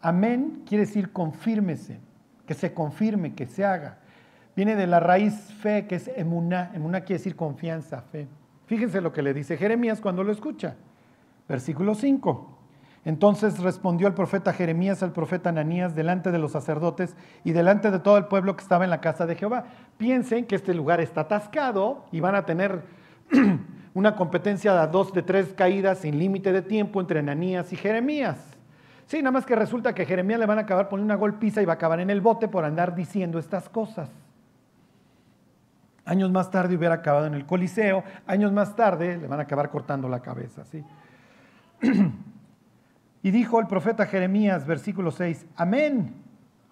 Amén 0.02 0.63
quiere 0.65 0.86
decir 0.86 1.12
confírmese, 1.12 2.00
que 2.45 2.54
se 2.54 2.74
confirme, 2.74 3.34
que 3.34 3.45
se 3.45 3.65
haga. 3.65 3.98
Viene 4.56 4.78
de 4.78 4.88
la 4.88 5.02
raíz 5.02 5.34
fe, 5.60 5.86
que 5.86 5.95
es 5.95 6.08
emuná. 6.15 6.72
Emuná 6.74 7.02
quiere 7.02 7.17
decir 7.17 7.36
confianza, 7.36 8.02
fe. 8.04 8.28
Fíjense 8.69 9.01
lo 9.01 9.12
que 9.12 9.23
le 9.23 9.34
dice 9.34 9.58
Jeremías 9.58 9.99
cuando 9.99 10.23
lo 10.23 10.32
escucha. 10.32 10.75
Versículo 11.47 11.95
5. 11.95 12.55
Entonces 13.03 13.58
respondió 13.58 14.08
el 14.08 14.13
profeta 14.13 14.53
Jeremías 14.53 15.01
al 15.01 15.12
profeta 15.12 15.49
Ananías 15.49 15.95
delante 15.95 16.29
de 16.29 16.38
los 16.38 16.51
sacerdotes 16.51 17.15
y 17.43 17.51
delante 17.51 17.89
de 17.89 17.97
todo 17.97 18.19
el 18.19 18.25
pueblo 18.25 18.55
que 18.55 18.62
estaba 18.62 18.84
en 18.84 18.91
la 18.91 19.01
casa 19.01 19.25
de 19.25 19.34
Jehová. 19.34 19.63
Piensen 19.97 20.45
que 20.45 20.53
este 20.53 20.75
lugar 20.75 21.01
está 21.01 21.21
atascado 21.21 22.05
y 22.12 22.19
van 22.19 22.36
a 22.36 22.45
tener 22.45 22.84
una 23.95 24.15
competencia 24.15 24.79
de 24.79 24.91
dos, 24.91 25.12
de 25.13 25.23
tres 25.23 25.51
caídas 25.58 25.97
sin 25.97 26.19
límite 26.19 26.51
de 26.53 26.62
tiempo 26.62 27.01
entre 27.01 27.21
Ananías 27.21 27.73
y 27.73 27.75
Jeremías. 27.75 28.38
Sí, 29.08 29.17
nada 29.17 29.32
más 29.32 29.47
que 29.47 29.55
resulta 29.55 29.95
que 29.95 30.05
Jeremías 30.05 30.39
le 30.39 30.45
van 30.45 30.60
a 30.60 30.62
acabar 30.62 30.89
poniendo 30.89 31.12
una 31.12 31.19
golpiza 31.19 31.60
y 31.60 31.65
va 31.65 31.73
a 31.73 31.77
acabar 31.77 32.01
en 32.01 32.12
el 32.12 32.21
bote 32.21 32.47
por 32.47 32.65
andar 32.65 32.93
diciendo 32.93 33.39
estas 33.39 33.67
cosas. 33.67 34.12
Años 36.10 36.32
más 36.32 36.50
tarde 36.50 36.76
hubiera 36.76 36.95
acabado 36.95 37.28
en 37.28 37.36
el 37.36 37.45
Coliseo, 37.45 38.04
años 38.26 38.52
más 38.52 38.76
tarde 38.76 39.15
le 39.15 39.28
van 39.28 39.39
a 39.41 39.43
acabar 39.43 39.69
cortando 39.69 40.10
la 40.10 40.22
cabeza. 40.22 40.65
¿sí? 40.65 40.84
y 43.22 43.30
dijo 43.30 43.60
el 43.60 43.67
profeta 43.67 44.08
Jeremías, 44.08 44.65
versículo 44.65 45.12
6, 45.12 45.45
amén, 45.56 46.15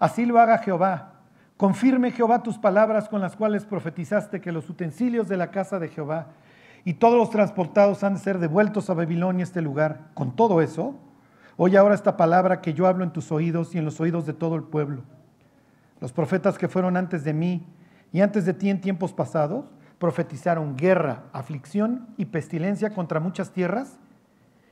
así 0.00 0.26
lo 0.26 0.40
haga 0.40 0.58
Jehová. 0.58 1.12
Confirme 1.56 2.10
Jehová 2.10 2.42
tus 2.42 2.58
palabras 2.58 3.08
con 3.08 3.20
las 3.20 3.36
cuales 3.36 3.64
profetizaste 3.64 4.40
que 4.40 4.50
los 4.50 4.68
utensilios 4.68 5.28
de 5.28 5.36
la 5.36 5.52
casa 5.52 5.78
de 5.78 5.86
Jehová 5.86 6.26
y 6.84 6.94
todos 6.94 7.16
los 7.16 7.30
transportados 7.30 8.02
han 8.02 8.14
de 8.14 8.20
ser 8.20 8.40
devueltos 8.40 8.90
a 8.90 8.94
Babilonia, 8.94 9.44
este 9.44 9.62
lugar. 9.62 10.08
Con 10.14 10.34
todo 10.34 10.60
eso, 10.60 10.96
oye 11.56 11.78
ahora 11.78 11.94
esta 11.94 12.16
palabra 12.16 12.60
que 12.60 12.74
yo 12.74 12.88
hablo 12.88 13.04
en 13.04 13.12
tus 13.12 13.30
oídos 13.30 13.72
y 13.76 13.78
en 13.78 13.84
los 13.84 14.00
oídos 14.00 14.26
de 14.26 14.32
todo 14.32 14.56
el 14.56 14.64
pueblo. 14.64 15.04
Los 16.00 16.12
profetas 16.12 16.58
que 16.58 16.66
fueron 16.66 16.96
antes 16.96 17.22
de 17.22 17.34
mí, 17.34 17.64
y 18.12 18.20
antes 18.20 18.44
de 18.46 18.54
ti 18.54 18.70
en 18.70 18.80
tiempos 18.80 19.12
pasados 19.12 19.66
profetizaron 19.98 20.76
guerra, 20.76 21.24
aflicción 21.32 22.08
y 22.16 22.26
pestilencia 22.26 22.90
contra 22.90 23.20
muchas 23.20 23.50
tierras 23.50 23.98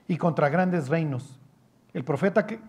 y 0.08 0.16
contra 0.16 0.48
grandes 0.48 0.88
reinos. 0.88 1.38
El 1.92 2.04
profeta 2.04 2.46
que, 2.46 2.60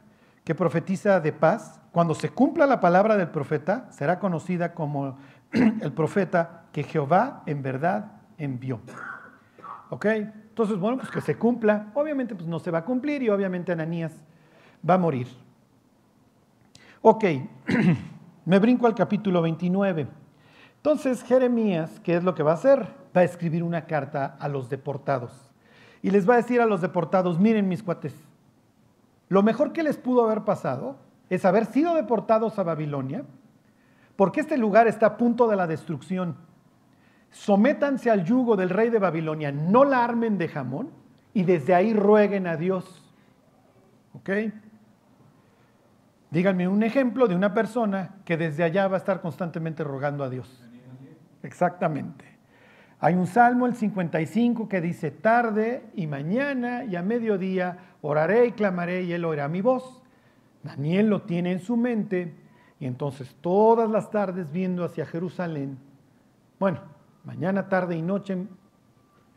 profetiza 0.56 1.20
de 1.20 1.34
paz, 1.34 1.80
cuando 1.92 2.16
se 2.16 2.30
cumpla 2.30 2.66
la 2.66 2.80
palabra 2.80 3.18
del 3.18 3.30
profeta, 3.30 3.88
será 3.92 4.20
conocida 4.20 4.74
como 4.74 5.18
el 5.52 5.92
profeta 5.92 6.64
que 6.72 6.84
Jehová 6.84 7.44
en 7.46 7.62
verdad 7.62 8.12
envió. 8.38 8.80
¿Ok? 9.90 10.06
Entonces, 10.06 10.78
bueno, 10.78 10.98
pues 10.98 11.12
que 11.12 11.22
se 11.22 11.38
cumpla. 11.38 11.92
Obviamente, 11.94 12.34
pues 12.34 12.48
no 12.48 12.60
se 12.60 12.72
va 12.72 12.80
a 12.80 12.86
cumplir 12.86 13.22
y 13.22 13.30
obviamente 13.30 13.72
Ananías 13.72 14.14
va 14.88 14.96
a 14.96 14.98
morir. 14.98 15.28
Ok, 17.02 17.24
me 18.46 18.60
brinco 18.60 18.88
al 18.88 18.96
capítulo 18.96 19.42
29. 19.42 20.08
Entonces 20.78 21.24
Jeremías, 21.24 22.00
¿qué 22.04 22.16
es 22.16 22.24
lo 22.24 22.36
que 22.36 22.44
va 22.44 22.52
a 22.52 22.56
hacer? 22.56 22.88
Va 23.16 23.22
a 23.22 23.24
escribir 23.24 23.64
una 23.64 23.86
carta 23.86 24.38
a 24.40 24.48
los 24.48 24.70
deportados. 24.70 25.52
Y 26.02 26.12
les 26.12 26.30
va 26.30 26.36
a 26.36 26.38
decir 26.38 26.62
a 26.62 26.66
los 26.66 26.82
deportados, 26.82 27.40
miren 27.40 27.68
mis 27.68 27.84
cuates, 27.84 28.14
lo 29.30 29.44
mejor 29.44 29.74
que 29.74 29.84
les 29.84 29.98
pudo 29.98 30.24
haber 30.24 30.44
pasado 30.44 30.96
es 31.30 31.44
haber 31.44 31.66
sido 31.66 31.96
deportados 31.96 32.58
a 32.60 32.64
Babilonia, 32.64 33.26
porque 34.16 34.40
este 34.40 34.58
lugar 34.58 34.88
está 34.88 35.08
a 35.08 35.18
punto 35.18 35.48
de 35.48 35.56
la 35.56 35.68
destrucción. 35.68 36.38
Sométanse 37.32 38.10
al 38.10 38.24
yugo 38.24 38.56
del 38.56 38.70
rey 38.70 38.90
de 38.90 39.00
Babilonia, 39.00 39.52
no 39.52 39.84
la 39.84 40.04
armen 40.04 40.38
de 40.38 40.48
jamón 40.48 40.90
y 41.34 41.44
desde 41.44 41.76
ahí 41.76 41.94
rueguen 41.94 42.48
a 42.48 42.56
Dios. 42.56 43.04
¿Ok? 44.14 44.30
Díganme 46.32 46.68
un 46.68 46.84
ejemplo 46.84 47.28
de 47.28 47.36
una 47.36 47.54
persona 47.54 48.16
que 48.26 48.38
desde 48.38 48.64
allá 48.64 48.88
va 48.88 48.96
a 48.96 49.00
estar 49.00 49.22
constantemente 49.22 49.84
rogando 49.84 50.24
a 50.24 50.30
Dios. 50.30 50.67
Exactamente. 51.48 52.26
Hay 53.00 53.16
un 53.16 53.26
salmo, 53.26 53.68
el 53.68 53.76
55, 53.76 54.68
que 54.68 54.82
dice, 54.82 55.12
tarde 55.12 55.86
y 55.96 56.06
mañana 56.06 56.84
y 56.84 56.98
a 56.98 57.02
mediodía 57.02 57.78
oraré 58.02 58.48
y 58.48 58.52
clamaré 58.52 59.04
y 59.04 59.14
él 59.14 59.24
oirá 59.24 59.48
mi 59.48 59.62
voz. 59.62 60.04
Daniel 60.62 61.10
lo 61.10 61.22
tiene 61.22 61.54
en 61.54 61.60
su 61.60 61.78
mente 61.78 62.36
y 62.82 62.86
entonces 62.86 63.34
todas 63.40 63.90
las 63.90 64.12
tardes 64.12 64.52
viendo 64.52 64.84
hacia 64.84 65.06
Jerusalén, 65.06 65.78
bueno, 66.60 66.82
mañana, 67.24 67.70
tarde 67.70 67.96
y 67.96 68.02
noche 68.02 68.46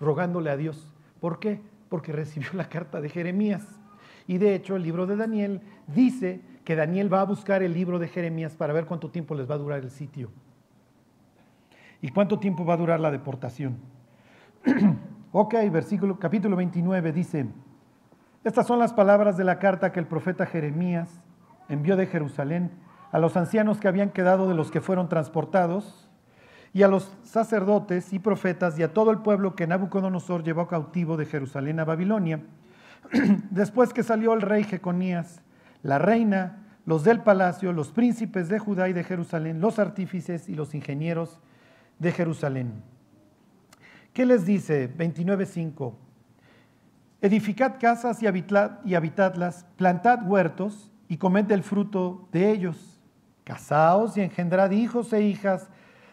rogándole 0.00 0.50
a 0.50 0.56
Dios. 0.56 0.92
¿Por 1.20 1.38
qué? 1.38 1.60
Porque 1.88 2.10
recibió 2.10 2.48
la 2.54 2.68
carta 2.68 3.00
de 3.00 3.08
Jeremías. 3.08 3.64
Y 4.26 4.38
de 4.38 4.56
hecho 4.56 4.74
el 4.74 4.82
libro 4.82 5.06
de 5.06 5.14
Daniel 5.14 5.60
dice 5.86 6.40
que 6.64 6.74
Daniel 6.74 7.12
va 7.12 7.20
a 7.20 7.24
buscar 7.24 7.62
el 7.62 7.72
libro 7.72 8.00
de 8.00 8.08
Jeremías 8.08 8.56
para 8.56 8.72
ver 8.72 8.86
cuánto 8.86 9.10
tiempo 9.10 9.36
les 9.36 9.48
va 9.48 9.54
a 9.54 9.58
durar 9.58 9.80
el 9.80 9.90
sitio. 9.92 10.30
¿Y 12.02 12.08
cuánto 12.10 12.38
tiempo 12.38 12.64
va 12.64 12.74
a 12.74 12.78
durar 12.78 13.00
la 13.00 13.10
deportación? 13.10 13.76
ok, 15.32 15.54
versículo, 15.70 16.18
capítulo 16.18 16.56
29 16.56 17.12
dice, 17.12 17.46
estas 18.42 18.66
son 18.66 18.78
las 18.78 18.92
palabras 18.92 19.36
de 19.36 19.44
la 19.44 19.58
carta 19.58 19.92
que 19.92 20.00
el 20.00 20.06
profeta 20.06 20.46
Jeremías 20.46 21.20
envió 21.68 21.96
de 21.96 22.06
Jerusalén 22.06 22.70
a 23.12 23.18
los 23.18 23.36
ancianos 23.36 23.78
que 23.78 23.88
habían 23.88 24.10
quedado 24.10 24.48
de 24.48 24.54
los 24.54 24.70
que 24.70 24.80
fueron 24.80 25.08
transportados, 25.08 26.06
y 26.72 26.82
a 26.82 26.88
los 26.88 27.16
sacerdotes 27.24 28.12
y 28.12 28.18
profetas 28.18 28.78
y 28.78 28.82
a 28.82 28.92
todo 28.92 29.10
el 29.10 29.18
pueblo 29.18 29.56
que 29.56 29.66
Nabucodonosor 29.66 30.44
llevó 30.44 30.68
cautivo 30.68 31.16
de 31.16 31.26
Jerusalén 31.26 31.80
a 31.80 31.84
Babilonia, 31.84 32.42
después 33.50 33.92
que 33.92 34.02
salió 34.02 34.32
el 34.34 34.40
rey 34.40 34.64
Jeconías, 34.64 35.42
la 35.82 35.98
reina, 35.98 36.68
los 36.86 37.02
del 37.04 37.20
palacio, 37.20 37.72
los 37.72 37.90
príncipes 37.90 38.48
de 38.48 38.58
Judá 38.58 38.88
y 38.88 38.92
de 38.92 39.04
Jerusalén, 39.04 39.60
los 39.60 39.78
artífices 39.78 40.48
y 40.48 40.54
los 40.54 40.74
ingenieros 40.74 41.40
de 42.00 42.10
Jerusalén. 42.10 42.82
¿Qué 44.12 44.26
les 44.26 44.44
dice? 44.44 44.92
29.5. 44.96 45.94
Edificad 47.20 47.74
casas 47.78 48.22
y, 48.22 48.26
y 48.84 48.94
habitadlas, 48.94 49.66
plantad 49.76 50.26
huertos 50.26 50.90
y 51.06 51.18
comed 51.18 51.48
el 51.52 51.62
fruto 51.62 52.28
de 52.32 52.50
ellos. 52.50 53.00
Casaos 53.44 54.16
y 54.16 54.22
engendrad 54.22 54.70
hijos 54.70 55.12
e 55.12 55.22
hijas, 55.22 55.68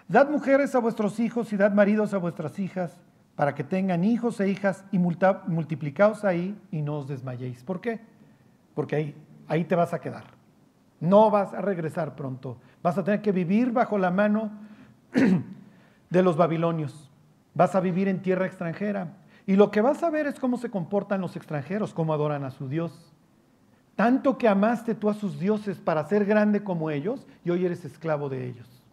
dad 0.08 0.30
mujeres 0.30 0.76
a 0.76 0.80
vuestros 0.80 1.20
hijos 1.20 1.52
y 1.54 1.58
dad 1.58 1.72
maridos 1.72 2.14
a 2.14 2.18
vuestras 2.18 2.60
hijas, 2.60 3.00
para 3.36 3.56
que 3.56 3.64
tengan 3.64 4.04
hijos 4.04 4.40
e 4.40 4.50
hijas 4.50 4.84
y 4.92 5.00
multiplicaos 5.00 6.26
ahí 6.26 6.60
y 6.72 6.82
no 6.82 6.98
os 6.98 7.08
desmayéis. 7.08 7.64
¿Por 7.64 7.80
qué? 7.80 8.02
Porque 8.74 8.96
ahí, 8.96 9.16
ahí 9.48 9.64
te 9.64 9.76
vas 9.76 9.94
a 9.94 10.02
quedar. 10.02 10.26
No 11.00 11.30
vas 11.30 11.54
a 11.54 11.62
regresar 11.62 12.16
pronto. 12.16 12.58
Vas 12.82 12.98
a 12.98 13.04
tener 13.04 13.22
que 13.22 13.32
vivir 13.32 13.72
bajo 13.72 13.98
la 13.98 14.12
mano 14.12 14.52
de 16.10 16.24
los 16.24 16.38
babilonios. 16.38 17.10
Vas 17.54 17.76
a 17.76 17.80
vivir 17.80 18.08
en 18.08 18.22
tierra 18.22 18.46
extranjera. 18.46 19.18
Y 19.46 19.56
lo 19.56 19.72
que 19.72 19.82
vas 19.82 20.04
a 20.04 20.10
ver 20.10 20.28
es 20.28 20.40
cómo 20.40 20.58
se 20.58 20.70
comportan 20.70 21.22
los 21.22 21.36
extranjeros, 21.36 21.94
cómo 21.94 22.14
adoran 22.14 22.44
a 22.44 22.52
su 22.52 22.68
Dios. 22.68 23.14
Tanto 23.96 24.38
que 24.38 24.48
amaste 24.48 24.94
tú 24.94 25.10
a 25.10 25.14
sus 25.14 25.40
dioses 25.40 25.80
para 25.80 26.06
ser 26.06 26.26
grande 26.26 26.64
como 26.64 26.92
ellos 26.92 27.26
y 27.44 27.50
hoy 27.50 27.66
eres 27.66 27.84
esclavo 27.84 28.30
de 28.30 28.46
ellos. 28.46 28.84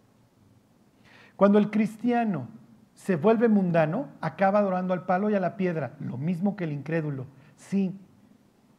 Cuando 1.37 1.59
el 1.59 1.71
cristiano 1.71 2.49
se 2.95 3.17
vuelve 3.17 3.49
mundano, 3.49 4.09
acaba 4.21 4.61
adorando 4.61 4.95
al 4.95 5.05
palo 5.05 5.29
y 5.29 5.35
a 5.35 5.41
la 5.41 5.57
piedra, 5.57 5.95
lo 6.01 6.17
mismo 6.17 6.57
que 6.57 6.65
el 6.65 6.73
incrédulo, 6.73 7.27
sí, 7.57 7.99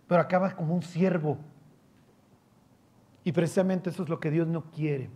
pero 0.08 0.22
acaba 0.22 0.56
como 0.56 0.74
un 0.74 0.82
siervo. 0.82 1.38
Y 3.24 3.32
precisamente 3.32 3.90
eso 3.90 4.04
es 4.04 4.10
lo 4.10 4.20
que 4.20 4.32
Dios 4.32 4.48
no 4.48 4.64
quiere. 4.72 5.10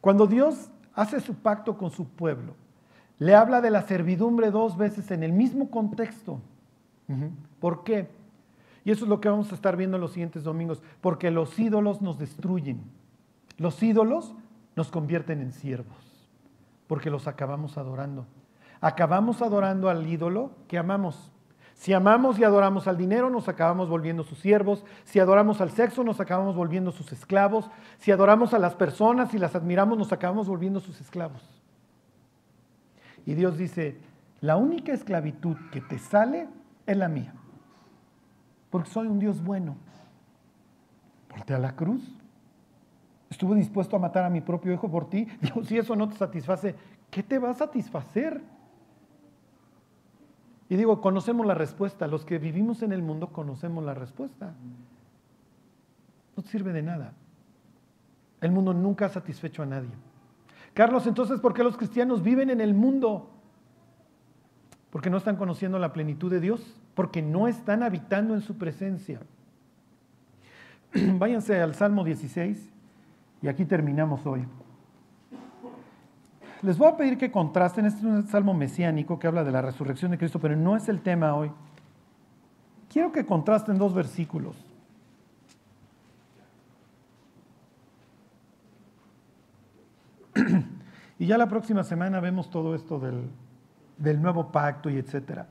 Cuando 0.00 0.26
Dios 0.26 0.70
hace 0.98 1.20
su 1.20 1.36
pacto 1.36 1.78
con 1.78 1.92
su 1.92 2.08
pueblo, 2.08 2.54
le 3.20 3.36
habla 3.36 3.60
de 3.60 3.70
la 3.70 3.82
servidumbre 3.82 4.50
dos 4.50 4.76
veces 4.76 5.12
en 5.12 5.22
el 5.22 5.32
mismo 5.32 5.70
contexto. 5.70 6.40
¿Por 7.60 7.84
qué? 7.84 8.10
Y 8.84 8.90
eso 8.90 9.04
es 9.04 9.08
lo 9.08 9.20
que 9.20 9.28
vamos 9.28 9.52
a 9.52 9.54
estar 9.54 9.76
viendo 9.76 9.96
en 9.96 10.00
los 10.00 10.10
siguientes 10.10 10.42
domingos, 10.42 10.82
porque 11.00 11.30
los 11.30 11.56
ídolos 11.56 12.02
nos 12.02 12.18
destruyen. 12.18 12.82
Los 13.58 13.80
ídolos 13.80 14.34
nos 14.74 14.90
convierten 14.90 15.40
en 15.40 15.52
siervos, 15.52 16.28
porque 16.88 17.10
los 17.10 17.28
acabamos 17.28 17.78
adorando. 17.78 18.26
Acabamos 18.80 19.40
adorando 19.40 19.88
al 19.88 20.04
ídolo 20.04 20.50
que 20.66 20.78
amamos. 20.78 21.30
Si 21.78 21.94
amamos 21.94 22.38
y 22.38 22.44
adoramos 22.44 22.88
al 22.88 22.98
dinero, 22.98 23.30
nos 23.30 23.48
acabamos 23.48 23.88
volviendo 23.88 24.24
sus 24.24 24.38
siervos. 24.40 24.84
Si 25.04 25.18
adoramos 25.18 25.60
al 25.60 25.70
sexo, 25.70 26.04
nos 26.04 26.20
acabamos 26.20 26.54
volviendo 26.54 26.92
sus 26.92 27.12
esclavos. 27.12 27.70
Si 27.98 28.10
adoramos 28.10 28.52
a 28.52 28.58
las 28.58 28.74
personas 28.74 29.32
y 29.32 29.38
las 29.38 29.54
admiramos, 29.54 29.96
nos 29.96 30.12
acabamos 30.12 30.48
volviendo 30.48 30.80
sus 30.80 31.00
esclavos. 31.00 31.42
Y 33.24 33.34
Dios 33.34 33.56
dice, 33.56 33.96
la 34.40 34.56
única 34.56 34.92
esclavitud 34.92 35.56
que 35.72 35.80
te 35.80 35.98
sale 35.98 36.48
es 36.84 36.96
la 36.96 37.08
mía 37.08 37.32
porque 38.70 38.90
soy 38.90 39.06
un 39.06 39.18
Dios 39.18 39.42
bueno. 39.42 39.76
Porté 41.28 41.54
a 41.54 41.58
la 41.58 41.74
cruz. 41.74 42.02
Estuve 43.30 43.56
dispuesto 43.56 43.96
a 43.96 43.98
matar 43.98 44.24
a 44.24 44.30
mi 44.30 44.40
propio 44.40 44.72
hijo 44.72 44.90
por 44.90 45.08
ti. 45.08 45.26
Dios, 45.40 45.66
si 45.66 45.78
eso 45.78 45.94
no 45.96 46.08
te 46.08 46.16
satisface, 46.16 46.74
¿qué 47.10 47.22
te 47.22 47.38
va 47.38 47.50
a 47.50 47.54
satisfacer? 47.54 48.40
Y 50.68 50.76
digo, 50.76 51.00
conocemos 51.00 51.46
la 51.46 51.54
respuesta. 51.54 52.06
Los 52.06 52.24
que 52.24 52.38
vivimos 52.38 52.82
en 52.82 52.92
el 52.92 53.02
mundo 53.02 53.28
conocemos 53.28 53.84
la 53.84 53.94
respuesta. 53.94 54.52
No 56.36 56.42
sirve 56.42 56.72
de 56.72 56.82
nada. 56.82 57.12
El 58.40 58.52
mundo 58.52 58.74
nunca 58.74 59.06
ha 59.06 59.08
satisfecho 59.08 59.62
a 59.62 59.66
nadie. 59.66 59.90
Carlos, 60.74 61.06
entonces, 61.06 61.40
¿por 61.40 61.54
qué 61.54 61.64
los 61.64 61.76
cristianos 61.76 62.22
viven 62.22 62.50
en 62.50 62.60
el 62.60 62.74
mundo? 62.74 63.30
Porque 64.90 65.10
no 65.10 65.16
están 65.16 65.36
conociendo 65.36 65.78
la 65.78 65.92
plenitud 65.92 66.30
de 66.30 66.40
Dios 66.40 66.78
porque 66.98 67.22
no 67.22 67.46
están 67.46 67.84
habitando 67.84 68.34
en 68.34 68.40
su 68.40 68.58
presencia. 68.58 69.20
Váyanse 70.92 71.60
al 71.60 71.76
Salmo 71.76 72.02
16 72.02 72.72
y 73.40 73.46
aquí 73.46 73.64
terminamos 73.64 74.26
hoy. 74.26 74.44
Les 76.62 76.76
voy 76.76 76.88
a 76.88 76.96
pedir 76.96 77.18
que 77.18 77.30
contrasten, 77.30 77.86
este 77.86 78.00
es 78.00 78.04
un 78.04 78.26
salmo 78.26 78.52
mesiánico 78.52 79.18
que 79.18 79.28
habla 79.28 79.44
de 79.44 79.52
la 79.52 79.62
resurrección 79.62 80.10
de 80.10 80.18
Cristo, 80.18 80.40
pero 80.40 80.56
no 80.56 80.76
es 80.76 80.88
el 80.88 81.00
tema 81.00 81.34
hoy. 81.34 81.52
Quiero 82.88 83.12
que 83.12 83.24
contrasten 83.24 83.78
dos 83.78 83.94
versículos. 83.94 84.56
y 91.18 91.26
ya 91.26 91.38
la 91.38 91.48
próxima 91.48 91.84
semana 91.84 92.18
vemos 92.18 92.50
todo 92.50 92.74
esto 92.74 92.98
del, 92.98 93.30
del 93.96 94.20
nuevo 94.20 94.50
pacto 94.50 94.90
y 94.90 94.96
etcétera. 94.96 95.46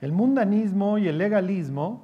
El 0.00 0.12
mundanismo 0.12 0.98
y 0.98 1.08
el 1.08 1.18
legalismo 1.18 2.02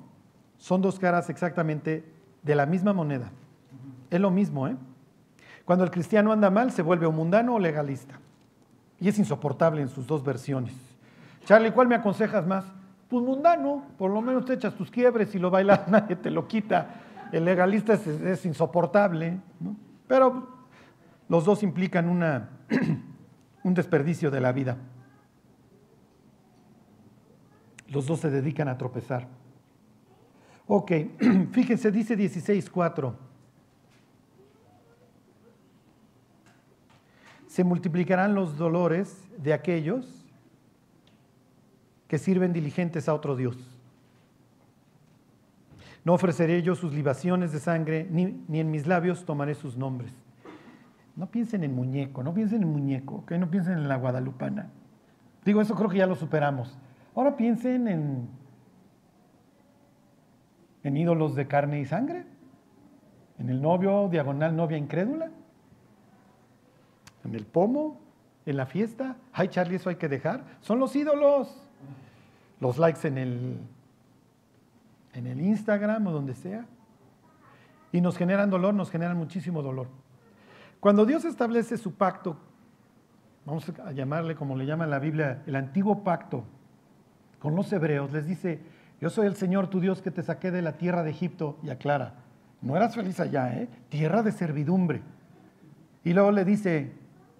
son 0.59 0.83
dos 0.83 0.99
caras 0.99 1.31
exactamente 1.31 2.05
de 2.43 2.55
la 2.57 2.67
misma 2.67 2.93
moneda. 2.93 3.31
Es 4.11 4.21
lo 4.21 4.33
mismo, 4.33 4.67
¿eh? 4.67 4.77
Cuando 5.65 5.85
el 5.85 5.91
cristiano 5.91 6.33
anda 6.33 6.51
mal, 6.51 6.73
se 6.73 6.83
vuelve 6.83 7.07
o 7.07 7.13
mundano 7.13 7.55
o 7.55 7.59
legalista. 7.59 8.19
Y 9.01 9.09
es 9.09 9.19
insoportable 9.19 9.83
en 9.83 9.89
sus 9.89 10.07
dos 10.07 10.25
versiones. 10.25 10.75
Charlie, 11.45 11.73
¿cuál 11.73 11.89
me 11.89 11.95
aconsejas 11.95 12.47
más? 12.47 12.65
Pues 13.09 13.25
mundano, 13.25 13.85
por 13.99 14.11
lo 14.11 14.21
menos 14.21 14.45
te 14.45 14.55
echas 14.55 14.75
tus 14.75 14.91
quiebres 14.91 15.35
y 15.35 15.39
lo 15.39 15.51
bailas, 15.51 15.89
nadie 15.89 16.17
te 16.17 16.31
lo 16.31 16.47
quita. 16.47 17.03
El 17.33 17.45
legalista 17.45 17.95
es, 17.95 18.45
insoportable, 18.45 19.39
¿no? 19.61 19.77
Pero 20.07 20.49
los 21.29 21.45
dos 21.45 21.63
implican 21.63 22.09
una, 22.09 22.51
un 23.63 23.75
desperdicio 23.75 24.31
de 24.31 24.41
la 24.41 24.53
vida. 24.53 24.77
Los 27.89 28.07
dos 28.07 28.21
se 28.21 28.31
dedican 28.31 28.69
a 28.69 28.77
tropezar. 28.77 29.29
Ok, 30.67 30.93
fíjense, 31.53 31.91
dice 31.91 32.17
16.4. 32.17 33.15
Se 37.53 37.65
multiplicarán 37.65 38.35
los 38.35 38.57
dolores 38.57 39.29
de 39.37 39.53
aquellos 39.53 40.25
que 42.09 42.17
sirven 42.17 42.55
diligentes 42.55 43.11
a 43.11 43.15
otro 43.15 43.37
Dios. 43.37 43.59
No 46.03 46.15
ofreceré 46.15 46.63
yo 46.63 46.75
sus 46.75 46.95
libaciones 46.95 47.53
de 47.53 47.59
sangre, 47.59 48.09
ni, 48.11 48.43
ni, 48.49 48.61
en 48.61 48.71
mis 48.71 48.87
labios 48.87 49.27
tomaré 49.27 49.55
sus 49.55 49.77
nombres. 49.77 50.15
No 51.15 51.27
piensen 51.27 51.63
en 51.63 51.75
muñeco, 51.75 52.23
no 52.23 52.33
piensen 52.33 52.63
en 52.63 52.73
muñeco, 52.73 53.23
no 53.39 53.51
piensen 53.51 53.75
en 53.75 53.87
la 53.87 53.97
guadalupana. 53.97 54.71
Digo, 55.45 55.61
eso 55.61 55.75
creo 55.75 55.91
que 55.91 55.99
ya 55.99 56.07
lo 56.07 56.15
superamos. 56.15 56.79
Ahora 57.15 57.37
piensen 57.37 57.87
en, 57.87 58.29
en 60.85 60.97
ídolos 60.97 61.35
de 61.35 61.47
carne 61.47 61.81
y 61.81 61.85
sangre, 61.85 62.25
en 63.39 63.51
el 63.51 63.61
novio 63.61 64.09
diagonal 64.09 64.57
novia 64.57 64.79
incrédula, 64.79 65.31
en 67.25 67.35
el 67.35 67.45
pomo, 67.45 68.01
en 68.47 68.57
la 68.57 68.67
fiesta. 68.67 69.17
Ay, 69.33 69.49
Charlie, 69.49 69.77
eso 69.77 69.89
hay 69.89 69.97
que 69.97 70.09
dejar. 70.09 70.45
Son 70.61 70.79
los 70.79 70.95
ídolos. 70.97 71.57
Los 72.61 72.79
likes 72.79 73.07
en 73.07 73.19
el, 73.19 73.59
en 75.15 75.27
el 75.27 75.41
Instagram 75.41 76.07
o 76.07 76.13
donde 76.13 76.35
sea. 76.35 76.65
Y 77.91 78.01
nos 78.01 78.17
generan 78.17 78.51
dolor, 78.51 78.75
nos 78.75 78.91
generan 78.91 79.17
muchísimo 79.17 79.63
dolor. 79.63 79.89
Cuando 80.81 81.05
Dios 81.05 81.25
establece 81.25 81.77
su 81.77 81.95
pacto, 81.95 82.37
vamos 83.45 83.71
a 83.85 83.93
llamarle 83.93 84.35
como 84.35 84.57
le 84.57 84.67
llama 84.67 84.85
en 84.85 84.91
la 84.91 84.99
Biblia, 84.99 85.43
el 85.47 85.57
antiguo 85.57 86.03
pacto 86.03 86.45
con 87.39 87.55
los 87.55 87.73
hebreos, 87.73 88.13
les 88.13 88.27
dice, 88.27 88.61
yo 89.01 89.11
soy 89.11 89.27
el 89.27 89.35
Señor 89.35 89.69
tu 89.69 89.81
Dios 89.81 90.01
que 90.01 90.13
te 90.13 90.23
saqué 90.23 90.51
de 90.51 90.63
la 90.63 90.73
tierra 90.79 91.03
de 91.03 91.11
Egipto, 91.11 91.59
y 91.63 91.71
aclara, 91.71 92.15
no 92.61 92.77
eras 92.77 92.95
feliz 92.95 93.19
allá, 93.19 93.53
¿eh? 93.55 93.69
tierra 93.89 94.23
de 94.23 94.31
servidumbre. 94.31 95.03
Y 96.05 96.13
luego 96.13 96.31
le 96.31 96.45
dice, 96.45 96.93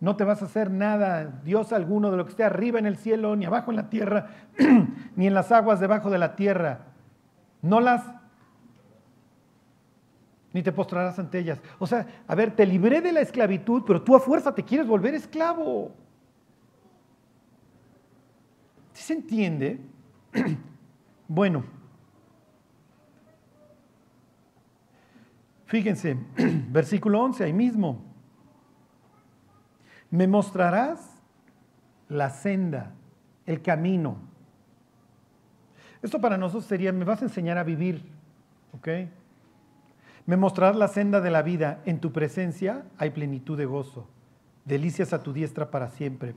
no 0.03 0.17
te 0.17 0.25
vas 0.25 0.43
a 0.43 0.47
hacer 0.47 0.69
nada, 0.69 1.41
Dios 1.45 1.73
alguno, 1.73 2.11
de 2.11 2.17
lo 2.17 2.25
que 2.25 2.33
esté 2.33 2.43
arriba 2.43 2.81
en 2.81 2.87
el 2.87 2.97
cielo, 2.97 3.37
ni 3.37 3.45
abajo 3.45 3.71
en 3.71 3.77
la 3.77 3.89
tierra, 3.89 4.31
ni 5.15 5.29
en 5.29 5.33
las 5.33 5.53
aguas 5.53 5.79
debajo 5.79 6.11
de 6.11 6.19
la 6.19 6.35
tierra. 6.35 6.87
No 7.63 7.79
las, 7.81 8.05
ni 10.53 10.61
te 10.61 10.73
postrarás 10.73 11.21
ante 11.21 11.39
ellas. 11.39 11.61
O 11.79 11.87
sea, 11.87 12.05
a 12.27 12.35
ver, 12.35 12.57
te 12.57 12.67
libré 12.67 13.01
de 13.01 13.13
la 13.13 13.21
esclavitud, 13.21 13.85
pero 13.87 14.03
tú 14.03 14.17
a 14.17 14.19
fuerza 14.19 14.53
te 14.53 14.65
quieres 14.65 14.89
volver 14.89 15.15
esclavo. 15.15 15.93
¿Sí 18.95 19.05
se 19.05 19.13
entiende? 19.13 19.79
bueno, 21.29 21.63
fíjense, 25.67 26.17
versículo 26.71 27.23
11, 27.23 27.45
ahí 27.45 27.53
mismo 27.53 28.12
me 30.13 30.29
mostrarás 30.29 31.01
la 32.09 32.29
senda, 32.29 32.93
el 33.47 33.63
camino. 33.63 34.19
Esto 36.03 36.21
para 36.21 36.37
nosotros 36.37 36.67
sería, 36.67 36.93
me 36.93 37.07
vas 37.07 37.23
a 37.23 37.25
enseñar 37.25 37.57
a 37.57 37.65
vivir, 37.65 38.05
¿ok? 38.73 38.89
Me 40.27 40.37
mostrarás 40.37 40.77
la 40.77 40.89
senda 40.89 41.23
de 41.23 41.31
la 41.31 41.41
vida, 41.41 41.81
en 41.87 41.99
tu 41.99 42.13
presencia 42.13 42.85
hay 42.99 43.11
plenitud 43.11 43.57
de 43.57 43.65
gozo, 43.65 44.07
delicias 44.67 45.15
a 45.15 45.23
tu 45.23 45.33
diestra 45.33 45.71
para 45.71 45.89
siempre. 45.89 46.35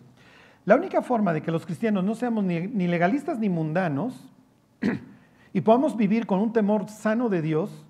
La 0.63 0.75
única 0.75 1.01
forma 1.01 1.33
de 1.33 1.41
que 1.41 1.51
los 1.51 1.65
cristianos 1.65 2.03
no 2.03 2.15
seamos 2.15 2.45
ni, 2.45 2.87
legalistas 2.87 3.39
ni 3.39 3.49
mundanos 3.49 4.31
y 5.53 5.61
podamos 5.61 5.97
vivir 5.97 6.25
con 6.25 6.39
un 6.39 6.53
temor 6.53 6.87
sano 6.87 7.27
de 7.27 7.41
Dios, 7.41 7.85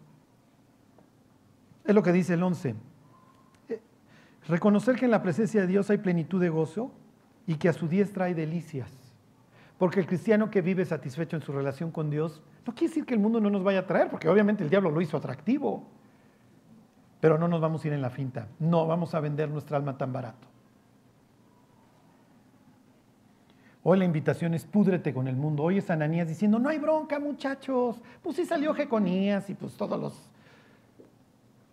es 1.86 1.94
lo 1.94 2.02
que 2.02 2.12
dice 2.12 2.34
el 2.34 2.42
11 2.42 2.76
Reconocer 4.48 4.96
que 4.96 5.06
en 5.06 5.12
la 5.12 5.24
presencia 5.24 5.62
de 5.62 5.68
Dios 5.68 5.90
hay 5.90 5.98
plenitud 5.98 6.40
de 6.40 6.50
gozo 6.50 6.92
y 7.48 7.56
que 7.56 7.70
a 7.70 7.74
su 7.74 7.88
diestra 7.88 8.26
hay 8.26 8.34
delicias. 8.34 8.92
Porque 9.78 10.00
el 10.00 10.08
cristiano 10.08 10.50
que 10.50 10.62
vive 10.62 10.86
satisfecho 10.86 11.36
en 11.36 11.42
su 11.42 11.52
relación 11.52 11.92
con 11.92 12.10
Dios, 12.10 12.42
no 12.66 12.74
quiere 12.74 12.90
decir 12.90 13.06
que 13.06 13.14
el 13.14 13.20
mundo 13.20 13.40
no 13.40 13.50
nos 13.50 13.64
vaya 13.64 13.80
a 13.80 13.88
traer, 13.88 14.10
porque 14.10 14.30
obviamente 14.30 14.64
el 14.64 14.70
diablo 14.70 14.92
lo 14.92 15.02
hizo 15.02 15.18
atractivo. 15.18 15.88
Pero 17.20 17.38
no 17.38 17.48
nos 17.48 17.60
vamos 17.60 17.84
a 17.84 17.88
ir 17.88 17.94
en 17.94 18.02
la 18.02 18.10
finta, 18.10 18.48
no 18.60 18.86
vamos 18.88 19.16
a 19.16 19.20
vender 19.20 19.50
nuestra 19.50 19.78
alma 19.78 19.98
tan 19.98 20.14
barato. 20.14 20.48
Hoy 23.88 24.00
la 24.00 24.06
invitación 24.06 24.56
es 24.56 24.66
púdrete 24.66 25.14
con 25.14 25.28
el 25.28 25.36
mundo. 25.36 25.62
Hoy 25.62 25.78
es 25.78 25.92
Ananías 25.92 26.28
diciendo, 26.28 26.58
no 26.58 26.70
hay 26.70 26.80
bronca 26.80 27.20
muchachos. 27.20 28.02
Pues 28.24 28.36
sí 28.36 28.44
salió 28.44 28.74
Jeconías 28.74 29.48
y 29.52 29.54
pues 29.54 29.76
todos 29.76 30.00
los 30.00 30.28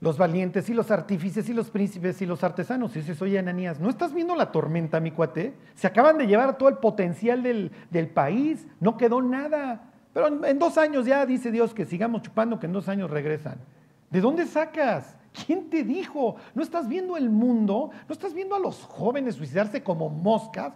los 0.02 0.18
valientes 0.18 0.68
y 0.68 0.74
los 0.74 0.90
artífices 0.90 1.48
y 1.48 1.54
los 1.54 1.70
príncipes 1.70 2.20
y 2.20 2.26
los 2.26 2.42
artesanos. 2.42 2.96
Y 2.96 2.98
dices, 2.98 3.22
oye, 3.22 3.38
Ananías, 3.38 3.78
¿no 3.78 3.88
estás 3.88 4.12
viendo 4.12 4.34
la 4.34 4.50
tormenta, 4.50 4.98
mi 4.98 5.12
cuate? 5.12 5.54
Se 5.76 5.86
acaban 5.86 6.18
de 6.18 6.26
llevar 6.26 6.58
todo 6.58 6.68
el 6.68 6.78
potencial 6.78 7.40
del, 7.44 8.08
país, 8.12 8.66
no 8.80 8.96
quedó 8.96 9.22
nada. 9.22 9.92
Pero 10.12 10.26
en, 10.26 10.44
en, 10.44 10.58
dos 10.58 10.76
años 10.76 11.06
ya 11.06 11.24
dice 11.24 11.52
Dios 11.52 11.72
que 11.72 11.86
sigamos 11.86 12.22
chupando, 12.22 12.58
que 12.58 12.66
en 12.66 12.72
dos 12.72 12.88
años 12.88 13.12
regresan. 13.12 13.58
¿De 14.10 14.20
dónde 14.20 14.44
sacas? 14.46 15.16
¿Quién 15.46 15.70
te 15.70 15.84
dijo? 15.84 16.34
¿No 16.52 16.64
estás 16.64 16.88
viendo 16.88 17.16
el 17.16 17.30
mundo? 17.30 17.92
¿No 18.08 18.12
estás 18.12 18.34
viendo 18.34 18.56
a 18.56 18.58
los 18.58 18.82
jóvenes 18.82 19.36
suicidarse 19.36 19.84
como 19.84 20.10
moscas? 20.10 20.72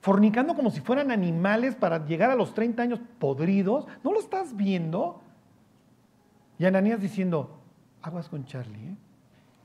Fornicando 0.00 0.54
como 0.54 0.70
si 0.70 0.80
fueran 0.80 1.10
animales 1.10 1.74
para 1.74 2.06
llegar 2.06 2.30
a 2.30 2.36
los 2.36 2.54
30 2.54 2.84
años 2.84 3.00
podridos. 3.18 3.88
¿No 4.04 4.12
lo 4.12 4.20
estás 4.20 4.56
viendo? 4.56 5.20
Y 6.56 6.66
Ananías 6.66 7.00
diciendo, 7.00 7.59
aguas 8.02 8.28
con 8.28 8.44
Charlie, 8.44 8.90
¿eh? 8.90 8.96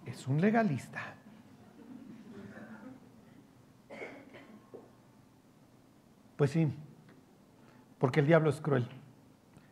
es 0.05 0.27
un 0.27 0.39
legalista. 0.41 1.01
Pues 6.36 6.51
sí, 6.51 6.71
porque 7.97 8.19
el 8.19 8.27
diablo 8.27 8.49
es 8.49 8.59
cruel. 8.59 8.88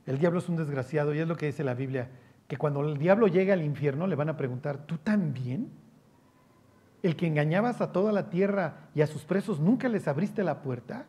El 0.05 0.17
diablo 0.17 0.39
es 0.39 0.49
un 0.49 0.55
desgraciado 0.55 1.13
y 1.13 1.19
es 1.19 1.27
lo 1.27 1.35
que 1.35 1.47
dice 1.47 1.63
la 1.63 1.73
Biblia, 1.73 2.09
que 2.47 2.57
cuando 2.57 2.81
el 2.81 2.97
diablo 2.97 3.27
llega 3.27 3.53
al 3.53 3.63
infierno 3.63 4.07
le 4.07 4.15
van 4.15 4.29
a 4.29 4.37
preguntar, 4.37 4.85
¿tú 4.85 4.97
también? 4.97 5.71
El 7.01 7.15
que 7.15 7.27
engañabas 7.27 7.81
a 7.81 7.91
toda 7.91 8.11
la 8.13 8.29
tierra 8.29 8.89
y 8.95 9.01
a 9.01 9.07
sus 9.07 9.23
presos, 9.23 9.59
¿nunca 9.59 9.89
les 9.89 10.07
abriste 10.07 10.43
la 10.43 10.61
puerta? 10.61 11.05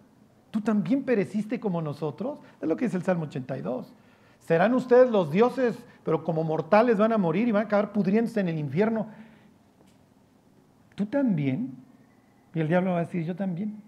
¿Tú 0.51 0.61
también 0.61 1.05
pereciste 1.05 1.61
como 1.61 1.83
nosotros? 1.83 2.41
Es 2.61 2.69
lo 2.69 2.77
que 2.77 2.87
dice 2.87 2.97
el 2.97 3.05
Salmo 3.05 3.25
82. 3.25 3.93
Serán 4.45 4.75
ustedes 4.75 5.11
los 5.11 5.31
dioses, 5.31 5.77
pero 6.05 6.23
como 6.23 6.45
mortales 6.45 6.99
van 6.99 7.13
a 7.13 7.19
morir 7.19 7.49
y 7.49 7.53
van 7.53 7.63
a 7.63 7.67
acabar 7.67 7.93
pudriéndose 7.93 8.41
en 8.41 8.51
el 8.51 8.59
infierno. 8.59 9.09
¿Tú 10.95 11.07
también? 11.07 11.75
Y 12.55 12.61
el 12.61 12.69
diablo 12.69 12.93
va 12.93 12.99
a 12.99 13.05
decir, 13.05 13.25
yo 13.25 13.35
también. 13.35 13.83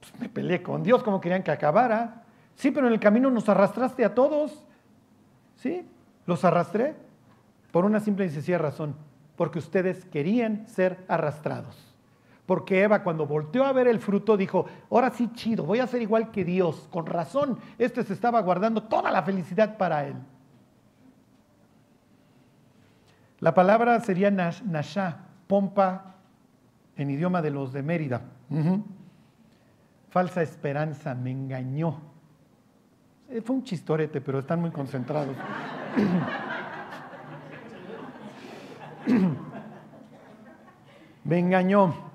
Pues 0.00 0.20
me 0.20 0.28
peleé 0.28 0.62
con 0.62 0.82
Dios 0.82 1.02
como 1.02 1.20
querían 1.20 1.42
que 1.42 1.50
acabara. 1.50 2.24
Sí, 2.56 2.70
pero 2.70 2.86
en 2.86 2.92
el 2.92 3.00
camino 3.00 3.30
nos 3.30 3.48
arrastraste 3.48 4.04
a 4.04 4.14
todos. 4.14 4.66
¿Sí? 5.56 5.88
Los 6.26 6.44
arrastré 6.44 6.94
por 7.70 7.86
una 7.86 8.00
simple 8.00 8.26
y 8.26 8.28
sencilla 8.28 8.58
razón. 8.58 8.94
Porque 9.36 9.58
ustedes 9.58 10.04
querían 10.04 10.68
ser 10.68 11.04
arrastrados. 11.08 11.91
Porque 12.46 12.82
Eva 12.82 13.02
cuando 13.02 13.26
volteó 13.26 13.64
a 13.64 13.72
ver 13.72 13.86
el 13.86 14.00
fruto 14.00 14.36
dijo, 14.36 14.66
ahora 14.90 15.10
sí 15.10 15.30
chido, 15.32 15.64
voy 15.64 15.78
a 15.78 15.86
ser 15.86 16.02
igual 16.02 16.30
que 16.30 16.44
Dios. 16.44 16.88
Con 16.90 17.06
razón, 17.06 17.58
este 17.78 18.02
se 18.02 18.12
estaba 18.12 18.40
guardando 18.40 18.82
toda 18.82 19.10
la 19.10 19.22
felicidad 19.22 19.76
para 19.76 20.06
él. 20.06 20.16
La 23.38 23.54
palabra 23.54 23.98
sería 24.00 24.30
nasha, 24.30 25.18
pompa 25.46 26.16
en 26.96 27.10
idioma 27.10 27.42
de 27.42 27.50
los 27.50 27.72
de 27.72 27.82
Mérida. 27.82 28.22
Falsa 30.10 30.42
esperanza, 30.42 31.14
me 31.14 31.30
engañó. 31.30 32.00
Eh, 33.30 33.40
fue 33.40 33.56
un 33.56 33.64
chistorete, 33.64 34.20
pero 34.20 34.40
están 34.40 34.60
muy 34.60 34.70
concentrados. 34.70 35.34
me 41.24 41.38
engañó. 41.38 42.11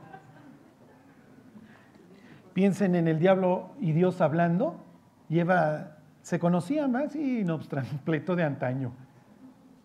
Piensen 2.58 2.96
en 2.96 3.08
el 3.08 3.20
diablo 3.20 3.70
y 3.80 3.92
Dios 3.92 4.20
hablando. 4.20 4.84
Y 5.30 5.38
Eva 5.38 5.98
se 6.24 6.40
conocía 6.40 6.88
más 6.88 7.16
y 7.16 7.44
no 7.44 7.54
obstante, 7.54 7.92
pleito 8.04 8.36
de 8.36 8.44
antaño. 8.44 8.94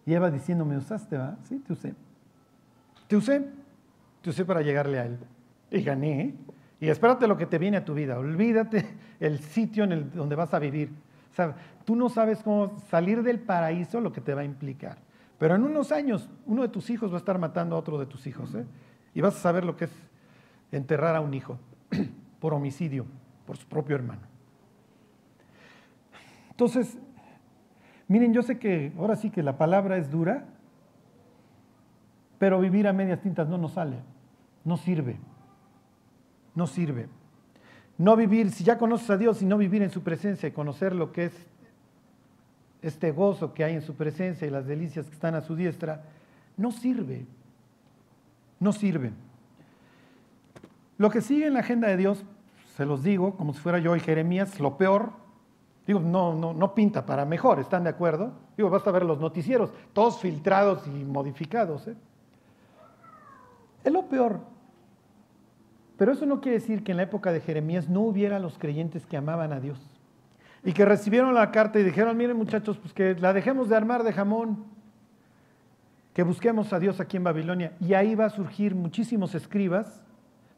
Y 0.06 0.14
Eva 0.14 0.30
diciendo, 0.30 0.64
me 0.64 0.78
usaste, 0.78 1.18
¿va? 1.18 1.36
Sí, 1.42 1.58
te 1.58 1.74
usé. 1.74 1.94
Te 3.08 3.16
usé. 3.16 3.46
Te 4.22 4.30
usé 4.30 4.46
para 4.46 4.62
llegarle 4.62 4.98
a 4.98 5.04
él. 5.04 5.18
Y 5.70 5.82
gané. 5.82 6.22
¿eh? 6.22 6.34
Y 6.80 6.88
espérate 6.88 7.26
lo 7.26 7.36
que 7.36 7.44
te 7.44 7.58
viene 7.58 7.76
a 7.76 7.84
tu 7.84 7.92
vida. 7.92 8.18
Olvídate 8.18 8.86
el 9.20 9.40
sitio 9.40 9.84
en 9.84 9.92
el, 9.92 10.10
donde 10.10 10.34
vas 10.34 10.54
a 10.54 10.58
vivir. 10.58 10.88
O 11.30 11.34
sea, 11.34 11.54
tú 11.84 11.94
no 11.94 12.08
sabes 12.08 12.42
cómo 12.42 12.78
salir 12.88 13.22
del 13.22 13.38
paraíso, 13.38 14.00
lo 14.00 14.14
que 14.14 14.22
te 14.22 14.32
va 14.32 14.40
a 14.40 14.44
implicar. 14.44 14.96
Pero 15.38 15.56
en 15.56 15.64
unos 15.64 15.92
años, 15.92 16.30
uno 16.46 16.62
de 16.62 16.68
tus 16.68 16.88
hijos 16.88 17.10
va 17.10 17.16
a 17.16 17.18
estar 17.18 17.38
matando 17.38 17.76
a 17.76 17.78
otro 17.78 17.98
de 17.98 18.06
tus 18.06 18.26
hijos. 18.26 18.54
¿eh? 18.54 18.64
Y 19.12 19.20
vas 19.20 19.36
a 19.36 19.40
saber 19.40 19.62
lo 19.62 19.76
que 19.76 19.84
es 19.84 19.92
enterrar 20.70 21.14
a 21.14 21.20
un 21.20 21.34
hijo. 21.34 21.58
por 22.42 22.54
homicidio, 22.54 23.06
por 23.46 23.56
su 23.56 23.68
propio 23.68 23.94
hermano. 23.94 24.22
Entonces, 26.50 26.98
miren, 28.08 28.34
yo 28.34 28.42
sé 28.42 28.58
que 28.58 28.92
ahora 28.98 29.14
sí 29.14 29.30
que 29.30 29.44
la 29.44 29.56
palabra 29.56 29.96
es 29.96 30.10
dura, 30.10 30.46
pero 32.40 32.58
vivir 32.58 32.88
a 32.88 32.92
medias 32.92 33.20
tintas 33.20 33.48
no 33.48 33.58
nos 33.58 33.74
sale, 33.74 33.98
no 34.64 34.76
sirve, 34.76 35.20
no 36.56 36.66
sirve. 36.66 37.08
No 37.96 38.16
vivir, 38.16 38.50
si 38.50 38.64
ya 38.64 38.76
conoces 38.76 39.08
a 39.10 39.16
Dios 39.16 39.40
y 39.40 39.46
no 39.46 39.56
vivir 39.56 39.80
en 39.82 39.90
su 39.90 40.02
presencia 40.02 40.48
y 40.48 40.52
conocer 40.52 40.96
lo 40.96 41.12
que 41.12 41.26
es 41.26 41.46
este 42.82 43.12
gozo 43.12 43.54
que 43.54 43.62
hay 43.62 43.74
en 43.74 43.82
su 43.82 43.94
presencia 43.94 44.48
y 44.48 44.50
las 44.50 44.66
delicias 44.66 45.06
que 45.06 45.12
están 45.12 45.36
a 45.36 45.42
su 45.42 45.54
diestra, 45.54 46.02
no 46.56 46.72
sirve, 46.72 47.24
no 48.58 48.72
sirve. 48.72 49.12
Lo 50.98 51.08
que 51.08 51.20
sigue 51.20 51.46
en 51.46 51.54
la 51.54 51.60
agenda 51.60 51.86
de 51.86 51.96
Dios 51.96 52.24
se 52.76 52.86
los 52.86 53.02
digo, 53.02 53.36
como 53.36 53.52
si 53.52 53.60
fuera 53.60 53.78
yo 53.78 53.94
y 53.96 54.00
Jeremías, 54.00 54.60
lo 54.60 54.76
peor, 54.76 55.12
Digo, 55.86 55.98
no, 55.98 56.34
no, 56.34 56.52
no 56.52 56.74
pinta 56.74 57.04
para 57.04 57.24
mejor, 57.24 57.58
¿están 57.58 57.84
de 57.84 57.90
acuerdo? 57.90 58.32
Digo, 58.56 58.70
basta 58.70 58.90
ver 58.92 59.04
los 59.04 59.18
noticieros, 59.18 59.72
todos 59.92 60.20
filtrados 60.20 60.86
y 60.86 61.04
modificados. 61.04 61.88
¿eh? 61.88 61.96
Es 63.82 63.92
lo 63.92 64.06
peor. 64.06 64.40
Pero 65.96 66.12
eso 66.12 66.24
no 66.24 66.40
quiere 66.40 66.58
decir 66.58 66.84
que 66.84 66.92
en 66.92 66.98
la 66.98 67.02
época 67.04 67.32
de 67.32 67.40
Jeremías 67.40 67.88
no 67.88 68.00
hubiera 68.02 68.38
los 68.38 68.58
creyentes 68.58 69.06
que 69.06 69.16
amaban 69.16 69.52
a 69.52 69.60
Dios. 69.60 69.80
Y 70.64 70.72
que 70.72 70.84
recibieron 70.84 71.34
la 71.34 71.50
carta 71.50 71.80
y 71.80 71.82
dijeron, 71.82 72.16
miren 72.16 72.36
muchachos, 72.36 72.78
pues 72.78 72.92
que 72.92 73.16
la 73.16 73.32
dejemos 73.32 73.68
de 73.68 73.76
armar 73.76 74.04
de 74.04 74.12
jamón, 74.12 74.64
que 76.14 76.22
busquemos 76.22 76.72
a 76.72 76.78
Dios 76.78 77.00
aquí 77.00 77.16
en 77.16 77.24
Babilonia. 77.24 77.72
Y 77.80 77.94
ahí 77.94 78.14
va 78.14 78.26
a 78.26 78.30
surgir 78.30 78.76
muchísimos 78.76 79.34
escribas. 79.34 80.00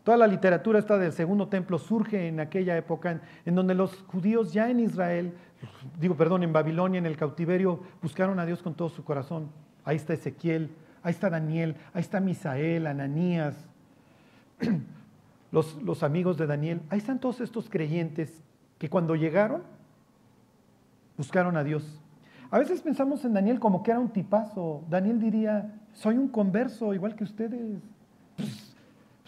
Toda 0.04 0.18
la 0.18 0.26
literatura 0.26 0.82
del 0.82 1.12
segundo 1.12 1.48
templo 1.48 1.78
surge 1.78 2.28
en 2.28 2.38
aquella 2.38 2.76
época 2.76 3.22
en, 3.46 3.54
donde 3.54 3.74
los 3.74 4.02
judíos 4.02 4.52
ya 4.52 4.70
en 4.70 4.80
Israel, 4.80 5.32
digo, 5.98 6.14
perdón, 6.14 6.42
en 6.42 6.52
Babilonia, 6.52 6.98
en 6.98 7.06
el 7.06 7.16
cautiverio, 7.16 7.80
buscaron 8.02 8.38
a 8.38 8.44
Dios 8.44 8.62
con 8.62 8.74
todo 8.74 8.90
su 8.90 9.02
corazón. 9.02 9.48
Ahí 9.82 9.96
está 9.96 10.12
Ezequiel, 10.12 10.70
ahí 11.02 11.12
está 11.12 11.30
Daniel, 11.30 11.76
ahí 11.94 12.02
está 12.02 12.20
Misael, 12.20 12.86
Ananías, 12.86 13.56
los, 15.50 15.82
los 15.82 16.02
amigos 16.02 16.36
de 16.36 16.46
Daniel. 16.46 16.82
Ahí 16.90 16.98
están 16.98 17.18
todos 17.18 17.40
estos 17.40 17.70
creyentes 17.70 18.42
que 18.78 18.90
cuando 18.90 19.16
llegaron 19.16 19.62
buscaron 21.16 21.56
a 21.56 21.64
Dios. 21.64 21.98
A 22.50 22.58
veces 22.58 22.82
pensamos 22.82 23.24
en 23.24 23.32
Daniel 23.32 23.58
como 23.58 23.82
que 23.82 23.90
era 23.90 24.00
un 24.00 24.10
tipazo. 24.10 24.84
Daniel 24.90 25.18
diría, 25.18 25.80
soy 25.94 26.18
un 26.18 26.28
converso 26.28 26.92
igual 26.92 27.16
que 27.16 27.24
ustedes. 27.24 27.80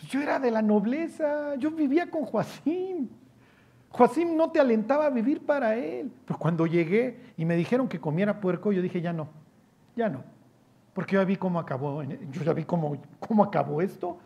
Yo 0.09 0.21
era 0.21 0.39
de 0.39 0.51
la 0.51 0.63
nobleza, 0.63 1.57
yo 1.57 1.71
vivía 1.71 2.11
con 2.11 2.25
Joacim. 2.25 3.09
Joacim 3.91 4.37
no 4.37 4.51
te 4.51 4.61
alentaba 4.61 5.07
a 5.07 5.11
vivir 5.11 5.45
para 5.45 5.75
él. 5.77 6.13
Pero 6.27 6.39
cuando 6.39 6.67
llegué 6.67 7.19
y 7.37 7.45
me 7.45 7.57
dijeron 7.57 7.89
que 7.89 8.01
comiera 8.01 8.41
puerco, 8.41 8.73
yo 8.73 8.83
dije, 8.83 9.01
ya 9.01 9.13
no, 9.13 9.29
ya 9.97 10.09
no. 10.09 10.23
Porque 10.93 11.15
yo 11.15 11.21
ya 11.21 11.25
vi 11.25 11.37
cómo 11.37 11.59
acabó, 11.59 12.03
yo 12.03 12.43
ya 12.43 12.53
vi 12.53 12.65
cómo, 12.65 12.97
cómo 13.21 13.43
acabó 13.43 13.83
esto. 13.83 14.19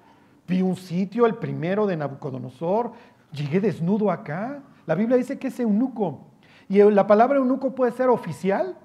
Vi 0.47 0.63
un 0.63 0.77
sitio, 0.77 1.27
el 1.27 1.37
primero 1.37 1.87
de 1.87 1.97
Nabucodonosor, 1.97 2.93
llegué 3.33 3.61
desnudo 3.61 4.11
acá. 4.11 4.63
La 4.87 4.95
Biblia 4.95 5.17
dice 5.17 5.39
que 5.39 5.49
es 5.49 5.61
eunuco. 5.61 6.27
Y 6.69 6.79
la 6.79 7.07
palabra 7.07 7.39
eunuco 7.39 7.75
puede 7.75 7.93
ser 7.93 8.09
oficial 8.09 8.77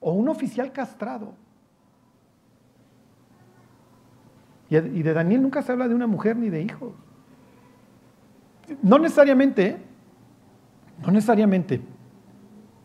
o 0.00 0.12
un 0.12 0.28
oficial 0.28 0.72
castrado. 0.72 1.34
Y 4.78 5.02
de 5.02 5.12
Daniel 5.12 5.42
nunca 5.42 5.62
se 5.62 5.72
habla 5.72 5.86
de 5.86 5.94
una 5.94 6.06
mujer 6.06 6.36
ni 6.36 6.48
de 6.48 6.62
hijos. 6.62 6.92
No 8.82 8.98
necesariamente, 8.98 9.78
no 11.04 11.12
necesariamente, 11.12 11.82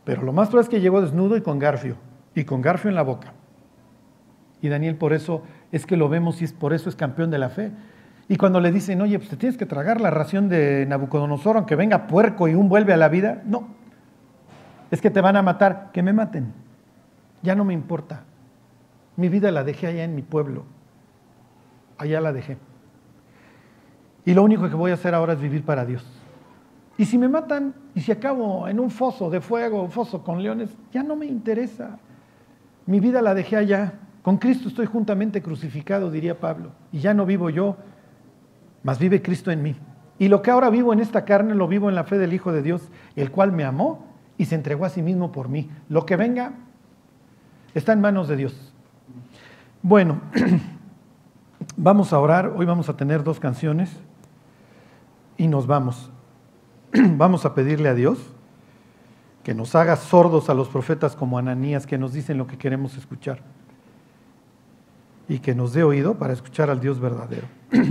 pero 0.04 0.24
lo 0.24 0.34
más 0.34 0.50
probable 0.50 0.66
es 0.66 0.70
que 0.70 0.82
llegó 0.82 1.02
desnudo 1.02 1.38
y 1.38 1.42
con 1.42 1.60
garfio, 1.60 1.96
y 2.36 2.44
con 2.44 2.62
garfio 2.62 2.90
en 2.90 2.96
la 2.96 3.04
boca. 3.04 3.34
Y 4.62 4.70
Daniel 4.70 4.96
por 4.96 5.14
eso 5.14 5.44
es 5.72 5.86
que 5.86 5.96
lo 5.96 6.10
vemos 6.10 6.42
y 6.42 6.46
es 6.46 6.54
por 6.54 6.74
eso 6.74 6.90
es 6.90 6.96
campeón 6.96 7.32
de 7.32 7.38
la 7.38 7.50
fe. 7.50 7.72
Y 8.28 8.36
cuando 8.36 8.60
le 8.60 8.72
dicen, 8.72 9.02
oye, 9.02 9.18
pues 9.18 9.30
te 9.30 9.38
tienes 9.38 9.58
que 9.58 9.66
tragar 9.66 10.02
la 10.02 10.10
ración 10.10 10.50
de 10.50 10.86
Nabucodonosor, 10.88 11.56
aunque 11.56 11.76
venga 11.76 12.08
puerco 12.08 12.50
y 12.50 12.56
un 12.56 12.68
vuelve 12.68 12.92
a 12.92 12.98
la 12.98 13.08
vida, 13.08 13.42
no, 13.46 13.68
es 14.92 15.02
que 15.02 15.10
te 15.10 15.22
van 15.22 15.38
a 15.38 15.42
matar, 15.42 15.92
que 15.94 16.04
me 16.04 16.12
maten. 16.12 16.54
Ya 17.44 17.56
no 17.56 17.64
me 17.64 17.74
importa. 17.74 18.24
Mi 19.16 19.30
vida 19.30 19.52
la 19.52 19.64
dejé 19.64 19.88
allá 19.88 20.04
en 20.04 20.16
mi 20.16 20.22
pueblo. 20.22 20.66
Allá 21.98 22.22
la 22.22 22.34
dejé. 22.34 22.58
Y 24.26 24.34
lo 24.34 24.44
único 24.44 24.70
que 24.70 24.76
voy 24.76 24.92
a 24.92 24.96
hacer 24.96 25.16
ahora 25.16 25.34
es 25.34 25.42
vivir 25.42 25.64
para 25.64 25.86
Dios. 25.86 26.06
Y 26.98 27.06
si 27.06 27.18
me 27.18 27.30
matan, 27.30 27.74
y 27.94 28.02
si 28.02 28.12
acabo 28.12 28.68
en 28.68 28.80
un 28.80 28.90
foso 28.90 29.30
de 29.30 29.40
fuego, 29.40 29.84
un 29.84 29.92
foso 29.92 30.24
con 30.24 30.42
leones, 30.42 30.76
ya 30.92 31.04
no 31.04 31.16
me 31.16 31.28
interesa. 31.28 32.00
Mi 32.86 33.00
vida 33.00 33.22
la 33.22 33.34
dejé 33.34 33.56
allá. 33.56 33.94
Con 34.24 34.38
Cristo 34.38 34.68
estoy 34.68 34.88
juntamente 34.88 35.42
crucificado, 35.42 36.12
diría 36.12 36.40
Pablo. 36.40 36.72
Y 36.92 37.00
ya 37.00 37.14
no 37.14 37.26
vivo 37.26 37.50
yo, 37.50 37.78
mas 38.84 39.00
vive 39.00 39.22
Cristo 39.22 39.52
en 39.52 39.62
mí. 39.62 39.76
Y 40.20 40.28
lo 40.28 40.42
que 40.42 40.52
ahora 40.52 40.70
vivo 40.70 40.92
en 40.92 41.00
esta 41.00 41.24
carne 41.24 41.54
lo 41.54 41.68
vivo 41.68 41.88
en 41.90 41.96
la 41.96 42.04
fe 42.04 42.18
del 42.18 42.34
Hijo 42.34 42.52
de 42.52 42.64
Dios, 42.64 42.90
el 43.16 43.32
cual 43.32 43.52
me 43.52 43.64
amó 43.64 44.08
y 44.38 44.46
se 44.46 44.56
entregó 44.56 44.86
a 44.86 44.90
sí 44.90 45.02
mismo 45.02 45.32
por 45.32 45.50
mí. 45.50 45.70
Lo 45.90 46.06
que 46.06 46.16
venga 46.16 46.54
está 47.76 47.94
en 47.94 48.02
manos 48.02 48.28
de 48.28 48.36
Dios. 48.36 48.74
Bueno, 49.84 50.22
vamos 51.78 52.12
a 52.12 52.20
orar. 52.20 52.54
Hoy 52.56 52.66
vamos 52.66 52.90
a 52.90 52.98
tener 52.98 53.24
dos 53.24 53.40
canciones 53.40 53.90
y 55.38 55.48
nos 55.48 55.68
vamos. 55.68 56.12
Vamos 57.18 57.46
a 57.46 57.54
pedirle 57.54 57.90
a 57.90 57.94
Dios 57.94 58.18
que 59.44 59.54
nos 59.54 59.76
haga 59.76 59.98
sordos 59.98 60.50
a 60.50 60.54
los 60.54 60.70
profetas 60.70 61.18
como 61.18 61.38
Ananías 61.38 61.86
que 61.86 61.98
nos 61.98 62.14
dicen 62.14 62.38
lo 62.38 62.48
que 62.48 62.58
queremos 62.58 62.98
escuchar 62.98 63.40
y 65.28 65.40
que 65.40 65.54
nos 65.54 65.74
dé 65.74 65.84
oído 65.84 66.18
para 66.18 66.32
escuchar 66.32 66.70
al 66.70 66.80
Dios 66.80 67.00
verdadero. 67.00 67.48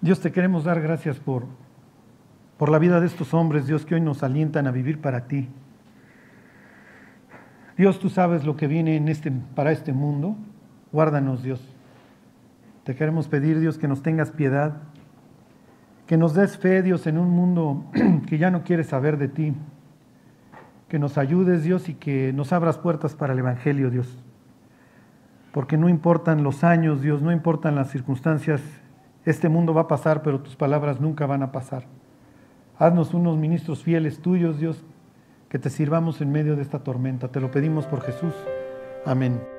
Dios, 0.00 0.20
te 0.20 0.32
queremos 0.32 0.64
dar 0.64 0.80
gracias 0.80 1.18
por 1.18 1.44
por 2.56 2.70
la 2.70 2.78
vida 2.78 3.00
de 3.00 3.06
estos 3.06 3.34
hombres, 3.34 3.66
Dios, 3.66 3.84
que 3.84 3.94
hoy 3.94 4.00
nos 4.00 4.22
alientan 4.22 4.66
a 4.66 4.70
vivir 4.70 5.00
para 5.00 5.26
ti. 5.26 5.48
Dios, 7.76 7.98
tú 7.98 8.08
sabes 8.08 8.44
lo 8.44 8.56
que 8.56 8.66
viene 8.66 8.96
en 8.96 9.08
este, 9.08 9.30
para 9.30 9.72
este 9.72 9.92
mundo. 9.92 10.36
Guárdanos, 10.90 11.42
Dios. 11.42 11.75
Te 12.86 12.94
queremos 12.94 13.26
pedir, 13.26 13.58
Dios, 13.58 13.78
que 13.78 13.88
nos 13.88 14.00
tengas 14.00 14.30
piedad, 14.30 14.76
que 16.06 16.16
nos 16.16 16.34
des 16.34 16.56
fe, 16.56 16.82
Dios, 16.82 17.08
en 17.08 17.18
un 17.18 17.30
mundo 17.30 17.84
que 18.28 18.38
ya 18.38 18.52
no 18.52 18.62
quiere 18.62 18.84
saber 18.84 19.18
de 19.18 19.26
ti. 19.26 19.54
Que 20.88 21.00
nos 21.00 21.18
ayudes, 21.18 21.64
Dios, 21.64 21.88
y 21.88 21.94
que 21.94 22.32
nos 22.32 22.52
abras 22.52 22.78
puertas 22.78 23.16
para 23.16 23.32
el 23.32 23.40
Evangelio, 23.40 23.90
Dios. 23.90 24.22
Porque 25.50 25.76
no 25.76 25.88
importan 25.88 26.44
los 26.44 26.62
años, 26.62 27.02
Dios, 27.02 27.22
no 27.22 27.32
importan 27.32 27.74
las 27.74 27.90
circunstancias. 27.90 28.62
Este 29.24 29.48
mundo 29.48 29.74
va 29.74 29.80
a 29.80 29.88
pasar, 29.88 30.22
pero 30.22 30.38
tus 30.38 30.54
palabras 30.54 31.00
nunca 31.00 31.26
van 31.26 31.42
a 31.42 31.50
pasar. 31.50 31.86
Haznos 32.78 33.14
unos 33.14 33.36
ministros 33.36 33.82
fieles 33.82 34.20
tuyos, 34.20 34.60
Dios, 34.60 34.84
que 35.48 35.58
te 35.58 35.70
sirvamos 35.70 36.20
en 36.20 36.30
medio 36.30 36.54
de 36.54 36.62
esta 36.62 36.78
tormenta. 36.84 37.32
Te 37.32 37.40
lo 37.40 37.50
pedimos 37.50 37.84
por 37.84 38.02
Jesús. 38.02 38.34
Amén. 39.04 39.55